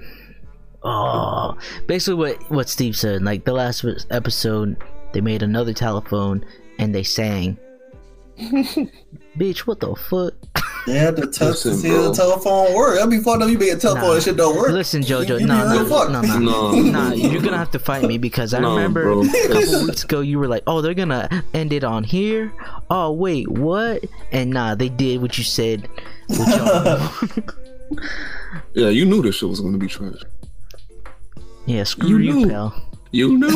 [0.84, 1.58] Oh,
[1.88, 3.24] basically what what Steve said.
[3.24, 4.78] Like the last episode,
[5.14, 6.46] they made another telephone
[6.78, 7.58] and they sang.
[9.38, 10.34] Bitch, what the fuck?
[10.86, 12.10] they had to touch to Listen, see bro.
[12.10, 12.96] the telephone work.
[12.96, 13.50] That'd be fucked up.
[13.50, 14.14] You make a telephone Nah.
[14.16, 14.70] and shit don't work.
[14.72, 16.72] Listen, You- Jojo, you no, no, no, no, No.
[16.82, 17.12] nah.
[17.14, 19.22] You're gonna have to fight me because I No, remember bro.
[19.24, 22.52] a couple weeks ago you were like, "Oh, they're gonna end it on here."
[22.90, 24.04] Oh, wait, what?
[24.32, 25.88] And nah, they did what you said.
[26.30, 27.56] With.
[28.76, 30.14] Yeah, you knew this shit was gonna be trash.
[31.66, 32.48] yeah, screw You you, knew.
[32.50, 32.84] pal.
[33.12, 33.50] You knew.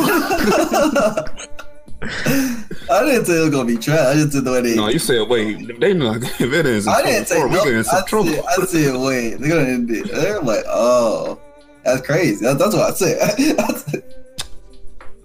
[2.90, 3.98] I didn't say it was gonna be trash.
[3.98, 4.74] I just did the way they.
[4.76, 5.80] no, you said wait.
[5.80, 6.22] They not.
[6.40, 7.64] If it is, I didn't say we no.
[7.64, 8.30] get in some I trouble.
[8.32, 10.10] said, I said, wait, they're gonna end it.
[10.10, 11.38] They're like, oh,
[11.84, 12.44] that's crazy.
[12.44, 13.20] That's, that's what I said.
[13.58, 14.02] I said,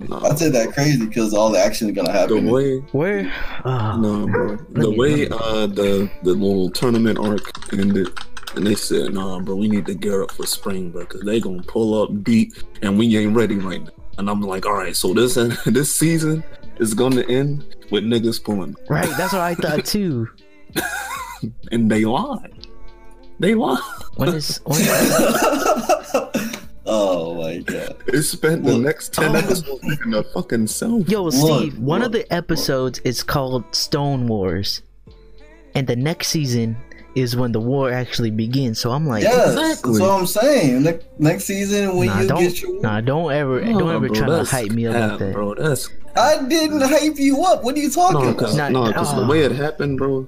[0.07, 2.29] No, I said that crazy because all the action is gonna happen.
[2.29, 2.51] the happen.
[2.51, 2.77] way.
[2.93, 3.33] Where?
[3.65, 4.55] Oh, No, bro.
[4.71, 8.07] The way uh the the little tournament arc ended,
[8.55, 11.39] and they said, "Nah, bro, we need to gear up for spring, bro, because they
[11.41, 14.95] gonna pull up deep, and we ain't ready right now." And I'm like, "All right,
[14.95, 16.43] so this this season
[16.79, 19.09] is gonna end with niggas pulling, right.
[19.17, 20.27] That's what I thought too.
[21.71, 22.67] and they lied.
[23.39, 23.79] They lied.
[24.15, 24.79] When is when,
[26.85, 27.95] oh my god.
[28.11, 28.81] They spent the Look.
[28.83, 29.39] next ten Oh.
[29.39, 31.07] episodes in a fucking self.
[31.09, 34.81] Yo, Look, Steve, one of the episodes is called Stone Wars,
[35.75, 36.77] and the next season
[37.15, 38.79] is when the war actually begins.
[38.79, 39.91] So I'm like, Yes, Exactly.
[39.93, 40.83] that's what I'm saying.
[40.83, 44.15] Ne- next season when nah, you don't, get your, nah, don't ever, don't ever bro,
[44.15, 45.33] try to hype me up cap, like that.
[45.33, 45.55] bro.
[45.55, 47.63] That's I didn't hype you up.
[47.63, 48.37] What are you talking no, about?
[48.37, 49.27] because Nah, no, because the ah.
[49.29, 50.27] way it happened, bro,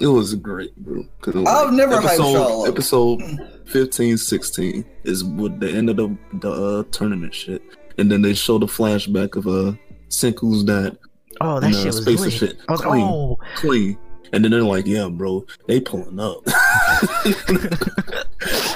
[0.00, 1.04] it was great, bro.
[1.20, 2.68] 'Cause it was I've never hyped episode, y'all up.
[2.68, 3.22] Episode
[3.66, 7.62] 15, 16 is with the end of the the uh, tournament shit,
[7.98, 9.72] and then they show the flashback of uh
[10.08, 10.96] Senku's dad,
[11.40, 12.32] Oh, that and, uh, shit was space and lit.
[12.32, 12.56] shit.
[12.68, 13.02] Was, Clean.
[13.02, 13.98] oh, clean.
[14.32, 16.42] And then they're like, "Yeah, bro, they pulling up."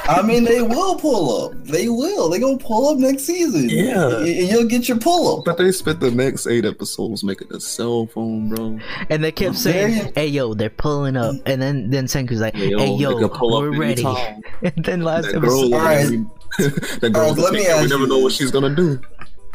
[0.06, 1.64] I mean, they will pull up.
[1.64, 2.28] They will.
[2.28, 3.70] They gonna pull up next season.
[3.70, 4.08] Yeah.
[4.18, 5.44] and and you'll get your pull up.
[5.44, 8.78] but they spent the next eight episodes making a cell phone, bro.
[9.10, 12.78] And they kept saying, "Hey yo, they're pulling up," and then then Senku's like, Yo,
[12.78, 14.04] "Hey yo, pull up we're ready."
[14.62, 16.08] And then last That episode, girl, Alright.
[17.00, 19.00] that girl, Alright, let me we ask never you know what she's gonna do.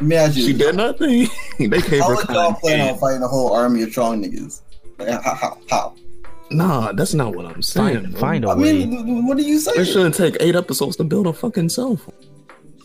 [0.00, 0.46] Let me ask you.
[0.46, 1.28] She did nothing.
[1.58, 4.62] they gave How her would y'all plan on fighting a whole army of strong niggas?
[5.00, 5.34] Like, How?
[5.34, 5.58] How?
[5.70, 5.94] how?
[6.52, 7.94] Nah, that's not what I'm saying.
[8.00, 8.20] find bro.
[8.20, 8.72] find a I way.
[8.72, 9.70] mean, th- th- what do you say?
[9.72, 12.14] It shouldn't take eight episodes to build a fucking cell phone.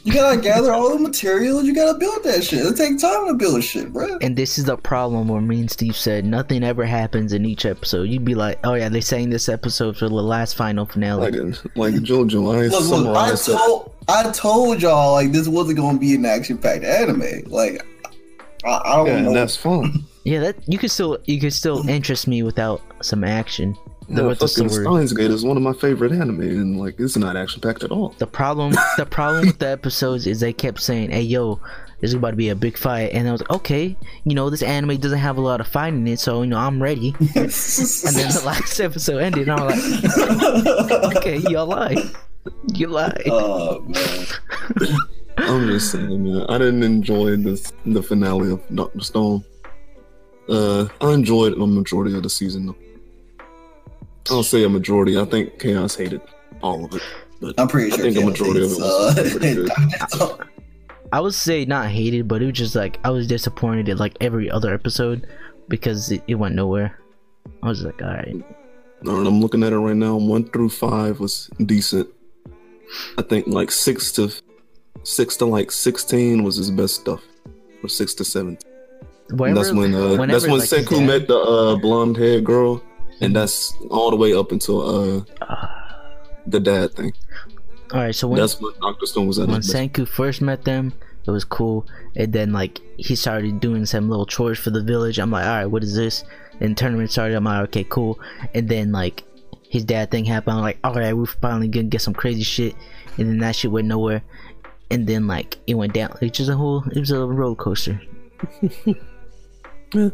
[0.04, 1.64] You gotta gather all the materials.
[1.66, 2.64] You gotta build that shit.
[2.64, 4.20] It take time to build shit, bro.
[4.22, 7.66] And this is the problem where me and Steve said nothing ever happens in each
[7.66, 8.04] episode.
[8.04, 11.56] You'd be like, "Oh yeah, they saying this episode for the last final finale." Like,
[11.76, 16.14] like JoJo, I Look, look, I told, I told y'all like this wasn't gonna be
[16.14, 17.42] an action-packed anime.
[17.48, 17.84] Like,
[18.64, 19.28] I, I don't Yeah, know.
[19.30, 20.04] and that's fun.
[20.26, 21.90] yeah, that you could still you could still mm.
[21.90, 23.78] interest me without some action.
[24.10, 24.70] The, Yeah, with fucking.
[24.70, 27.92] Steins Gate is one of my favorite anime, and like it's not action packed at
[27.92, 28.10] all.
[28.18, 31.60] The problem, the problem with the episodes is they kept saying, "Hey, yo,
[32.00, 34.64] there's about to be a big fight," and I was like, "Okay, you know, this
[34.64, 38.16] anime doesn't have a lot of fighting in it, so you know, I'm ready." And
[38.16, 41.98] then the last episode ended, and I'm like, "Okay, y'all lie,
[42.74, 44.26] you lie." oh man.
[45.38, 46.46] I'm just saying, man.
[46.48, 49.44] I didn't enjoy this the finale of Doctor Stone.
[50.48, 52.76] Uh, I enjoyed a majority of the season though.
[54.30, 55.20] I'll say a majority.
[55.20, 56.22] I think Chaos hated
[56.62, 57.02] all of it,
[57.40, 58.06] but I'm pretty sure.
[58.06, 58.14] I sure.
[58.14, 60.22] think a Chaos majority of it was pretty good.
[60.22, 60.38] uh,
[61.12, 64.18] I would say not hated, but it was just like I was disappointed at like
[64.22, 65.28] every other episode
[65.68, 67.00] because it, it went nowhere.
[67.64, 68.36] I was like, all right,
[69.08, 70.16] All right, I'm looking at it right now.
[70.16, 72.10] One through five was decent.
[73.18, 74.32] I think like six to
[75.04, 77.24] six to like sixteen was his best stuff,
[77.84, 78.58] or six to seven.
[79.30, 82.44] Whenever, that's when uh, whenever, that's when like, his Senku met the uh, blonde haired
[82.44, 82.84] girl,
[83.22, 85.66] and that's all the way up until uh,
[86.46, 87.14] the dad thing.
[87.92, 89.62] all right, so when That's when Doctor Stone was at when.
[89.62, 90.94] Senku first met them,
[91.28, 91.88] it was cool.
[92.16, 95.18] And then like he started doing some little chores for the village.
[95.20, 96.24] I'm like, all right, what is this?
[96.60, 97.36] And tournament started.
[97.36, 98.20] I'm like, okay, cool.
[98.54, 99.24] And then like
[99.70, 100.58] his dad thing happened.
[100.58, 102.76] I'm like, all right, we're finally gonna get some crazy shit.
[103.18, 104.22] And then that shit went nowhere.
[104.92, 106.16] And then like it went down.
[106.22, 106.84] It's just a whole.
[106.92, 108.00] It was a roller coaster.
[109.96, 110.10] Yeah.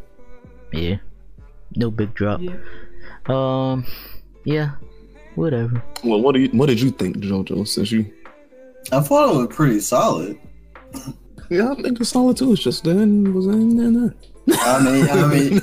[0.73, 0.97] Yeah.
[1.75, 2.41] No big drop.
[3.29, 3.86] Um.
[4.45, 4.71] Yeah.
[5.36, 5.82] Whatever.
[6.03, 7.67] Well, what do you what did you think, JoJo?
[7.67, 8.11] Since you,
[8.91, 10.38] I thought it was pretty solid.
[11.49, 12.53] yeah, I think it's solid too.
[12.53, 14.13] It's just then was in there.
[14.59, 15.57] I mean, I mean,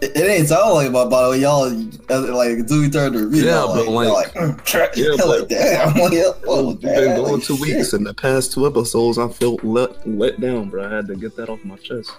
[0.00, 1.40] it, it ain't sound like my body.
[1.40, 1.64] Y'all
[2.10, 3.44] uh, like do we turn the review?
[3.44, 7.16] Yeah, y'all but y'all like- like, yeah, like but- damn, like, oh, Oh, you've been
[7.16, 7.60] going like, two shit.
[7.76, 10.86] weeks, and the past two episodes, I felt let let down, bro.
[10.90, 12.10] I had to get that off my chest.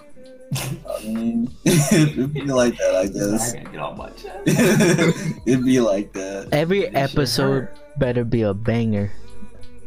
[0.54, 3.52] I mean, it'd be like that, I guess.
[3.54, 5.40] I gotta get off my chest.
[5.46, 6.48] it'd be like that.
[6.52, 7.68] Every This episode
[7.98, 9.10] better be a banger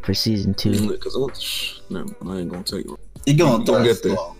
[0.03, 0.89] for season two.
[0.89, 2.97] Because I, shh, never I ain't gonna tell you.
[3.25, 4.15] He going Don't third get there.
[4.15, 4.35] slow.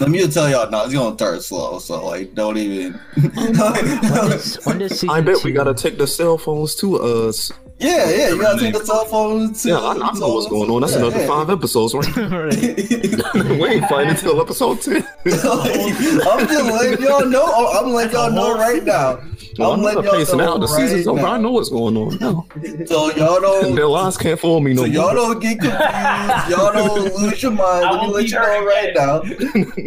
[0.00, 1.78] Let me tell y'all, no, he's going third slow.
[1.80, 2.92] So like, don't even.
[3.34, 5.48] When does, when does season I bet two?
[5.48, 7.50] we gotta take the cell phones to us.
[7.78, 9.52] Yeah, yeah, you gotta take the cell phone.
[9.52, 10.80] To, Yeah, I, I know what's going on.
[10.80, 11.26] That's Yeah, another yeah.
[11.26, 12.16] five episodes, right?
[12.16, 12.56] Right.
[13.60, 14.96] we ain't fighting until episode ten.
[15.26, 17.44] I'm just letting y'all know.
[17.46, 19.20] Oh, I'm letting y'all know right now.
[19.58, 20.60] Well, I'm I'm letting y'all pacing know out.
[20.60, 21.20] The right season's over.
[21.22, 21.32] now.
[21.32, 22.46] I know what's going on now.
[22.86, 23.74] So y'all don't.
[23.74, 25.34] Their lies can't fool me no So y'all more.
[25.34, 26.50] don't get confused.
[26.50, 27.84] Y'all don't lose your mind.
[27.84, 29.16] Let me let you know right now.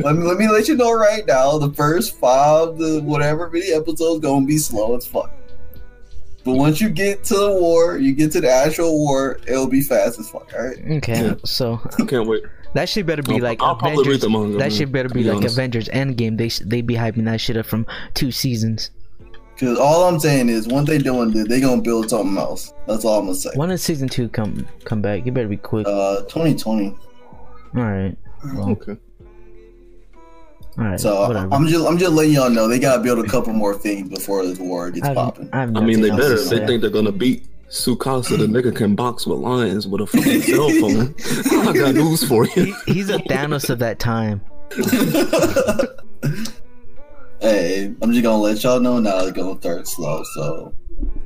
[0.04, 1.58] Let me let me let you know right now.
[1.60, 5.32] The first five, the whatever many episodes gonna be slow as fuck.
[6.50, 9.82] But once you get to the war, you get to the actual war, it'll be
[9.82, 10.52] fast as fuck.
[10.58, 10.78] All right.
[10.98, 11.34] Okay, Yeah.
[11.46, 12.44] so I Can't wait.
[12.74, 14.22] that shit better be I'll, like I'll probably read Avengers.
[14.22, 14.52] the manga.
[14.54, 15.56] That man, shit better to be like honest.
[15.56, 16.38] Avengers Endgame.
[16.38, 17.86] They sh- they be hyping that shit up from
[18.16, 18.92] two seasons.
[19.54, 22.74] Because all I'm saying is, once they doing this, they gonna build something else.
[22.88, 23.50] That's all I'm gonna say.
[23.56, 25.26] When does season two come come back?
[25.26, 25.86] You better be quick.
[25.86, 26.96] Uh, 2020.
[27.76, 28.16] all right,
[28.56, 28.96] well, Okay.
[30.78, 31.00] All right.
[31.00, 31.54] So whatever.
[31.54, 34.46] I'm just I'm just letting y'all know they gotta build a couple more things before
[34.46, 35.50] this war gets popping.
[35.52, 36.38] I, I mean, they better.
[36.38, 36.66] They say.
[36.66, 38.38] think they're gonna beat Tsukasa.
[38.38, 41.16] The nigga can box with lions with a fucking cell phone.
[41.68, 42.74] I got news for you.
[42.86, 44.42] He- he's a Thanos of that time.
[47.42, 50.24] hey, I'm just gonna let y'all know now it's going third slow.
[50.36, 50.74] So,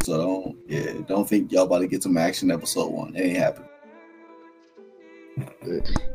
[0.03, 3.15] so don't yeah, don't think y'all about to get some action episode one.
[3.15, 3.69] It ain't happening.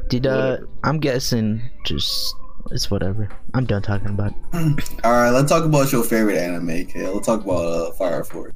[0.09, 0.31] Did uh?
[0.59, 0.69] Whatever.
[0.85, 2.35] I'm guessing just
[2.71, 3.29] it's whatever.
[3.55, 4.33] I'm done talking about.
[4.53, 5.01] It.
[5.05, 6.71] All right, let's talk about your favorite anime.
[6.71, 8.53] Okay, let's talk about uh, Fire Force.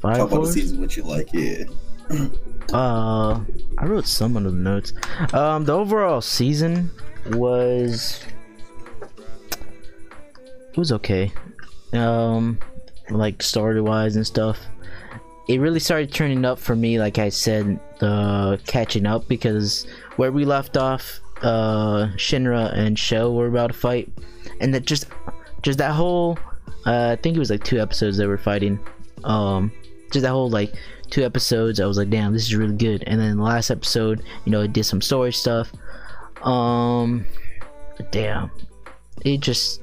[0.00, 1.32] Fire Talk about the season what you like.
[1.32, 1.64] Yeah.
[2.72, 3.40] Uh,
[3.78, 4.92] I wrote some of the notes.
[5.32, 6.90] Um, the overall season
[7.30, 8.22] was
[10.70, 11.32] it was okay.
[11.92, 12.58] Um,
[13.10, 14.58] like story wise and stuff.
[15.48, 19.86] It really started turning up for me, like I said, the catching up because
[20.16, 24.10] where we left off, uh, Shinra and Sho were about to fight,
[24.60, 25.06] and that just,
[25.62, 26.38] just that whole,
[26.86, 28.80] uh, I think it was like two episodes they were fighting,
[29.24, 29.70] um,
[30.10, 30.74] just that whole like
[31.10, 31.80] two episodes.
[31.80, 33.04] I was like, damn, this is really good.
[33.06, 35.70] And then the last episode, you know, it did some story stuff.
[36.42, 37.24] Um,
[38.10, 38.50] damn,
[39.24, 39.80] it just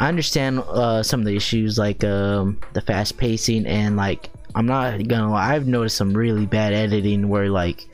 [0.00, 4.64] I understand uh, some of the issues like um, the fast pacing and like I'm
[4.64, 7.86] not gonna lie, I've noticed some really bad editing where like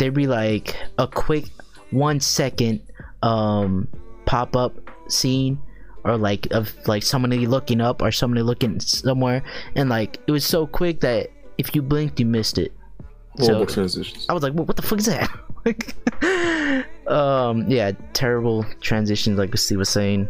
[0.00, 1.44] there'd be like a quick
[1.90, 2.80] one second
[3.22, 3.86] um,
[4.24, 4.74] pop up
[5.08, 5.60] scene
[6.04, 9.42] or like of like somebody looking up or somebody looking somewhere
[9.76, 11.28] and like it was so quick that
[11.58, 12.72] if you blinked you missed it.
[13.38, 13.46] So-.
[14.28, 15.30] I was like, what, what the fuck is that?
[17.06, 20.28] um, yeah, terrible transitions, like Steve was saying.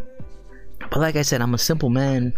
[0.90, 2.32] But like I said, I'm a simple man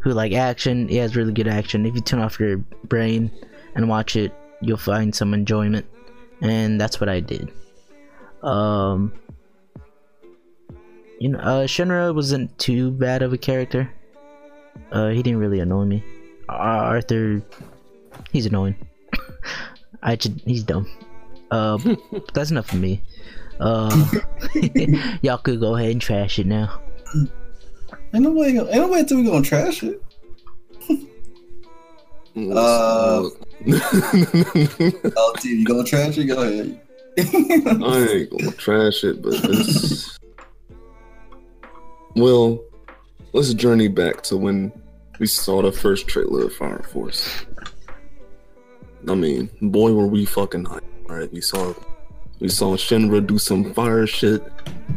[0.00, 0.88] who like action.
[0.88, 1.86] He has really good action.
[1.86, 3.30] If you turn off your brain
[3.74, 5.86] and watch it, you'll find some enjoyment,
[6.40, 7.52] and that's what I did.
[8.42, 9.12] Um,
[11.18, 13.90] you know, uh, Shinra wasn't too bad of a character.
[14.92, 16.04] Uh, he didn't really annoy me.
[16.48, 17.42] Uh, Arthur,
[18.30, 18.76] he's annoying.
[20.02, 20.86] I just, he's dumb.
[21.50, 21.78] Uh,
[22.34, 23.02] that's enough for me.
[23.58, 24.10] Uh,
[25.22, 26.80] y'all could go ahead and trash it now.
[28.14, 30.02] Ain't nobody, ain't nobody we gonna trash it.
[32.36, 33.22] Uh,
[33.66, 36.26] LT, you gonna trash it?
[36.26, 36.80] Go ahead.
[37.18, 40.18] I ain't gonna trash it, but this.
[42.14, 42.62] well.
[43.32, 44.72] Let's journey back to when
[45.18, 47.44] we saw the first trailer of Fire Force.
[49.06, 50.80] I mean, boy, were we fucking hyped!
[51.06, 51.30] Right?
[51.30, 51.74] We saw
[52.40, 54.42] we saw Shinra do some fire shit.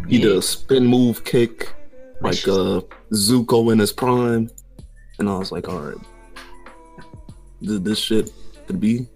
[0.07, 1.73] He did a spin move kick,
[2.21, 2.79] like uh
[3.11, 4.49] Zuko in his prime,
[5.19, 5.97] and I was like, all right,
[7.65, 8.31] th- this shit
[8.67, 9.07] could be,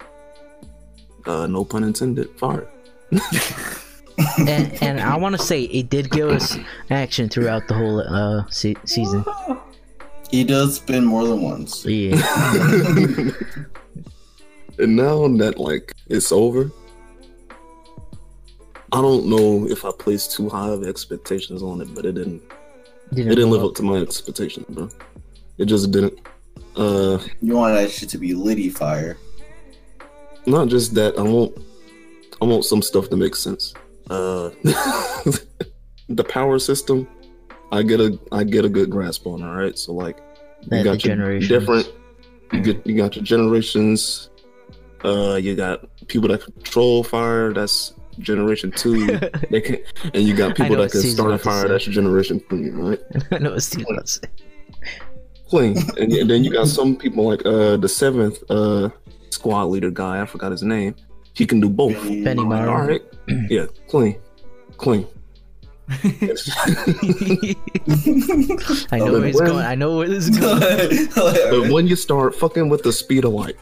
[1.25, 2.67] uh, no pun intended, fire.
[4.37, 6.57] And, and I want to say it did give us
[6.91, 9.25] action throughout the whole uh se- season.
[10.29, 11.85] He does spin more than once.
[11.85, 12.13] Yeah,
[14.79, 16.71] and now that like it's over,
[18.91, 22.43] I don't know if I placed too high of expectations on it, but it didn't.
[23.11, 24.89] It didn't live up to my expectations, bro.
[25.57, 26.19] It just didn't.
[26.75, 29.17] Uh, You want that shit to be litty fire.
[30.45, 31.17] not just that.
[31.17, 31.57] I want.
[32.41, 33.73] I want some stuff to make sense.
[34.09, 34.49] Uh,
[36.09, 37.07] the power system.
[37.71, 38.19] I get a.
[38.31, 39.43] I get a good grasp on.
[39.43, 40.17] All right, so like
[40.63, 41.49] you the got your generations.
[41.49, 41.91] different
[42.51, 44.29] you get you got your generations
[45.03, 49.07] uh you got people that control fire that's generation two
[49.49, 49.77] they can
[50.13, 51.67] and you got people that can start a fire say.
[51.67, 52.99] that's generation three right
[53.31, 53.85] I know what Steve
[55.53, 58.89] clean and, and then you got some people like uh the seventh uh
[59.29, 60.95] squad leader guy i forgot his name.
[61.39, 61.97] He can do both.
[62.25, 62.99] Benimaru.
[63.55, 64.15] yeah clean
[64.77, 65.05] clean
[68.91, 69.65] I know where he's when- going.
[69.65, 71.07] I know where this is going.
[71.15, 73.55] but when you start fucking with the speed of light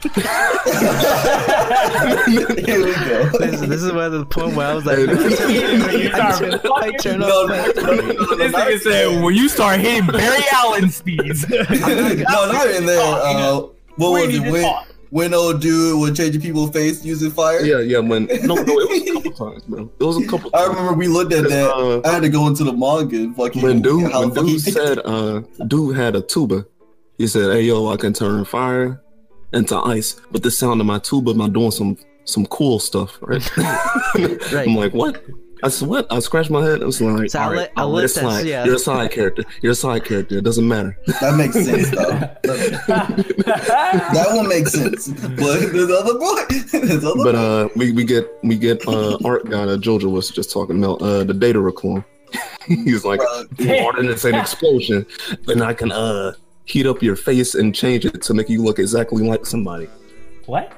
[2.60, 3.30] Here we go.
[3.39, 5.03] This, this is where the point where I was like, Hey,
[6.03, 7.48] you I start turn, I turn No, off.
[7.76, 11.49] This nigga said, when you start hitting Barry Allen speeds.
[11.49, 12.99] no, not in there.
[13.02, 13.61] Uh,
[13.95, 14.85] what was it?
[15.11, 17.63] When, when old dude was changing people's face using fire?
[17.65, 20.49] yeah yeah when no no it was a couple times bro it was a couple
[20.53, 21.69] I remember we looked at that.
[21.69, 24.45] Uh, I had to go into the manga and fucking when dude when the fuck
[24.45, 26.65] he dude said uh dude had a tuba
[27.17, 29.01] he said hey yo i can turn fire
[29.53, 33.57] into ice but the sound of my tuba I'm doing some some cool stuff right,
[33.57, 34.67] Right.
[34.67, 35.23] i'm like what
[35.63, 36.07] I said, what?
[36.11, 36.81] I scratched my head.
[36.81, 38.45] I was like, So I'll all right, let- I'll I'll let let it slide.
[38.47, 38.65] yeah.
[38.65, 39.43] You're a side character.
[39.61, 40.38] You're a side character.
[40.38, 40.97] It doesn't matter.
[41.21, 42.09] that makes sense though.
[42.43, 43.25] That,
[44.13, 45.07] that one makes sense.
[45.09, 46.41] But there's other boy.
[46.71, 50.29] There's other But uh, we, we get we get uh art guy that Jojo was
[50.29, 52.03] just talking about uh the data clone.
[52.65, 55.05] He's like, Bro, water it's an explosion,
[55.47, 56.33] and I can uh
[56.65, 59.88] heat up your face and change it to make you look exactly like somebody.
[60.45, 60.71] what?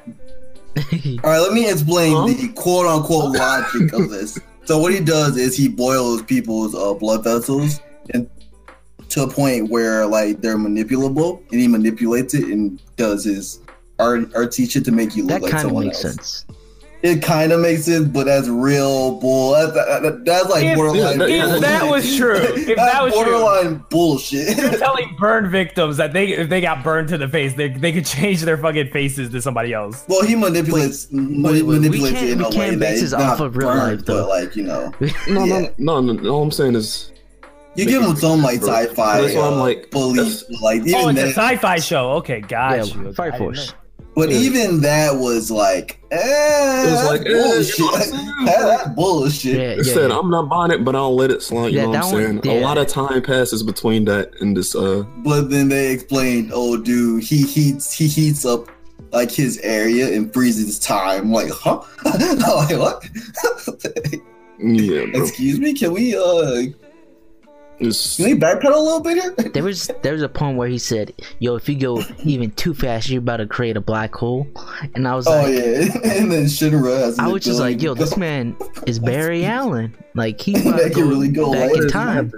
[0.76, 2.26] All right, let me explain Huh?
[2.26, 4.39] the quote unquote logic of this.
[4.65, 7.81] So what he does is he boils people's uh, blood vessels
[8.14, 8.30] and
[9.10, 13.60] to a point where like they're manipulable, and he manipulates it and does his
[13.99, 16.15] art art shit to make you look That like kind of someone makes else.
[16.15, 16.45] sense.
[17.03, 19.51] It kind of makes sense, but that's real bull.
[19.51, 21.19] That's, that- that's like If- borderline.
[21.19, 24.57] Yeah, If yeah, that was true, if That's that was true, borderline bullshit.
[24.57, 27.91] you're telling burn victims that they if they got burned to the face, they, they
[27.91, 30.05] could change their fucking faces to somebody else.
[30.07, 32.80] well, he manipulates mani- wait, wait, we manipulates can't- it in we a way can't
[32.80, 34.23] that base it's off not of real burned, life, though.
[34.25, 34.93] but like you know,
[35.27, 35.67] No, Yeah.
[35.77, 36.30] no, no, no.
[36.30, 37.11] All I'm saying is,
[37.75, 39.19] You give him some like sci-fi.
[39.21, 42.11] that's why I'm uh, like- belief, like even Oh, it's a sci-fi show.
[42.13, 43.01] Okay, got yeah, you.
[43.07, 43.73] Okay, Fire Force.
[44.15, 44.27] Know.
[44.27, 44.38] but Yeah.
[44.40, 46.18] even that was like, eh,
[46.88, 47.80] It was like, eh, you know bullshit.
[47.85, 48.45] what I'm?
[48.45, 49.56] That- that's bullshit.
[49.56, 50.18] Yeah, It yeah, said, yeah.
[50.18, 51.68] I'm not buying it, but I'll let it slide.
[51.73, 52.41] You Yeah, know what I'm that one- saying?
[52.44, 52.61] yeah.
[52.61, 54.76] A lot of time passes between that and this.
[54.76, 58.69] uh But then they explained, oh, dude, he heats he heats up
[59.11, 61.31] like his area and freezes time.
[61.31, 61.81] Like, huh?
[62.03, 63.03] Like what?
[64.60, 65.22] Yeah, bro.
[65.23, 66.64] Excuse me, can we uh
[67.85, 69.35] It's, can we backpedal a little bit here?
[69.53, 72.73] There was there was a point where he said, "Yo, if you go even too
[72.73, 74.47] fast, you're about to create a black hole,"
[74.95, 75.81] and I was Oh like, "Oh yeah,
[76.19, 77.19] and then Shinra has.
[77.19, 78.55] I was just like, "Yo, to this man
[78.88, 79.95] is Barry Allen.
[80.15, 82.31] Like he's about to can go really go back like in time."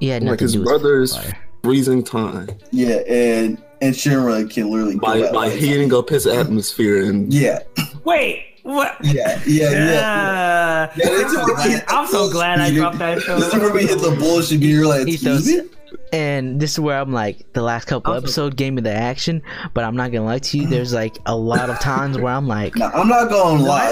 [0.00, 1.18] yeah, like his to do with brother's
[1.62, 6.08] freezing time Yeah, and and Shinra can literally go by at, by like- heating up
[6.08, 7.60] his atmosphere and Yeah,
[8.04, 8.96] Wait, what?
[9.04, 9.70] yeah, yeah, yeah.
[9.70, 10.88] Yeah.
[10.90, 10.92] Ah.
[10.96, 13.38] Yeah, I'm, so glad, I'm so glad I dropped that show.
[13.38, 14.60] This is where we hit the bullshit.
[14.60, 14.70] beat.
[14.70, 15.68] You're like, He excuse me.
[16.12, 19.42] And this is where I'm like, the last couple Also- episodes gave me the action,
[19.74, 20.66] but I'm not gonna lie to you.
[20.66, 23.90] There's like a lot of times where I'm like, Nah, I'm not gonna lie.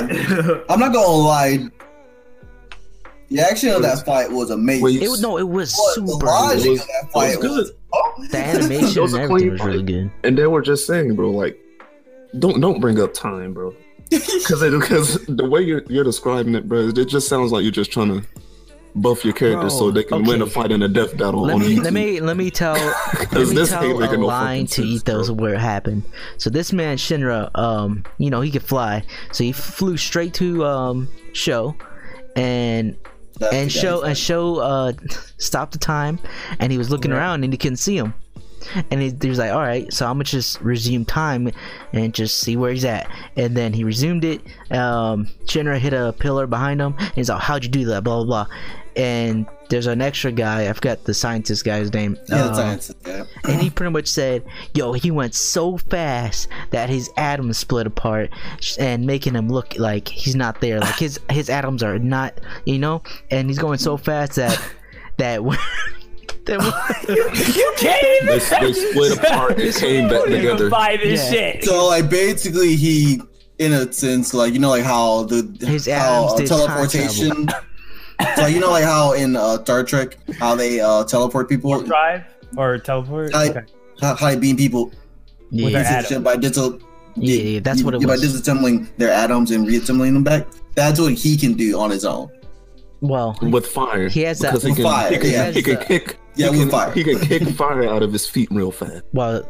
[0.68, 1.68] I'm not gonna lie.
[3.30, 5.02] The action of that fight was amazing.
[5.02, 6.26] It was no, it was But the super.
[6.26, 6.70] logic good.
[6.70, 7.76] was- of that it fight was was, good.
[7.92, 9.86] oh, The animation was and a everything clean was really fight.
[9.86, 10.10] good.
[10.24, 11.58] and they were just saying, bro, like
[12.38, 13.74] don't don't bring up time, bro.
[14.10, 17.92] Because because the way you're you're describing it, bro, it just sounds like you're just
[17.92, 18.26] trying to
[18.96, 21.60] buff your characters so they can win a fight in a death battle Let on
[21.60, 24.26] me let me let me tell let Because me this ain't tell a making no
[24.26, 25.34] line to sense, ethos bro.
[25.36, 26.02] where it happened.
[26.38, 30.64] So this man Shinra, um, you know he could fly, so he flew straight to
[30.64, 31.76] um Sho,
[32.34, 32.96] and
[33.38, 34.92] that's and Sho and Sho uh
[35.38, 36.18] stopped the time,
[36.58, 37.18] and he was looking Yeah.
[37.18, 38.12] around and he couldn't see him.
[38.90, 41.50] And he, he was like, "All right, so I'm gonna just resume time
[41.92, 44.40] and just see where he's at." And then he resumed it.
[44.70, 46.94] Um, Shinra hit a pillar behind him.
[46.98, 48.54] And he's like, "How'd you do that?" Blah blah blah.
[48.96, 50.68] And there's an extra guy.
[50.68, 52.18] I forgot the scientist guy's name.
[52.28, 52.92] Yeah, the Um, science.
[53.06, 53.24] Yeah.
[53.44, 58.30] and he pretty much said, "Yo, he went so fast that his atoms split apart,
[58.80, 60.80] and making him look like he's not there.
[60.80, 63.02] Like his his atoms are not, you know.
[63.30, 64.60] And he's going so fast that
[65.18, 65.40] that
[66.46, 66.60] that
[67.56, 68.26] you can't even.
[68.26, 70.70] They, they split apart and came back together.
[70.70, 71.30] buy this Yeah.
[71.52, 71.64] shit.
[71.64, 73.20] So like basically he
[73.58, 77.48] in a sense like you know like how the His how uh, teleportation
[78.36, 82.22] so you know like how in uh, Star Trek how they uh, teleport people Drive
[82.56, 83.34] or teleport.
[83.34, 83.60] I- Okay.
[84.00, 84.92] how, how they beam people
[85.50, 86.78] yeah, their by digital
[87.16, 88.22] Yeah, yeah, that's what it by was.
[88.24, 92.30] disassembling their atoms and reassembling them back that's what he can do on his own
[93.02, 94.08] well, with fire.
[94.10, 95.50] He has that- because he can, fire, he can, yeah.
[95.50, 96.18] he can kick.
[96.40, 96.92] Yeah, he with can, fire.
[96.92, 99.02] He can kick fire out of his feet real fast.
[99.12, 99.42] well,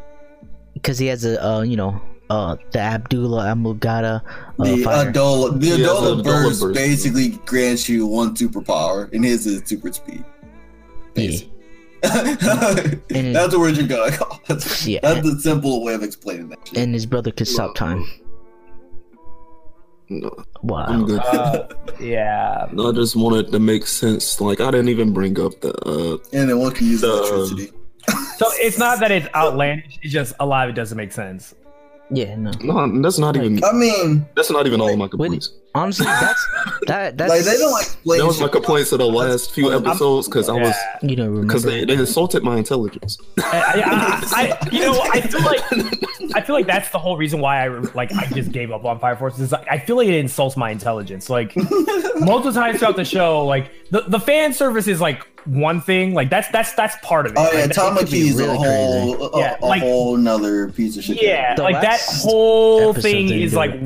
[0.74, 2.00] because he has a uh, you know
[2.30, 4.22] uh the Abdullah Amulgata
[4.58, 5.12] uh, the fire.
[5.12, 6.74] Adolla the Yeah, the Adolla Adolla burst burst.
[6.74, 10.24] basically grants you one superpower and his is super speed
[11.16, 11.38] yeah.
[12.02, 15.00] that's the word you're gonna call that's, Yeah.
[15.02, 16.78] that's the simple way of explaining that shit.
[16.78, 18.06] and his brother could stop time.
[20.10, 20.30] No,
[20.62, 20.86] Wow.
[20.88, 21.20] I'm good.
[21.20, 21.68] Uh,
[22.00, 22.66] yeah.
[22.68, 24.40] I just wanted to make sense.
[24.40, 25.72] Like I didn't even bring up the.
[25.86, 27.70] uh and then one can use The- electricity
[28.36, 29.98] So it's not that it's outlandish.
[30.02, 31.54] It's just a lot of it doesn't make sense.
[32.12, 32.50] Yeah, no.
[32.60, 33.62] No, that's not even.
[33.62, 35.52] I mean That's not even all of my complaints.
[35.72, 36.48] Honestly, that's
[36.88, 38.52] that that's like they don't explain That was my shit.
[38.52, 40.98] complaints of the last few episodes because I was Yeah.
[41.02, 43.16] you know remember because they, they insulted my intelligence.
[43.38, 43.82] I, I,
[44.42, 47.64] I, I, you know, I feel like I feel like that's the whole reason why
[47.64, 49.38] I like I just gave up on Fire Force.
[49.38, 51.30] Is like, I feel like it insults my intelligence.
[51.30, 51.54] Like
[52.16, 56.14] multiple times throughout the show, like the, the fan service is like one thing.
[56.14, 57.38] Like that's that's that's part of it.
[57.38, 59.82] Oh Like, yeah, that- Tom could be McKee's really a whole, a, Yeah, a like-
[59.82, 61.22] whole nother piece of shit.
[61.22, 63.56] Yeah, like that whole thing they is did.
[63.56, 63.80] like.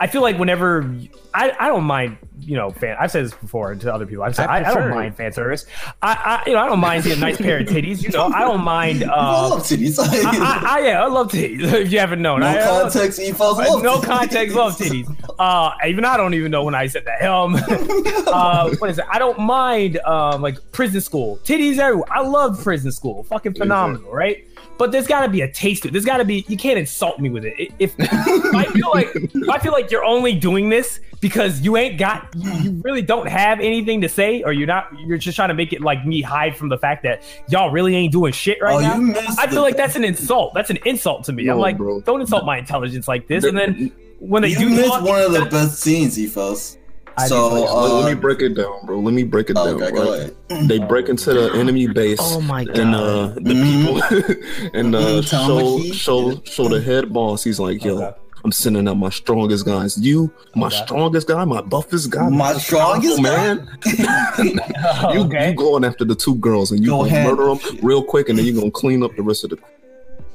[0.00, 0.90] I feel like whenever
[1.32, 4.34] I, I don't mind you know fan I've said this before to other people I've
[4.34, 5.66] said I I, I, don't mind fan service
[6.02, 8.26] I, I you know I don't mind seeing a nice pair of titties you know
[8.26, 9.98] I don't mind I uh, love titties.
[9.98, 13.20] I, I, I, yeah I love titties if you haven't known no I, I context,
[13.20, 13.58] ethos.
[13.58, 14.04] Love no titties.
[14.04, 15.34] context, love titties.
[15.38, 17.22] Uh, even I don't even know when I said that.
[17.22, 17.54] Um,
[18.26, 19.04] uh, what is it?
[19.10, 22.10] I don't mind um like prison school, titties everywhere.
[22.10, 24.46] I love prison school, fucking phenomenal, right?
[24.76, 25.92] But there's got to be a taste to it.
[25.92, 26.44] There's got to be.
[26.48, 27.54] You can't insult me with it.
[27.78, 28.08] If, if
[28.54, 32.28] I feel like if I feel like you're only doing this because you ain't got,
[32.36, 34.88] you, you really don't have anything to say, or you're not.
[35.06, 37.94] You're just trying to make it like me hide from the fact that y'all really
[37.94, 39.20] ain't doing shit right Oh, now.
[39.38, 40.54] I feel like that's an insult.
[40.54, 41.48] That's an insult to me.
[41.48, 42.00] I'm like, bro.
[42.00, 43.44] don't insult my intelligence like this.
[43.44, 46.78] And then when they You do missed talk, one of the best scenes, ethos.
[47.16, 47.48] I So.
[47.48, 48.98] Let- uh, let me break it down, bro.
[49.00, 49.68] Let me break it down.
[49.80, 50.32] okay, go right?
[50.50, 50.68] ahead.
[50.68, 52.18] They break into the enemy base.
[52.20, 52.78] Oh my god.
[52.78, 53.64] and uh the Mhm.
[53.64, 58.12] people and uh Mhm, Tom show show show the head boss he's like yo Okay.
[58.44, 59.96] I'm sending out my strongest guys.
[59.96, 60.76] You, my Okay.
[60.84, 63.54] strongest guy, my buffest guy, My most strongest powerful guy?
[63.54, 65.14] man.
[65.14, 65.48] you, okay.
[65.50, 67.26] you going after the two girls and you Go gonna ahead.
[67.26, 69.56] murder them real quick, and then you are gonna clean up the rest of the.
[69.56, 69.62] You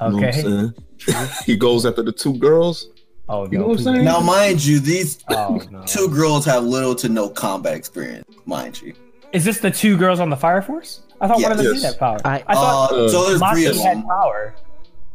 [0.09, 0.39] know what okay.
[0.39, 0.73] I'm
[1.05, 1.29] saying?
[1.45, 2.87] he goes after the two girls.
[3.29, 3.51] Oh no.
[3.51, 4.03] You know what I'm saying?
[4.05, 5.83] Now, mind you, these Oh no.
[5.85, 8.93] two girls have little to no combat experience, mind you.
[9.33, 11.01] Is this the two girls on the Fire Force?
[11.21, 11.75] I thought one of them Yes.
[11.81, 12.17] did have power.
[12.25, 14.03] I- I thought Uh, so there's three Maki of had them.
[14.07, 14.55] power.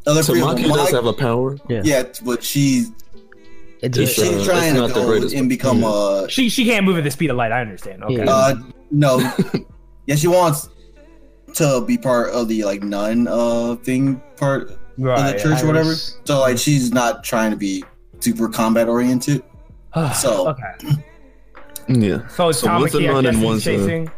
[0.07, 0.71] Other three of Tamaki them.
[0.77, 1.57] does have a power.
[1.69, 1.81] Yeah.
[1.85, 2.91] yeah, but she's
[3.83, 6.97] It's, It's, she's uh, it's trying to go and become a She she can't move
[6.99, 7.53] at the speed of light.
[7.53, 8.05] I understand.
[8.05, 8.17] Okay.
[8.25, 8.31] Yeah.
[8.35, 8.55] Uh,
[8.91, 9.19] no.
[10.07, 10.69] yeah, she wants
[11.55, 15.37] to be part of the like nun uh thing part of right.
[15.37, 15.89] the church or whatever.
[15.91, 16.17] Iris.
[16.25, 17.85] So like she's not trying to be
[18.25, 19.43] super combat oriented.
[20.21, 20.73] So- okay.
[21.89, 22.27] Yeah.
[22.29, 24.11] So it's So one's a Tamaki, I nun guess, and he's one's a- chasing.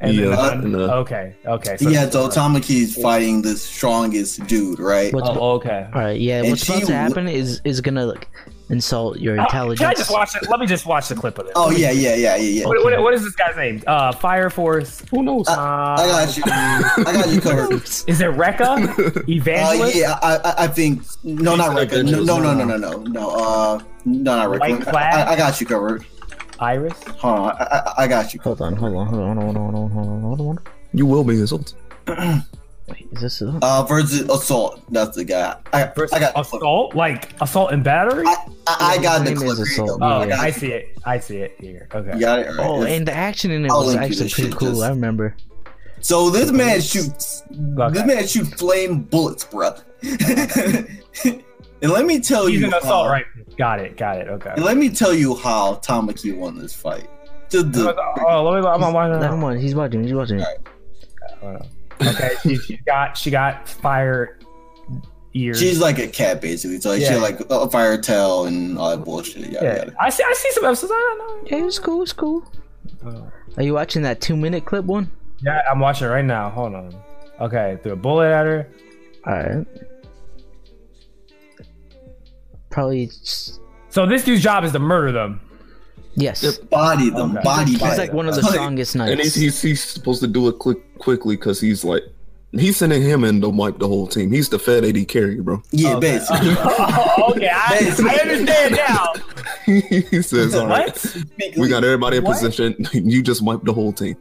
[0.00, 1.34] and Yeah, the nun- and, uh, okay.
[1.46, 1.76] Okay.
[1.76, 5.12] So yeah, so Tamaki's fighting the strongest dude, right?
[5.12, 5.88] What's Oh, okay.
[5.92, 6.18] all right?
[6.20, 8.28] Yeah, And what's about she to w- happen is is gonna like
[8.70, 9.80] insult your Oh, intelligence.
[9.80, 10.48] Can I just watch it?
[10.48, 11.52] Let me just watch the clip of this.
[11.56, 12.66] Oh yeah, yeah, yeah, yeah, yeah.
[12.66, 13.82] What, what, what is this guy's name?
[13.86, 15.02] Uh, Fire Force.
[15.10, 15.48] Who knows?
[15.48, 16.42] Uh, I got you.
[16.46, 17.72] I got you covered.
[17.82, 18.88] Is it Rekka?
[18.88, 22.04] Uh, yeah, I, I, I think no, not She's Rick.
[22.06, 23.30] No, no, no, no, no, no, no.
[23.30, 24.60] Uh, no, not Rick.
[24.60, 25.28] White flag?
[25.28, 26.04] I, I got you covered.
[26.60, 27.00] Iris?
[27.18, 28.40] Hold on, I, I, I got you.
[28.40, 30.58] Hold on, hold on, hold on, hold on, hold on, hold on, hold on.
[30.92, 31.74] You will be insulted.
[32.88, 33.42] Wait, is this?
[33.42, 33.58] A...
[33.62, 34.82] Uh, versus assault.
[34.90, 35.56] That's the guy.
[35.72, 36.38] I, I got.
[36.38, 36.94] Assault?
[36.94, 38.24] Like assault and battery?
[38.26, 38.36] I,
[38.66, 39.58] I, I got the clip.
[39.58, 40.40] Assault, oh, yeah.
[40.40, 40.96] I see it.
[41.04, 41.88] I see it here.
[41.94, 42.14] Okay.
[42.14, 42.48] You got it.
[42.48, 42.66] All right.
[42.66, 44.70] Oh, It's- and the action in it I'll was actually pretty cool.
[44.70, 45.36] just- I remember.
[46.00, 47.42] So this man shoots.
[47.50, 47.92] Okay.
[47.92, 49.82] This man shoots flame bullets, bruh.
[51.82, 53.42] and let me tell He's you, an assault how, rifle.
[53.56, 53.96] Got it.
[53.96, 54.28] Got it.
[54.28, 54.50] Okay.
[54.50, 57.10] and let me tell you how Tamaki won this fight.
[57.50, 57.94] Just the,
[58.24, 58.68] Oh, let me.
[58.68, 59.20] I'm on watching.
[59.20, 59.60] Let him watch.
[59.60, 60.04] He's watching.
[60.04, 60.40] He's watching.
[61.42, 61.62] Alright.
[62.02, 62.30] Okay.
[62.42, 63.16] She, she got.
[63.16, 64.38] She got fire
[65.34, 65.58] ears.
[65.60, 66.80] she's like a cat basically.
[66.80, 67.12] So like, she Yeah.
[67.14, 69.50] had like a fire tail and all that bullshit.
[69.52, 69.76] Yada, yeah.
[69.78, 69.94] yada.
[70.00, 70.22] I see.
[70.26, 70.92] I see some episodes.
[70.92, 71.18] I don't
[71.50, 71.58] know.
[71.58, 72.02] Yeah, it's cool.
[72.02, 72.42] It's cool.
[73.04, 73.22] Uh,
[73.56, 75.10] Are you watching that two minute clip one?
[75.42, 76.50] Yeah, I'm watching it right now.
[76.50, 76.94] Hold on.
[77.40, 78.68] Okay, threw a bullet at her.
[79.26, 79.66] All right.
[82.70, 83.04] Probably.
[83.06, 83.60] s-
[83.90, 85.40] So this dude's job is to murder them.
[86.14, 86.42] Yes.
[86.42, 86.70] Yep.
[86.70, 87.44] Body them, Okay.
[87.44, 87.96] body He's them.
[87.96, 89.22] like one of the Like, strongest And knights.
[89.22, 92.02] he's, he's he's supposed to do a quick quickly because he's like
[92.52, 94.30] he's sending him in to wipe the whole team.
[94.32, 95.62] He's the Fed AD carry, bro.
[95.70, 96.18] Yeah, Okay.
[96.18, 96.54] basically.
[96.58, 99.12] Oh, okay, I, I understand now.
[99.66, 101.56] he says, "All right, What?
[101.56, 102.34] we got everybody in What?
[102.34, 102.74] position.
[102.92, 104.16] You just wipe the whole team."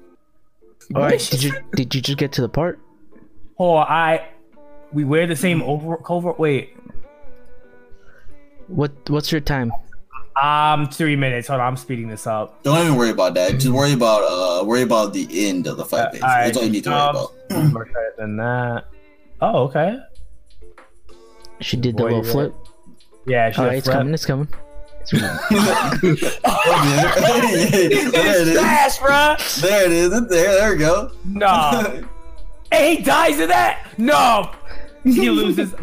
[0.95, 1.19] All right.
[1.19, 2.79] Did you did you just get to the part?
[3.59, 4.27] Oh, I.
[4.93, 6.39] We wear the same over covert.
[6.39, 6.75] Wait,
[8.67, 9.71] What What's your time?
[10.41, 11.47] Um, three minutes.
[11.47, 12.61] Hold on, I'm speeding this up.
[12.63, 13.53] Don't even worry about that.
[13.53, 15.99] Just worry about uh, worry about the end of the fight.
[15.99, 16.27] Uh, Basically.
[16.27, 17.31] alright, That's all you need to worry um, about.
[17.73, 18.85] More than that.
[19.41, 19.99] Oh, okay.
[21.61, 22.55] She did the Boy, little you're flip.
[23.25, 24.13] Yeah, she All had right, it's coming.
[24.13, 24.47] It's coming.
[25.11, 25.21] there
[28.41, 28.59] it is.
[28.59, 29.61] Trash, bruh.
[29.61, 30.09] There it is.
[30.09, 31.11] There, there we go.
[31.25, 32.03] No.
[32.71, 33.87] hey, he dies of that.
[33.97, 34.51] No.
[35.03, 35.73] He loses.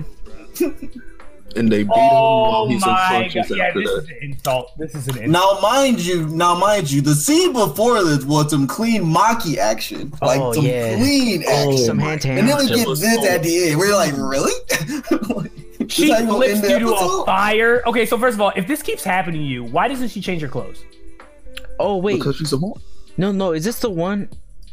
[1.56, 3.56] And they beat him Oh while he's my unconscious god!
[3.58, 3.98] Yeah, after this that.
[4.02, 4.78] is an insult.
[4.78, 5.30] This is an insult.
[5.30, 10.12] Now, mind you, now mind you, the scene before this was some clean Maki action,
[10.20, 10.96] oh, like Oh, some yeah.
[10.96, 11.84] clean Oh action.
[11.86, 13.78] Some hand to and then we get this so- at the end.
[13.78, 14.52] We're like, really?
[15.88, 17.82] She Is that gonna flips end the you to a fire.
[17.86, 20.40] Okay, so first of all, if this keeps happening to you, why doesn't she change
[20.40, 20.82] her clothes?
[21.78, 22.78] Oh wait, Because she's a monk.
[23.18, 23.52] no, no.
[23.52, 24.30] Is this the one?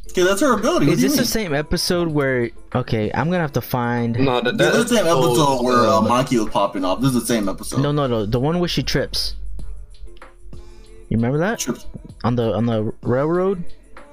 [0.10, 0.88] Okay, that's her ability.
[0.88, 1.46] What Is do you this the mean?
[1.50, 2.50] same episode where?
[2.76, 4.18] Okay, I'm gonna have to find.
[4.20, 6.84] No, that, Yeah, that this is the same episode where uh, uh, Maki was popping
[6.84, 7.00] off.
[7.00, 7.82] This is the same episode.
[7.82, 8.26] No, no, no.
[8.26, 9.36] The one where she trips.
[11.10, 11.86] You remember that Trips.
[12.24, 13.64] on the on the railroad?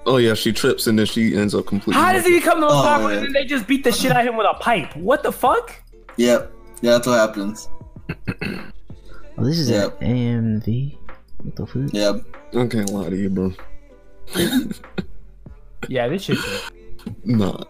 [0.06, 2.00] Oh yeah, she trips and then she ends up completely.
[2.00, 3.16] How does he become the most Oh, popular yeah.
[3.18, 4.94] and then they just beat the shit out of him with a pipe?
[4.96, 5.74] What the fuck?
[6.16, 6.52] Yep.
[6.80, 7.68] Yeah, that's what happens.
[9.36, 10.00] Oh, this is Yep.
[10.02, 10.96] an AMV.
[11.42, 11.92] What the fuck?
[11.92, 12.16] Yep.
[12.56, 13.52] I can't lie to you, bro.
[15.88, 16.38] Yeah, this shit.
[17.24, 17.62] Nah,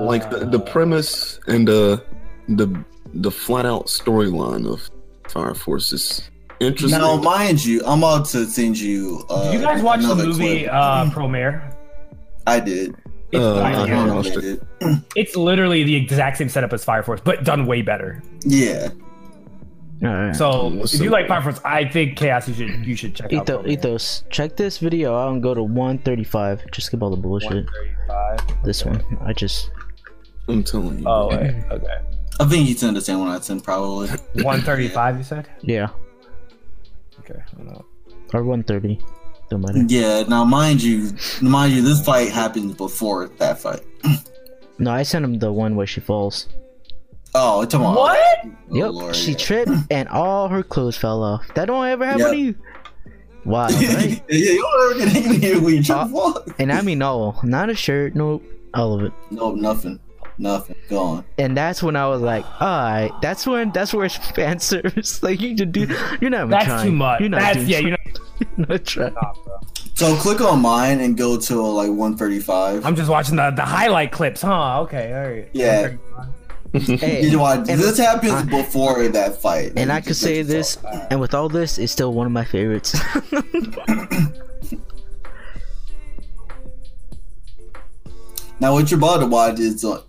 [0.00, 2.02] like the, the premise and the
[2.48, 4.90] the the flat out storyline of
[5.28, 6.30] Fire Force is
[6.60, 6.98] interesting.
[7.00, 9.24] Now, mind you, I'm about to send you.
[9.28, 10.72] Uh, Did you guys watch the movie clip.
[10.72, 11.74] uh, Promare?
[12.46, 12.94] I did.
[13.32, 14.12] It's, Uh, I I yeah.
[14.14, 14.60] watched it.
[14.80, 15.00] did.
[15.16, 18.22] it's literally the exact same setup as Fire Force, but done way better.
[18.44, 18.88] Yeah.
[20.04, 20.36] All right.
[20.36, 21.12] So What's if you up?
[21.12, 23.42] like Fire Force, I think Chaos you should you should check out.
[23.48, 23.68] Ethos, Promare.
[23.70, 26.70] Ethos, check this video out and go to 135.
[26.70, 27.66] Just skip all the bullshit.
[28.08, 28.64] 135.
[28.64, 29.70] This one, I just.
[30.48, 31.04] I'm telling you.
[31.08, 31.98] Oh wait, okay.
[32.40, 34.08] I think you sent the same one I sent, probably.
[34.08, 35.48] 135 you said?
[35.62, 35.88] Yeah,
[37.20, 37.40] Okay.
[38.34, 38.98] or 130.
[39.50, 39.84] Don't matter.
[39.86, 41.10] Yeah, now mind you,
[41.40, 43.82] mind you, this fight happens before that fight.
[44.78, 46.48] No, I sent him the one where she falls.
[47.34, 47.94] Oh, come on.
[47.96, 48.18] What?
[48.44, 49.36] Oh, Yep, Lord, she yeah.
[49.38, 51.42] tripped and all her clothes fell off.
[51.54, 52.30] That don't ever happen Yep.
[52.30, 52.54] to you.
[53.44, 54.22] Wow, right?
[54.28, 57.68] yeah, you don't ever get angry when you trip Uh, and I mean all, not
[57.70, 58.42] a shirt, nope,
[58.72, 59.12] all of it.
[59.30, 60.00] Nope, nothing.
[60.38, 60.74] Nothing.
[60.88, 61.24] Gone.
[61.38, 65.22] And that's when I was like, all right, that's when that's where it's fan service.
[65.22, 65.86] Like you just do,
[66.20, 66.86] you're not even That's trying.
[66.86, 67.20] too much.
[67.20, 67.78] You're not That's yeah.
[67.80, 67.90] You're
[68.56, 69.14] you're not trying.
[69.14, 69.38] not.
[69.94, 72.84] So click on mine and go to like 135.
[72.84, 74.80] I'm just watching the, the highlight clips, huh?
[74.82, 75.48] Okay, all right.
[75.52, 75.92] Yeah.
[76.74, 79.72] Hey, You watch, and- this happens I- before that fight.
[79.76, 82.32] and You I could say this, yourself- and with all this, it's still one of
[82.32, 82.96] my favorites.
[88.60, 90.02] Now, what you're about to watch is uh,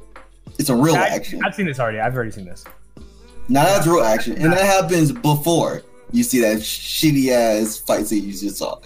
[0.60, 1.44] it's a real I, action.
[1.44, 2.00] I've seen this already.
[2.00, 2.64] I've already seen this.
[3.48, 8.16] Now that's real action, and that happens before you see that shitty ass fight that
[8.18, 8.80] you just saw.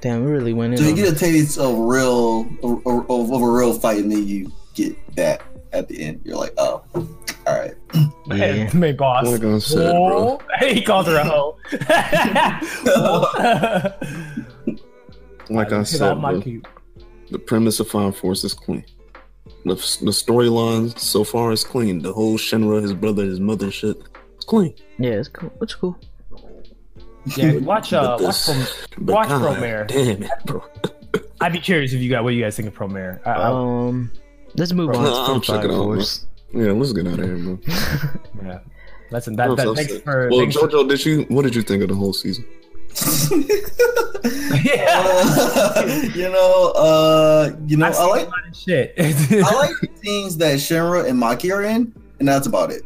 [0.00, 0.78] Damn, we really went in.
[0.78, 4.26] So you get a taste of real of, of, of a real fight, and then
[4.26, 5.42] you get that
[5.74, 6.20] at the end.
[6.24, 7.06] You're like, oh, all
[7.46, 7.74] right.
[8.26, 8.70] Yeah.
[8.72, 9.26] Hey, boss.
[9.26, 10.38] Like I said, bro.
[10.38, 10.66] Whoa.
[10.66, 11.58] He called her a hoe.
[15.50, 16.40] Like I Get said, bro,
[17.30, 18.84] the premise of Fire Force is clean.
[19.66, 22.00] The, the storyline so far is clean.
[22.00, 23.96] The whole Shinra, his brother, his mother shit,
[24.36, 24.74] it's clean.
[24.98, 25.52] Yeah, it's cool.
[25.60, 25.98] It's cool.
[27.36, 29.06] Yeah, watch uh, But watch this- from.
[29.06, 29.86] watch God Promare.
[29.86, 30.64] Damn it, bro.
[31.40, 33.20] I'd be curious if you got what you guys think of Promare.
[33.26, 34.10] I, I, Um,
[34.56, 35.04] let's move on.
[35.06, 35.78] I'll from check Fire out, man.
[35.96, 36.26] Force.
[36.52, 37.58] Yeah, let's get out of here, bro.
[38.44, 38.58] yeah.
[39.10, 40.28] Listen, that, that thanks for.
[40.30, 41.22] well, thanks for- Jojo, did you?
[41.28, 42.44] What did you think of the whole season?
[44.64, 45.02] yeah.
[45.04, 48.94] Uh, you know, uh, you know, I've I like a lot of shit.
[48.98, 52.82] I like the scenes that Shinra and Maki are in, and that's about it.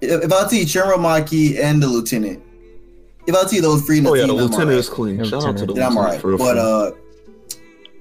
[0.00, 2.42] If, if I see Shinra, Maki, and the lieutenant,
[3.26, 4.78] if I see those three in the Oh yeah, team, the I'm lieutenant alright.
[4.78, 5.16] is clean.
[5.18, 6.20] The Shout out to the then I'm alright.
[6.20, 6.36] for.
[6.36, 6.92] But uh,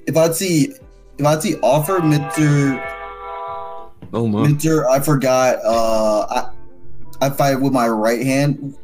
[0.07, 0.73] if I see
[1.17, 2.83] if I see offer Mister
[4.13, 5.59] oh my, Mister, I forgot.
[5.63, 6.49] Uh, I
[7.25, 8.75] I fight with my right hand.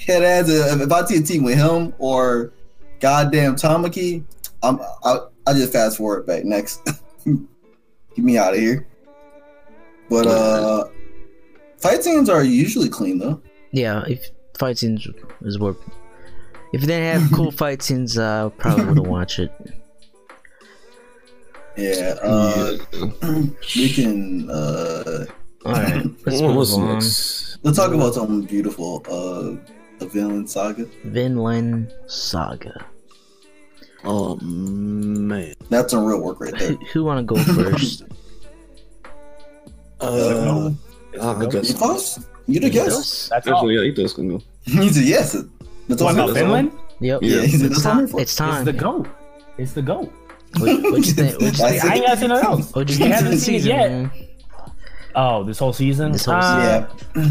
[0.00, 0.48] Head ass.
[0.50, 2.52] uh, If I see a team with him or
[3.00, 4.24] goddamn Tamaki,
[4.62, 6.82] I'm I I just fast forward back next.
[7.24, 8.86] Get me out of here.
[10.08, 10.84] But uh,
[11.78, 13.40] fight scenes are usually clean though.
[13.72, 15.06] Yeah, if fight scenes
[15.42, 15.76] is what.
[16.72, 19.50] If they didn't have cool fight scenes, uh, probably wouldn't watch it.
[21.76, 22.16] Yeah.
[22.22, 23.40] Uh, yeah.
[23.76, 25.26] we can uh
[25.66, 26.92] All right, let's What move was on.
[26.94, 27.58] next?
[27.62, 29.02] let's talk about something beautiful.
[29.08, 29.56] Uh,
[29.98, 30.86] the Vinland Saga.
[31.04, 32.86] Vinland Saga.
[34.04, 35.54] Oh man.
[35.68, 36.68] That's some real work right there.
[36.74, 38.04] Who, who want to go first?
[40.00, 40.70] Uh,
[41.12, 41.52] It's I- the I goat.
[41.52, 42.88] guess- You the guess?
[42.94, 43.28] Those?
[43.30, 43.54] That's all.
[43.54, 44.42] actually, yeah, he does can go.
[44.64, 45.32] He's a yes.
[45.88, 46.10] That's What all.
[46.10, 46.38] about that's.
[46.38, 46.72] Finland?
[47.00, 47.20] Yep.
[47.22, 47.40] Yeah.
[47.42, 48.06] he's in It's the time.
[48.06, 48.20] for.
[48.20, 49.08] It's It's the goat.
[49.58, 50.12] It's the goat.
[50.58, 51.34] What, what you think?
[51.40, 51.84] What you think?
[51.84, 52.74] I ain't got nothing else.
[52.74, 53.90] What you You haven't the seen it yet.
[53.90, 54.10] man?
[55.14, 56.12] Oh, this whole season.
[56.12, 57.22] This whole Uh, Yeah.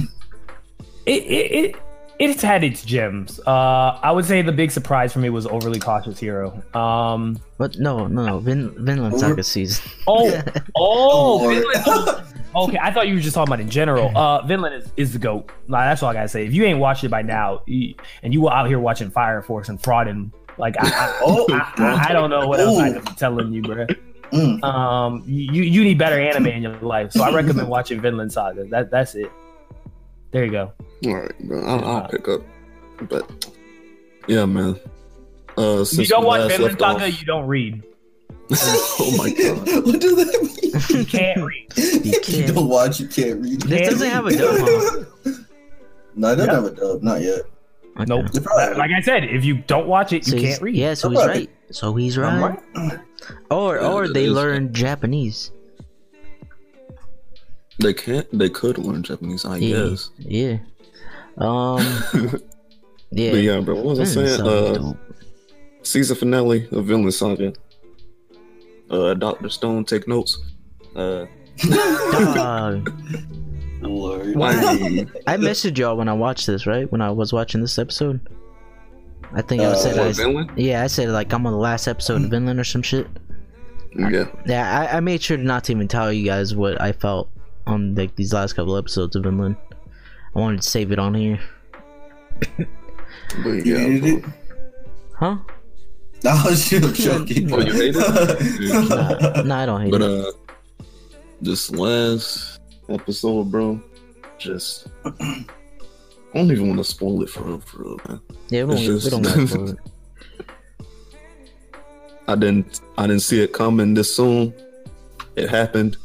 [1.05, 1.75] it, it, it
[2.17, 3.39] it's had its gems.
[3.45, 6.63] Uh, I would say the big surprise for me was overly cautious hero.
[6.73, 7.77] Um, What?
[7.77, 8.39] No, no, no.
[8.39, 9.83] Vin, Vinland Saga season.
[10.07, 10.41] oh,
[10.75, 12.21] oh, Vinland.
[12.55, 14.17] Okay, I thought you were just talking about in general.
[14.17, 15.51] Uh, Vinland is, is the goat.
[15.67, 16.45] Like, that's all I gotta say.
[16.45, 19.67] If you ain't watched it by now, and you were out here watching Fire Force
[19.67, 22.93] and frauding, like I, I, Oh, I, I, I don't know what else I Ooh.
[22.93, 23.85] could be telling you, bro.
[24.31, 24.63] Mm.
[24.63, 28.65] Um, you you need better anime in your life, so I recommend watching Vinland Saga.
[28.65, 29.31] That that's it.
[30.31, 30.73] There you go.
[31.05, 31.65] All right, bro.
[31.65, 32.41] I'll, I'll pick up.
[33.07, 33.47] But
[34.27, 34.79] yeah, man.
[35.57, 37.83] Uh, since you don't watch Vinland Saga, off- you don't read.
[38.51, 39.57] oh my god.
[39.85, 40.43] what does that
[40.91, 40.99] mean?
[40.99, 42.05] You can't read.
[42.05, 42.53] you can't.
[42.53, 43.61] don't watch, you can't read.
[43.61, 45.31] This doesn't have a dub, huh?
[46.15, 46.53] No, it doesn't Yeah.
[46.55, 47.01] have a dub.
[47.03, 47.41] Not yet.
[47.97, 48.05] Okay.
[48.07, 48.25] Nope.
[48.77, 50.75] Like I said, if you don't watch it, you So he's- can't read.
[50.75, 51.27] Yeah, so he's Okay.
[51.27, 51.49] right.
[51.71, 52.59] So he's right.
[52.75, 52.99] right.
[53.49, 54.31] Or or it they is.
[54.33, 55.51] learn Japanese.
[57.79, 58.27] They can't.
[58.37, 59.89] They could learn Japanese, I Yeah.
[59.89, 60.09] guess.
[60.19, 60.57] Yeah.
[61.37, 61.81] Um.
[63.11, 63.31] Yeah.
[63.31, 63.75] But yeah, bro.
[63.75, 64.27] What was I saying?
[64.27, 64.97] Saga's Uh, dope.
[65.83, 67.53] season finale of Vinland Saga.
[68.89, 70.37] Uh, Doctor Stone, take notes.
[70.95, 71.25] Uh,
[72.35, 72.91] Dog.
[73.81, 74.35] Lord.
[74.35, 74.51] why?
[75.27, 76.91] I messaged y'all when I watched this, right?
[76.91, 78.19] When I was watching this episode.
[79.33, 80.51] I think I Uh, said I, what, Vinland?
[80.55, 83.07] yeah, I said like I'm on the last episode of Vinland or some shit.
[83.97, 84.25] Yeah.
[84.45, 87.29] Yeah, I, I made sure not to even tell you guys what I felt
[87.67, 89.55] on like these last couple episodes of Vinland.
[90.35, 91.39] I wanted to save it on here.
[93.43, 94.25] But You yeah, it?
[95.15, 95.37] Huh?
[96.23, 97.53] No, I was just joking.
[97.53, 99.45] Oh, you hate it?
[99.45, 100.35] No, I don't hate But it.
[100.79, 100.85] But uh,
[101.41, 102.54] this last
[102.89, 103.79] episode, bro,
[104.37, 105.45] just I
[106.33, 108.21] don't even want to spoil it for real, for real, man.
[108.49, 109.77] yeah, we don't, it's we just- don't gotta spoil it.
[112.27, 114.53] I didn't, I didn't see it coming this soon.
[115.35, 115.97] it happened,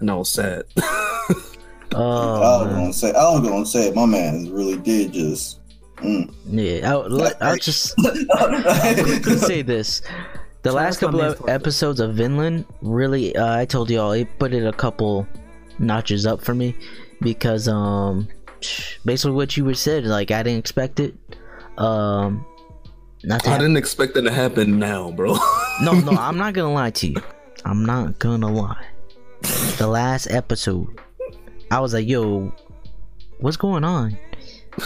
[0.00, 0.64] and I was sad.
[0.76, 2.74] I Oh, was man.
[2.80, 5.60] gonna say, I was gonna say, my man really did just.
[5.98, 6.28] Mm.
[6.46, 6.90] yeah.
[6.90, 10.00] I'll, I'll just quickly say this.
[10.62, 14.52] The Tell last couple of episodes of Vinland really, uh, I told y'all, it put
[14.52, 15.26] it a couple
[15.78, 16.74] notches up for me
[17.20, 18.28] because, um,
[19.04, 21.14] basically what you were said, like I didn't expect it.
[21.78, 22.44] Um,
[23.24, 25.36] not to I hap- didn't expect it to happen now, bro.
[25.82, 27.16] no, no, I'm not gonna lie to you.
[27.64, 28.84] I'm not gonna lie.
[29.78, 31.00] The last episode,
[31.70, 32.52] I was like, "Yo,
[33.40, 34.16] what's going on?"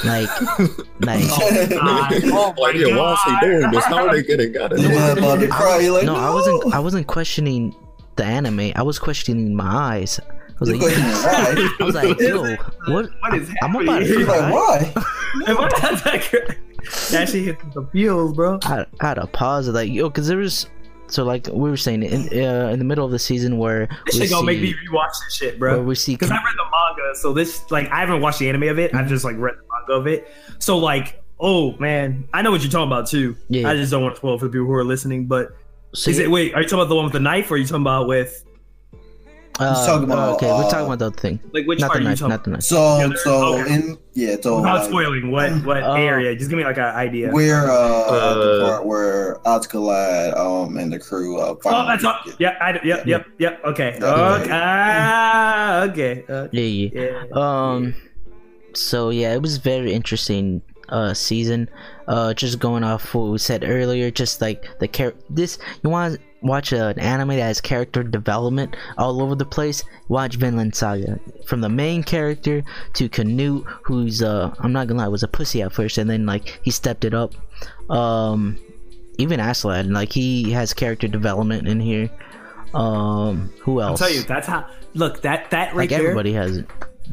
[0.05, 0.29] Like,
[1.01, 3.85] like, oh like, yeah, why is he doing this?
[3.85, 5.19] How are they getting got it?
[5.19, 5.79] About to cry.
[5.79, 6.75] You're like, no, no, I wasn't.
[6.75, 7.75] I wasn't questioning
[8.17, 8.73] the anime.
[8.77, 10.21] I was questioning my eyes.
[10.61, 11.77] I was You're like, questioning why.
[11.81, 12.57] I was like, "Yo,
[12.93, 13.11] what?
[13.21, 14.93] What is I'm about to You're like, why?
[15.47, 16.57] Am I not that good?
[17.11, 18.59] That shit hits the feels, bro.
[18.65, 20.69] I, I had to pause it, like, yo, because there was.
[21.11, 24.17] So like we were saying in uh, in the middle of the season where This
[24.17, 25.81] we shit gonna make see- me rewatch this shit, bro.
[25.83, 28.65] we see Because I read the manga, so this like I haven't watched the anime
[28.65, 28.95] of it.
[28.95, 30.29] I've just like read the manga of it.
[30.59, 33.37] So like, oh man, I know what you're talking about too.
[33.49, 33.71] Yeah.
[33.71, 35.25] I just don't want to spoil for the people who are listening.
[35.27, 35.57] But
[35.95, 36.53] so, is it wait?
[36.55, 38.45] Are you talking about the one with the knife, or are you talking about with
[39.59, 41.41] uh, talking about, okay, we're uh, talking about the other thing.
[41.53, 42.63] like which Not part the are knife, not the knife.
[42.63, 43.75] So, Yeah, so okay.
[43.75, 45.95] in yeah, so Without like, spoiling, what what Oh.
[45.95, 46.35] area?
[46.37, 47.31] Just give me like an idea.
[47.33, 51.87] We're uh, at the Uh, part where Askeladd um and the crew uh Oh, finally
[51.89, 52.17] that's all.
[52.25, 53.61] get- Yeah, I, yep, yep, yep.
[53.65, 54.35] Okay, Yeah.
[54.41, 56.25] okay, ah, okay.
[56.29, 56.89] Uh, Yeah, yeah.
[56.93, 57.25] yeah.
[57.35, 57.95] Um.
[58.75, 61.69] So yeah, it was very interesting uh season.
[62.09, 66.19] Uh, just going off what we said earlier, just like the care this you want
[66.41, 69.85] to watch an anime that has character development all over the place.
[70.09, 72.63] Watch Vinland Saga from the main character
[72.95, 76.27] to Canute, who's uh I'm not gonna lie was a pussy at first, and then
[76.27, 77.35] like he stepped it up.
[77.91, 78.59] Um,
[79.19, 82.11] even Askeladd, like he has character development in here.
[82.75, 84.01] Um, who else?
[84.01, 84.67] I'll tell you, that's how.
[84.95, 86.01] Look, that that right like there.
[86.01, 86.67] everybody has it.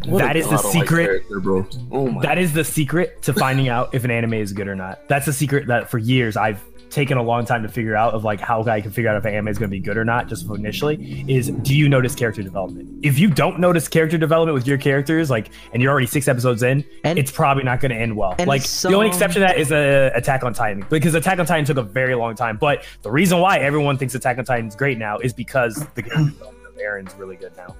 [0.07, 1.05] That is the secret.
[1.05, 1.67] character, bro.
[1.91, 4.75] Oh my That is the secret to finding out if an anime is good or
[4.75, 5.07] not.
[5.07, 8.23] That's a secret that for years I've taken a long time to figure out of
[8.23, 10.05] like how I can figure out if an anime is going to be good or
[10.05, 10.27] not.
[10.27, 13.03] Just initially, is do you notice character development?
[13.03, 16.63] If you don't notice character development with your characters, like, and you're already six episodes
[16.63, 18.35] in, And- it's probably not going to end well.
[18.45, 21.65] Like the only exception to that is uh, Attack on Titan because Attack on Titan
[21.65, 22.57] took a very long time.
[22.57, 26.03] But the reason why everyone thinks Attack on Titan is great now is because the
[26.03, 27.75] character development of Eren's really good now.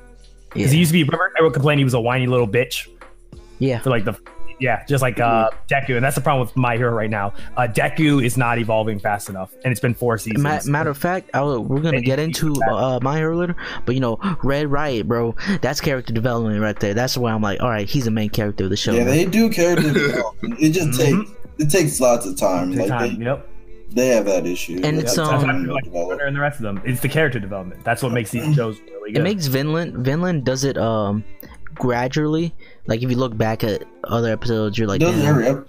[0.54, 2.88] Because he used to be, remember, everyone complained he was a whiny little bitch
[3.60, 3.80] yeah.
[3.80, 4.18] for like the
[4.60, 7.34] yeah, just like uh Deku, and that's the problem with My Hero right now.
[7.58, 10.44] Uh Deku is not evolving fast enough, and it's been four seasons.
[10.44, 13.56] Ma- matter of fact, I, will- we're gonna get into uh, my hero later,
[13.86, 16.94] but you know, Red Riot, bro, that's character development right there.
[16.94, 18.94] That's why I'm like, all right, he's the main character of the show.
[18.94, 19.08] Yeah, man.
[19.08, 20.60] they do character development.
[20.60, 21.26] It just Mhm.
[21.26, 22.72] takes it takes lots of time.
[22.72, 23.20] Take Like time.
[23.20, 23.50] they, Yep.
[23.92, 24.80] they have that issue.
[24.84, 26.10] And with it's, the I um, feel like develop.
[26.12, 26.82] Runner and the rest of them.
[26.86, 27.84] It's the character development.
[27.86, 29.20] That's what makes these shows really good.
[29.22, 29.96] it makes Vinland.
[30.06, 31.24] Vinland does it um
[31.74, 32.54] gradually.
[32.88, 35.68] Like if you look back at other episodes, you're like, "Damn." every ep-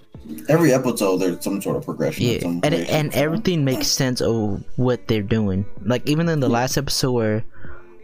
[0.49, 2.25] every episode there's some sort of progression.
[2.25, 3.19] yeah, some and relation, and so.
[3.19, 5.65] everything makes sense of what they're doing.
[5.83, 7.45] Like even in the last episode where,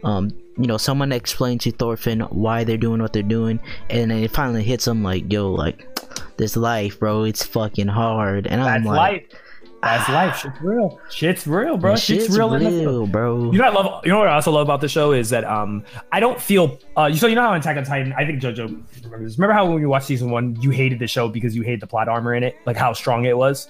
[0.02, 3.60] um, you know, someone explained to Thorfinn why they're doing what they're doing,
[3.90, 5.86] and then it finally hits them like, yo, like
[6.36, 9.40] this life, bro, it's fucking hard, and I'm That's like, life.
[9.84, 10.36] That's life.
[10.40, 11.00] Shit's real.
[11.10, 11.94] Shit's real, bro.
[11.96, 12.54] Shit's, shit's real.
[12.54, 13.52] in the real, bro.
[13.52, 14.04] You know what I love.
[14.06, 16.78] You know what I also love about the show is that um I don't feel
[16.96, 19.38] uh so you know how in Attack on Titan I think JoJo remembers.
[19.38, 21.86] Remember how when you watched season one you hated the show because you hated the
[21.86, 23.68] plot armor in it, like how strong it was,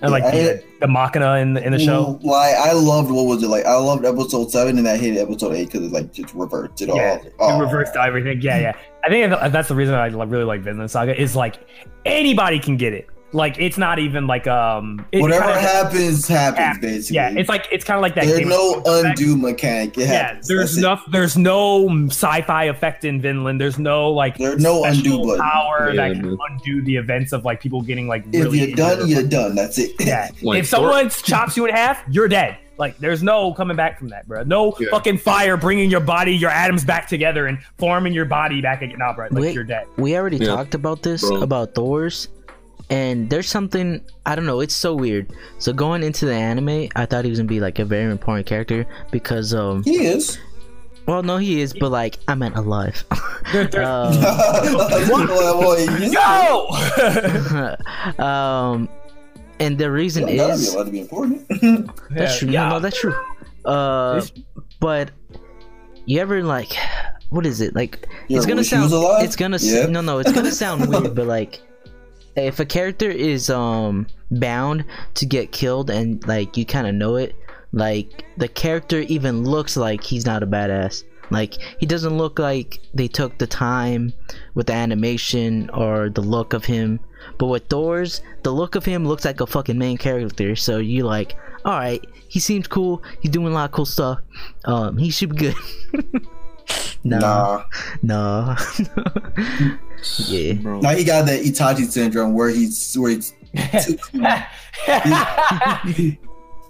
[0.00, 2.18] and like Yeah, I the, the Machina in the in the show.
[2.22, 3.64] Like I loved what was it like?
[3.66, 6.88] I loved episode seven and I hated episode eight because it like just reverts it
[6.88, 7.26] Yeah, all.
[7.26, 7.60] it Oh.
[7.60, 8.40] reversed everything.
[8.40, 8.72] Yeah, yeah.
[9.04, 11.56] I think that's the reason I really like Vinland Saga is like
[12.04, 13.08] anybody can get it.
[13.34, 16.58] Like it's not even like um it Whatever kinda- happens, happens.
[16.58, 17.14] Yeah, basically.
[17.16, 18.26] Yeah, it's like it's kind of like that.
[18.26, 19.20] there's Game no Thrones effect.
[19.20, 19.96] undo mechanic.
[19.96, 20.48] It Yeah, happens.
[20.48, 23.60] there's That's no there's no sci-fi effect in Vinland.
[23.60, 25.40] There's no like There's no undo button.
[25.40, 26.36] power Yeah, that can man.
[26.50, 29.54] undo the events of like people getting like If you're done, you're done.
[29.54, 29.92] That's it.
[30.00, 30.28] yeah.
[30.42, 32.58] Like if someone chops you in half, you're dead.
[32.78, 34.42] Like there's no coming back from that, bro.
[34.42, 34.88] No Yeah.
[34.90, 38.98] fucking fire bringing your body, your atoms back together and forming your body back again.
[38.98, 39.28] Nah, bro.
[39.30, 39.54] Like Wait.
[39.54, 39.86] you're dead.
[39.96, 40.48] we already Yeah.
[40.48, 41.42] talked about this Bro.
[41.42, 42.28] about Thors,
[42.90, 44.60] and there's something I don't know.
[44.60, 45.32] It's so weird.
[45.58, 48.46] So going into the anime, I thought he was gonna be like a very important
[48.46, 50.38] character because um, He is.
[51.06, 53.04] well, no, he is, but like I meant alive.
[53.52, 54.16] There- there's-
[55.10, 56.68] Well, boy, he's- Go.
[58.22, 58.88] um,
[59.60, 61.46] and the reason Yeah, is allowed to be important.
[62.10, 62.48] that's true.
[62.48, 62.64] Yeah.
[62.64, 63.14] No, no, that's true.
[63.64, 64.22] Uh,
[64.80, 65.10] but
[66.06, 66.72] you ever like,
[67.30, 68.08] what is it like?
[68.28, 69.04] You it's gonna wish he was sound.
[69.04, 69.24] alive?
[69.24, 69.58] It's gonna.
[69.60, 69.86] Yeah.
[69.86, 71.60] No, no, it's gonna sound weird, but like,
[72.36, 74.84] if a character is um bound
[75.14, 77.34] to get killed and like you kind of know it,
[77.72, 81.04] like the character even looks like he's not a badass.
[81.30, 84.12] Like he doesn't look like they took the time
[84.54, 87.00] with the animation or the look of him.
[87.38, 90.56] But with Thors, the look of him looks like a fucking main character.
[90.56, 93.02] So you like, all right, he seems cool.
[93.20, 94.20] He's doing a lot of cool stuff.
[94.64, 96.26] Um, he should be good.
[97.04, 97.64] nah,
[98.02, 98.56] Nah.
[98.56, 98.56] nah.
[100.28, 100.52] yeah.
[100.54, 100.80] Bro.
[100.80, 103.34] Now he got that Itachi syndrome where he's where he's
[103.84, 104.24] too clean.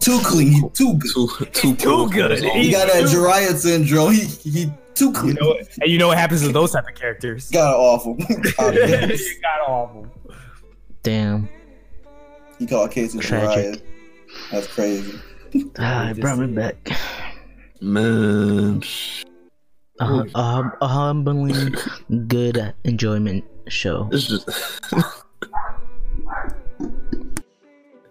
[0.01, 0.53] too clean.
[0.53, 1.11] He too good.
[1.13, 2.31] Too, too, too good.
[2.33, 2.51] his own.
[2.51, 4.13] He got that Jiraiya syndrome.
[4.13, 5.35] He he too You clean.
[5.41, 7.51] know, and you know what happens to those type of characters.
[7.51, 8.17] got awful.
[8.29, 10.07] you got awful.
[11.03, 11.49] Damn.
[12.59, 13.75] he called Casey Tragic.
[13.75, 13.83] Jiraiya.
[14.51, 15.19] That's crazy.
[15.79, 16.91] Ah, it brought me back.
[17.81, 19.25] Man, sh-
[20.03, 21.75] A, hum- a, hum- a humbling,
[22.29, 24.09] good enjoyment show.
[24.13, 24.49] it's just.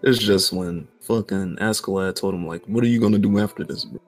[0.02, 3.84] it's just when fucking Askeladd told him like, "What are you gonna do after this?"
[3.84, 4.00] Bro?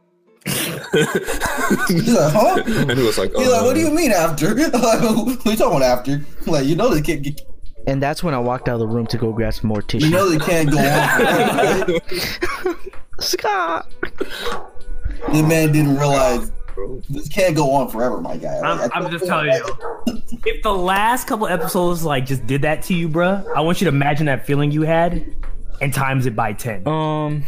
[0.45, 2.63] He's like, huh?
[2.67, 4.55] and he was like, He's like, what do uh, you mean after?
[4.55, 6.21] like, what are you talking about after?
[6.47, 7.41] Like, you know they can't get,
[7.87, 10.07] And that's when I walked out of the room to go grab some more tissue.
[10.07, 12.01] you know they can't go on.
[13.21, 13.91] Scott.
[15.33, 16.53] The man didn't realize
[17.11, 18.59] this can't go on forever, my guy.
[18.61, 20.23] I'm, Like, I'm just telling you.
[20.47, 23.85] If the last couple episodes like just did that to you, bruh, I want you
[23.87, 25.25] to imagine that feeling you had
[25.81, 26.87] and times it by ten.
[26.87, 27.45] Um,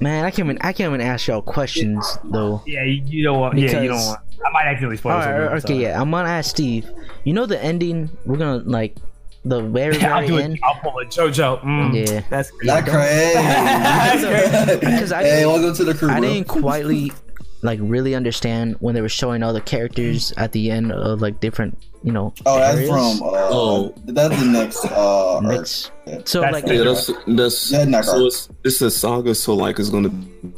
[0.00, 2.62] man, I can't even I can't even ask y'all questions though.
[2.66, 3.56] Yeah, you, you don't want.
[3.58, 4.20] Yeah, you don't Because- want.
[4.42, 5.40] I might accidentally spoil All something.
[5.42, 6.90] right, okay, yeah, I'm gonna ask Steve.
[7.24, 8.08] You know the ending?
[8.24, 8.96] We're gonna like
[9.44, 10.54] the very I'll do end.
[10.54, 10.60] it.
[10.64, 11.60] I'll pull a JoJo.
[11.62, 12.22] Mm, Yeah.
[12.30, 13.34] that's Not crazy.
[14.78, 16.08] Because I hey, didn't- welcome to the crew.
[16.10, 16.28] I bro.
[16.30, 17.12] didn't quietly
[17.62, 21.40] like really understand when they were showing all the characters at the end of like
[21.40, 22.32] different, you know.
[22.46, 23.22] Oh, that's from.
[23.22, 23.94] Uh, Oh.
[24.06, 24.84] that's the next.
[24.86, 25.42] Uh, arc.
[25.44, 25.92] Next.
[26.24, 28.22] So That's like Yeah, that's that's Yeah, not so hard.
[28.26, 30.08] it's it's a saga, so like it's gonna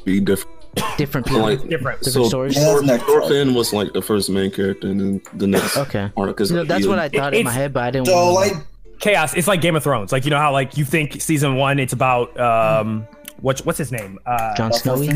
[0.04, 0.56] be different.
[0.96, 1.42] different So, people.
[1.48, 2.00] like different.
[2.02, 2.56] Different so stories?
[2.56, 3.02] Yeah, that's.
[3.04, 6.10] Thorfinn was like the first main character, and then the next Okay.
[6.16, 8.06] arc is You know, like that's what I thought in my head, but I didn't.
[8.06, 8.52] So, wanna- like,
[9.00, 9.34] chaos.
[9.34, 10.12] It's like Game of Thrones.
[10.12, 13.06] Like you know how like you think season one, it's about um,
[13.40, 14.18] what's what's his name?
[14.24, 15.10] Uh, Jon Snowy.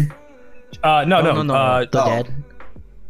[0.83, 2.07] Uh, no, Oh, no, no, no, uh, the oh.
[2.07, 2.35] dad.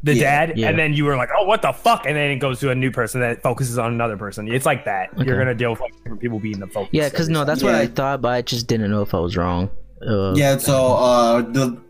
[0.02, 0.68] the Yeah, dad, yeah.
[0.68, 2.06] and then you were like, oh, what the fuck?
[2.06, 4.46] And then it goes to a new person that focuses on another person.
[4.52, 5.10] It's like that.
[5.14, 5.24] Okay.
[5.24, 6.90] You're gonna deal with like different people being the focus.
[6.92, 9.36] Yeah, because no, that's what I thought, but I just didn't know if I was
[9.36, 9.70] wrong.
[10.06, 10.56] Uh, yeah.
[10.58, 11.80] So, uh, the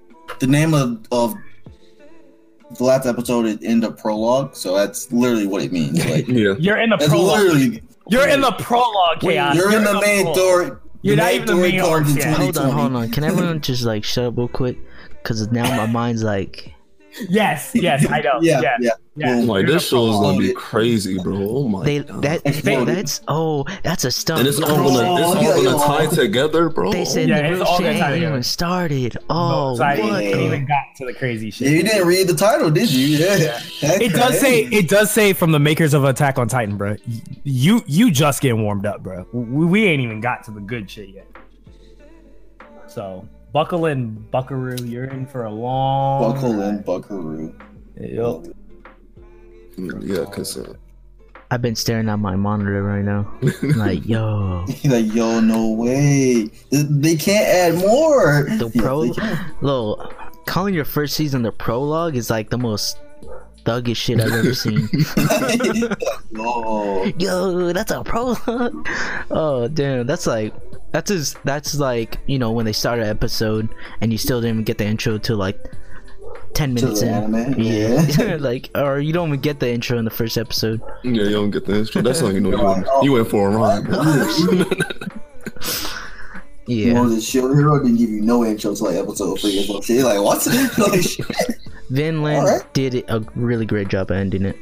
[0.40, 1.35] the name of of
[2.78, 4.55] the last episode is in the prologue.
[4.57, 6.05] So that's literally what it means.
[6.07, 6.55] Like, yeah.
[6.59, 7.39] You're in the that's prologue.
[7.40, 7.82] literally.
[8.09, 9.57] You're in the prologue, chaos.
[9.57, 10.36] You're in the main prologue.
[10.36, 10.70] story.
[11.03, 12.36] You're the not even the main comes arc in yet.
[12.36, 13.11] Hold on, hold on.
[13.11, 14.78] Can everyone just like shut up real quick?
[15.27, 16.73] Because now my mind's like,
[17.28, 18.39] Yes, yes, I know.
[18.43, 18.90] Yeah, yeah, yeah.
[18.94, 19.27] Oh yeah.
[19.36, 19.47] Boom.
[19.48, 21.35] Like You're this in show is gonna be crazy, bro.
[21.35, 22.23] Oh my they god.
[22.23, 24.40] that they, that's oh that's a stunt.
[24.40, 25.86] and it's all gonna said- it's all Yeah, gonna yeah.
[25.86, 26.93] tie together, bro.
[26.93, 29.16] They said Yeah, the it's real all shit gonna tie ain't oh, even started.
[29.31, 30.20] Oh, so I what?
[30.20, 31.73] didn't even got to the crazy shit.
[31.73, 33.16] You didn't read the title, did you?
[33.16, 33.36] Yeah.
[33.81, 36.97] That's It does say it does say from the makers of Attack on Titan, bro.
[37.44, 39.27] You you just getting warmed up, bro.
[39.32, 41.27] We, we ain't even got to the good shit yet.
[42.86, 44.76] So buckle in, Buckaroo.
[44.84, 46.20] You're in for a long.
[46.34, 47.54] Buckle in, Buckaroo.
[47.98, 48.44] Yup.
[49.78, 50.74] yeah, cause uh,
[51.50, 53.32] I've been staring at my monitor right now.
[53.76, 56.50] like, yo, like, yo, no way.
[56.70, 58.44] They- They can't add more.
[58.58, 59.54] the Yes, pro, they can.
[59.62, 60.12] little
[60.44, 62.98] calling your first season the prologue is like the most
[63.64, 64.86] thuggish shit I've ever seen.
[66.38, 68.86] oh, Yo, that's a prologue.
[69.30, 70.52] Oh damn, that's like
[70.92, 73.68] that's just that's like you know when they start an episode
[74.00, 75.58] and you still didn't even get the intro to like
[76.54, 77.14] ten To minutes the in.
[77.34, 77.60] anime?
[77.60, 78.36] Yeah, Yeah.
[78.40, 80.80] like or you don't even get the intro in the first episode.
[81.04, 82.02] yeah, you don't get the intro.
[82.02, 83.84] That's how you know you went, you went for a ride.
[86.68, 89.60] You Yeah, wanted the Shield Hero didn't give you no intro to like episode three
[89.60, 89.96] or some shit.
[89.96, 90.44] You're like, what?
[90.78, 91.26] like, shit.
[91.90, 92.74] Vinland Alright.
[92.74, 94.56] did a really great job ending it.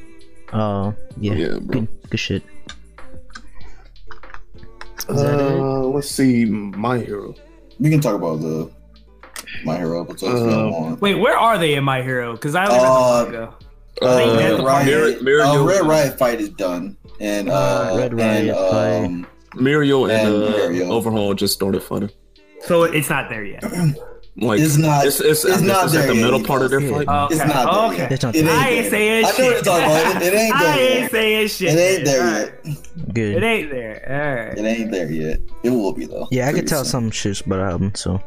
[0.52, 2.42] Uh, yeah, Yeah, good, good shit.
[4.98, 5.60] Is that it?
[5.60, 7.34] Uh, let's see, my hero.
[7.78, 8.70] We can talk about the
[9.64, 10.96] My Hero episodes Uh.
[11.00, 12.32] Wait, where are they in My Hero?
[12.32, 13.54] Because I only read Uh, the manga.
[14.02, 18.20] Uh, Red Red Riot, Mir- uh, Red Riot fight is done, and uh, Red and
[18.20, 19.04] Riot fight.
[19.04, 20.90] um, Mirio and And uh, Mirio.
[20.90, 22.10] Overhaul just started fighting.
[22.62, 23.62] So it's not there yet.
[24.36, 26.70] Like It's not- It's it's, it's it's not at there the yet, middle part of
[26.70, 26.90] their guys.
[26.90, 27.06] fight.
[27.09, 27.97] Oh, it's not there okay.
[27.98, 28.12] yet.
[28.12, 28.52] It's not It there.
[28.52, 28.90] ain't I ain't there.
[28.90, 29.39] saying I shit.
[29.39, 30.23] know what you're talking about.
[30.23, 31.11] It, it ain't I there ain't yet.
[31.12, 31.69] saying shit.
[31.69, 32.55] It ain't there Alright.
[32.65, 33.15] yet.
[33.15, 33.36] Good.
[33.36, 34.05] It ain't there.
[34.09, 34.59] All right.
[34.59, 35.40] It ain't there yet.
[35.62, 36.27] It will be though.
[36.32, 38.20] Yeah, I could tell some shit's about the album, so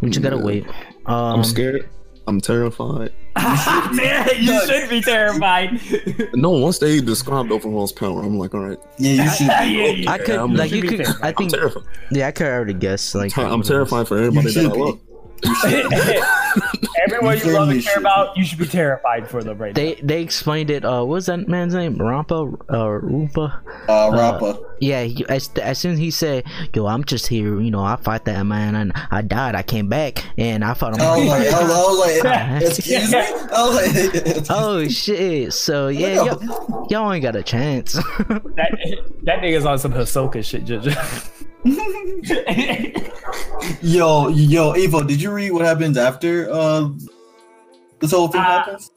[0.00, 0.42] we just gotta Yeah.
[0.42, 0.66] wait.
[1.06, 1.86] Um, I'm scared.
[2.26, 3.12] I'm terrified.
[3.94, 5.80] Yeah, you should be terrified.
[6.34, 9.46] No, once they described Overhaul's power, I'm like, all right, Yeah, you should.
[9.46, 10.02] Yeah, Be.
[10.02, 10.10] yeah.
[10.12, 11.04] I could I'm- like should you be could.
[11.04, 11.24] terrified.
[11.24, 11.82] I I'm think terrified.
[12.10, 13.14] yeah, I could already guess.
[13.14, 15.00] Like I'm terrified for everybody You that I should love.
[17.04, 18.00] Everyone You you love friendly and care shit.
[18.00, 20.84] about, you should be terrified for them right They they explained it.
[20.84, 21.96] Uh, what's that man's name?
[21.96, 23.60] Rampa or Roompa?
[23.88, 24.58] Uh, Rappa.
[24.80, 25.02] Yeah.
[25.02, 26.44] He, as, as soon as he said,
[26.74, 29.54] "Yo, I'm just here," you know, I fought that man and I died.
[29.54, 31.00] I came back and I fought him.
[31.02, 33.18] I was like, I was, I was like, excuse me.
[33.18, 35.52] I like, oh shit!
[35.52, 37.92] So yeah, y'all, y'all ain't got a chance.
[37.92, 41.30] That, that nigga's on some Hisoka shit, Jojo.
[43.82, 46.88] yo, yo, Evo, did you read what happens after uh
[48.00, 48.90] this whole thing Uh, happens?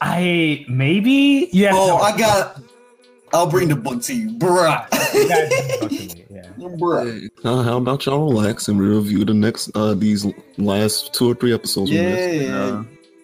[0.00, 1.70] I maybe yeah.
[1.72, 2.60] Oh, no, I got.
[3.32, 4.86] I'll bring the book to you, bruh.
[5.14, 6.42] you guys can talk to me, yeah.
[6.58, 7.28] bruh.
[7.44, 10.26] Uh, how about y'all relax and we review the next uh these
[10.58, 11.90] last two or three episodes?
[11.90, 12.28] we Yeah, missed?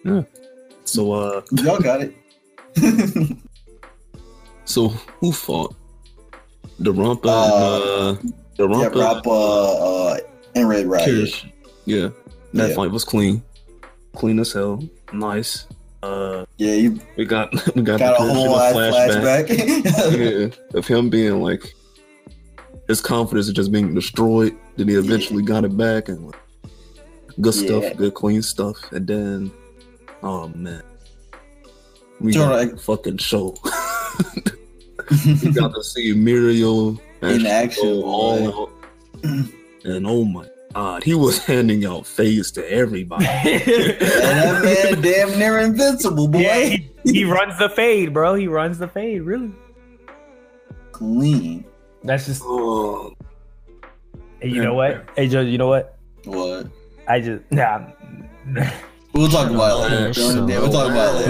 [0.05, 0.13] yeah.
[0.13, 0.23] Uh,
[0.85, 2.15] so uh Y'all got it.
[4.65, 4.87] so
[5.19, 5.75] who fought?
[6.79, 10.17] The Rampa Uh, and uh the yeah, Rampa Rappa uh,
[10.55, 11.07] and Red Riot.
[11.07, 11.51] Kirish.
[11.85, 12.09] Yeah.
[12.53, 12.75] That Yeah.
[12.75, 13.41] fight was clean.
[14.15, 14.83] Clean as hell.
[15.13, 15.67] Nice.
[16.03, 20.49] Uh Yeah, you we got we got, got a whole Kirishima ass flashback.
[20.73, 21.73] yeah, of him being like
[22.87, 24.55] his confidence is just being destroyed.
[24.75, 26.35] Then he eventually got it back and like,
[27.39, 27.65] good Yeah.
[27.65, 28.77] stuff, good clean stuff.
[28.91, 29.51] And then,
[30.23, 30.81] oh man,
[32.19, 33.55] we Sure, got like- a fucking show.
[35.43, 38.53] we got to see Mirio In actually action, all out.
[38.55, 38.69] Oh,
[39.23, 39.47] oh, oh.
[39.95, 43.25] and oh my god, he was handing out phase to everybody.
[43.27, 46.39] and that man damn near invincible, boy.
[46.39, 48.35] yeah, he, he runs the fade, bro.
[48.35, 49.51] He runs the fade, really.
[50.91, 51.63] Clean.
[52.03, 53.13] That's just Oh,
[54.39, 55.07] hey, you know what?
[55.15, 55.97] Hey Joe, you know what?
[56.25, 56.67] What?
[57.07, 57.87] I just nah.
[59.13, 60.13] We'll talk about it Yeah, later.
[60.13, 61.27] so- we'll talk about it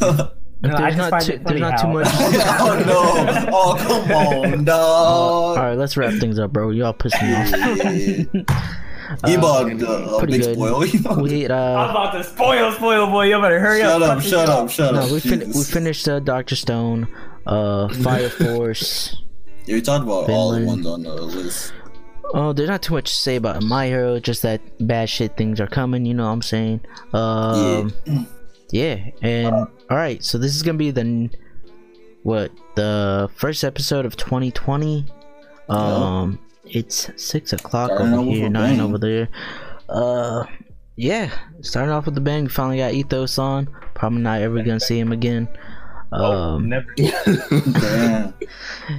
[0.00, 0.32] later.
[0.62, 2.06] If No, there's not too, there's not too much.
[2.10, 3.48] oh no!
[3.52, 5.56] Oh come on, All dog.
[5.56, 6.70] right, let's wrap things up, bro.
[6.70, 8.46] Y'all pissed me off.
[9.26, 10.54] He Uh, bought uh, a pretty big good.
[10.54, 10.80] spoil.
[10.82, 13.24] He we hit, I'm uh, about to spoil, spoil, boy.
[13.24, 14.00] You better hurry up.
[14.00, 14.18] Shut up.
[14.18, 14.22] up!
[14.22, 14.70] Shut up!
[14.70, 15.10] Shut no, up!
[15.10, 17.08] we, fin- we finished uh, Doctor Stone,
[17.44, 19.16] uh, Fire Force.
[19.66, 21.72] Yeah, we talked about all the ones on the list.
[22.32, 25.60] Oh, there's not too much to say about My Hero, just that bad shit things
[25.60, 26.80] are coming, you know what I'm saying?
[27.12, 27.92] Um,
[28.70, 29.10] yeah.
[29.22, 31.30] and alright, so this is gonna be the,
[32.22, 35.06] what, the first episode of 2020.
[35.68, 38.80] Um, it's 6 o'clock Starting over here, 9 bang.
[38.80, 39.28] over there.
[39.88, 40.44] Uh,
[40.96, 41.30] yeah,
[41.62, 42.44] starting off with the bang.
[42.44, 43.68] We finally got Ethos on.
[43.94, 45.48] Probably not ever gonna see him again.
[46.12, 46.86] Oh, Um, never.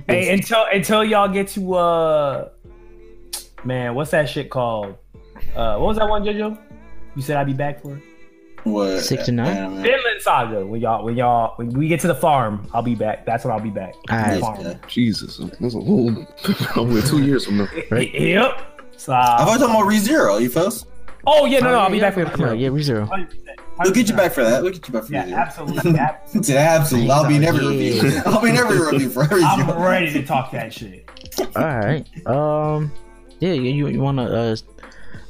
[0.07, 2.49] Hey, until until y'all get to uh,
[3.65, 4.95] man, what's that shit called?
[5.55, 6.57] Uh, what was that one, Jojo?
[7.15, 8.03] You said I'd be back for it.
[8.63, 8.99] What?
[8.99, 9.47] 69?
[9.47, 9.81] Anime?
[9.81, 10.65] Vinland Saga.
[10.65, 13.25] When y'all, when y'all, when we get to the farm, I'll be back.
[13.25, 13.95] That's when I'll be back.
[14.11, 14.39] Alright.
[14.39, 14.61] Farm.
[14.61, 14.75] Yeah.
[14.87, 16.13] Jesus, that's a whole
[16.43, 17.67] probably two years from now.
[17.91, 18.13] Right.
[18.13, 18.61] Yep.
[18.97, 20.41] So, I thought you were talking about ReZero.
[20.41, 20.85] You first?
[21.27, 23.27] oh yeah, no, no, I'll be yeah, back for come on, the yeah, ReZero.
[23.83, 24.61] We'll get you back for that.
[24.61, 25.37] We'll get you back for Yeah, ReZero.
[25.37, 25.91] absolutely.
[25.99, 27.11] Ab- Yeah, absolutely.
[27.11, 27.69] I'll be in every Yeah.
[28.01, 28.21] review.
[28.27, 29.83] I'll be in every review for every I'm review.
[29.83, 31.09] ready to talk that shit.
[31.55, 32.05] All right.
[32.27, 32.91] Um.
[33.39, 33.53] Yeah.
[33.53, 34.55] You you, you want to uh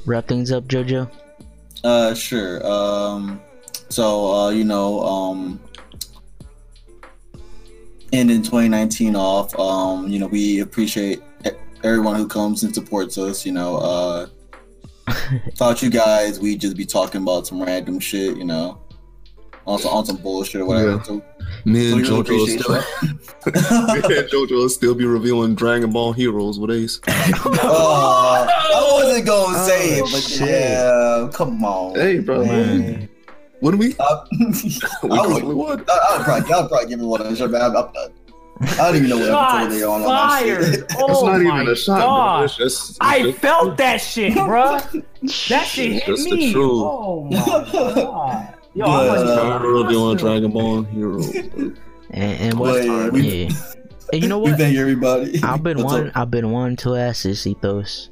[0.05, 1.09] wrap things up, JoJo?
[1.83, 2.65] Uh, sure.
[2.65, 3.41] Um,
[3.89, 5.59] so uh, you know, um,
[8.13, 9.57] ending 2019 off.
[9.59, 11.21] Um, you know, we appreciate
[11.83, 13.45] everyone who comes and supports us.
[13.45, 14.27] You know, uh,
[15.55, 18.37] thought you guys we'd just be talking about some random shit.
[18.37, 18.79] You know,
[19.65, 20.91] on some, on some bullshit or whatever.
[20.91, 21.03] Yeah.
[21.03, 21.21] So
[21.65, 22.73] Me and really JoJo will appreciate still,
[23.45, 26.99] me and JoJo will still be revealing Dragon Ball Heroes with Ace.
[27.07, 27.11] uh,
[28.53, 30.47] I wasn't gonna say it, Oh, but shit.
[30.49, 31.95] yeah, come on.
[31.95, 32.45] Hey, bro.
[32.45, 33.09] Man.
[33.59, 33.95] What do we?
[33.99, 34.25] Uh,
[35.03, 35.89] We I was- would.
[35.89, 37.39] I, I'll probably, I'll probably give me one of those.
[37.51, 37.87] Man, I'm, I'm,
[38.63, 40.65] I don't even know what episode Shots they on on my fired.
[40.65, 40.79] shit.
[40.83, 42.05] It's Oh not my even a shot, bro.
[42.05, 42.43] God.
[42.45, 44.79] It's just, it's I just- felt that shit, bro.
[45.49, 46.53] That shit hit Just the me.
[46.53, 46.71] truth.
[46.85, 47.35] Oh my
[47.71, 48.55] god.
[48.73, 51.35] Yo, But, I'm like, Time to reveal Dragon Ball Heroes.
[52.13, 52.73] And, and what?
[52.73, 53.49] But, yeah, we- yeah.
[54.11, 54.59] And you know We what?
[54.59, 55.41] thank everybody.
[55.41, 56.11] I've been one.
[56.13, 58.09] I've been one to ask this ethos.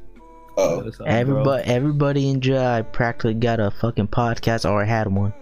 [0.56, 1.14] Oh, What's up, bro?
[1.14, 5.34] Everybody, everybody in July practically got a fucking podcast or had one.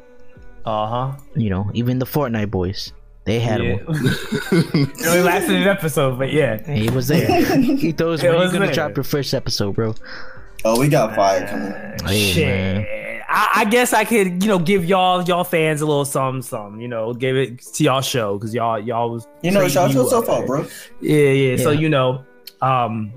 [0.65, 1.18] Uh huh.
[1.35, 2.94] You know, even the Fortnite boys,
[3.26, 3.76] they had Yeah.
[3.84, 3.99] one.
[4.03, 6.60] it only lasted an episode, but yeah.
[6.65, 7.30] And he was there.
[7.60, 8.73] Ethos, when you was gonna there.
[8.73, 9.94] drop your first episode, bro?
[10.65, 11.73] oh, we got fire coming.
[12.06, 12.48] Hey, Shit.
[12.48, 12.85] man.
[13.30, 16.82] I, I guess I could, you know, give y'all y'all fans a little something, something,
[16.82, 19.90] you know, give it to y'all show because y'all y'all was You know, treating shout
[19.90, 20.41] me yourself well.
[20.41, 20.66] out, bro.
[21.02, 22.24] Yeah, yeah, So you know,
[22.62, 23.12] um,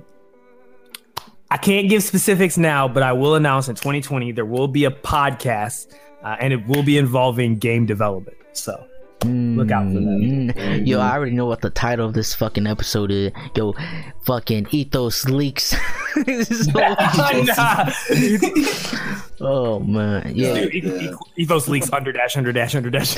[1.51, 4.91] I can't give specifics now, but I will announce in 2020 there will be a
[4.91, 8.37] podcast, uh, and it will be involving game development.
[8.53, 8.85] So
[9.24, 10.55] Look out for that.
[10.55, 13.32] Mm, Yo, I already know what the title of this fucking episode is.
[13.55, 13.74] Yo,
[14.24, 15.74] fucking ethos leaks.
[19.42, 20.52] Oh man, yeah.
[20.55, 23.16] Dude, e- e- Ethos leaks under dash under dash under dash.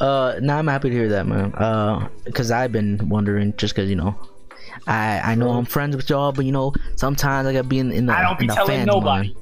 [0.00, 1.52] uh, no, I'm happy to hear that, man.
[1.54, 4.16] Uh, cause I've been wondering, just cause you know,
[4.88, 7.92] I I know I'm friends with y'all, but you know, sometimes I gotta be in,
[7.92, 9.28] in the I don't be telling nobody.
[9.28, 9.36] mind.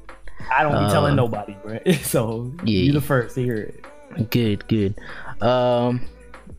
[0.55, 1.79] I don't be Uh, telling nobody, bro.
[2.03, 2.81] So yeah.
[2.81, 3.85] you the first to hear it.
[4.31, 4.95] Good, good.
[5.41, 6.01] Um,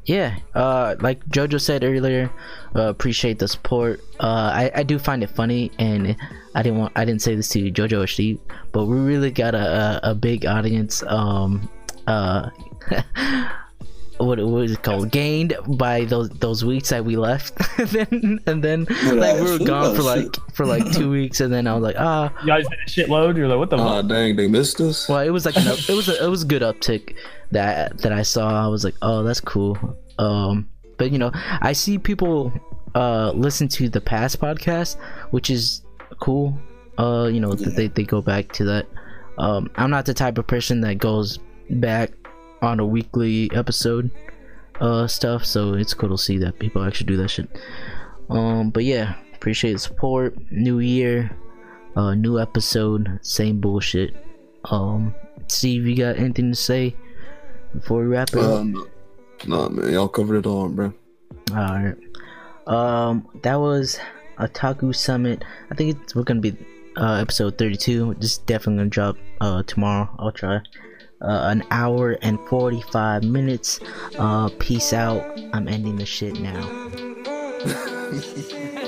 [0.06, 0.38] yeah.
[0.53, 2.30] Uh, like Jojo said earlier,
[2.76, 4.02] uh, appreciate the support.
[4.19, 6.15] Uh, I I do find it funny, and
[6.53, 8.40] I didn't want I didn't say this to Jojo or Steve,
[8.72, 11.03] but we really got a a, a big audience.
[11.03, 11.69] Um,
[12.07, 12.49] uh.
[14.18, 15.12] What, what is it called?
[15.12, 19.66] Gained by those those weeks that we left, and then and then like we were
[19.66, 20.38] gone for oh, like shit.
[20.54, 23.36] for like two weeks, and then I was like, ah, You guys did a shitload.
[23.36, 24.08] You're like, what the Ah, fuck?
[24.10, 25.10] dang, they missed us.
[25.10, 27.16] Well, it was like an up, it was a, it was a good uptick
[27.52, 28.64] that that I saw.
[28.66, 29.78] I was like, oh, that's cool.
[30.18, 32.54] Um, but you know, I see people
[32.96, 34.96] uh listen to the past podcast,
[35.32, 35.82] which is
[36.22, 36.58] cool.
[36.98, 37.70] Uh, you know, Yeah.
[37.76, 38.86] they they go back to that.
[39.38, 41.40] Um, I'm not the type of person that goes
[41.70, 42.12] back
[42.61, 44.11] on a weekly episode
[44.82, 47.49] uh stuff, so it's cool to see that people actually do that shit.
[48.30, 50.36] Um, but yeah, appreciate the support.
[50.52, 51.32] New year,
[51.95, 54.15] uh, new episode, same bullshit.
[54.65, 55.14] Um,
[55.48, 56.95] Steve, you got anything to say
[57.73, 58.61] before we wrap it up?
[58.61, 58.90] Um,
[59.48, 60.94] nah, man, y'all covered it all, bro.
[61.52, 61.98] Alright.
[62.68, 63.99] Um, that was
[64.40, 65.44] Otaku Summit.
[65.69, 66.57] I think it's, we're gonna be
[66.98, 68.15] uh, episode 32.
[68.15, 70.10] This is definitely gonna drop uh, tomorrow.
[70.18, 70.61] I'll try.
[71.26, 73.80] Uh, an hour and 45 minutes.
[74.18, 75.24] Uh, peace out.
[75.54, 76.62] I'm ending the shit now.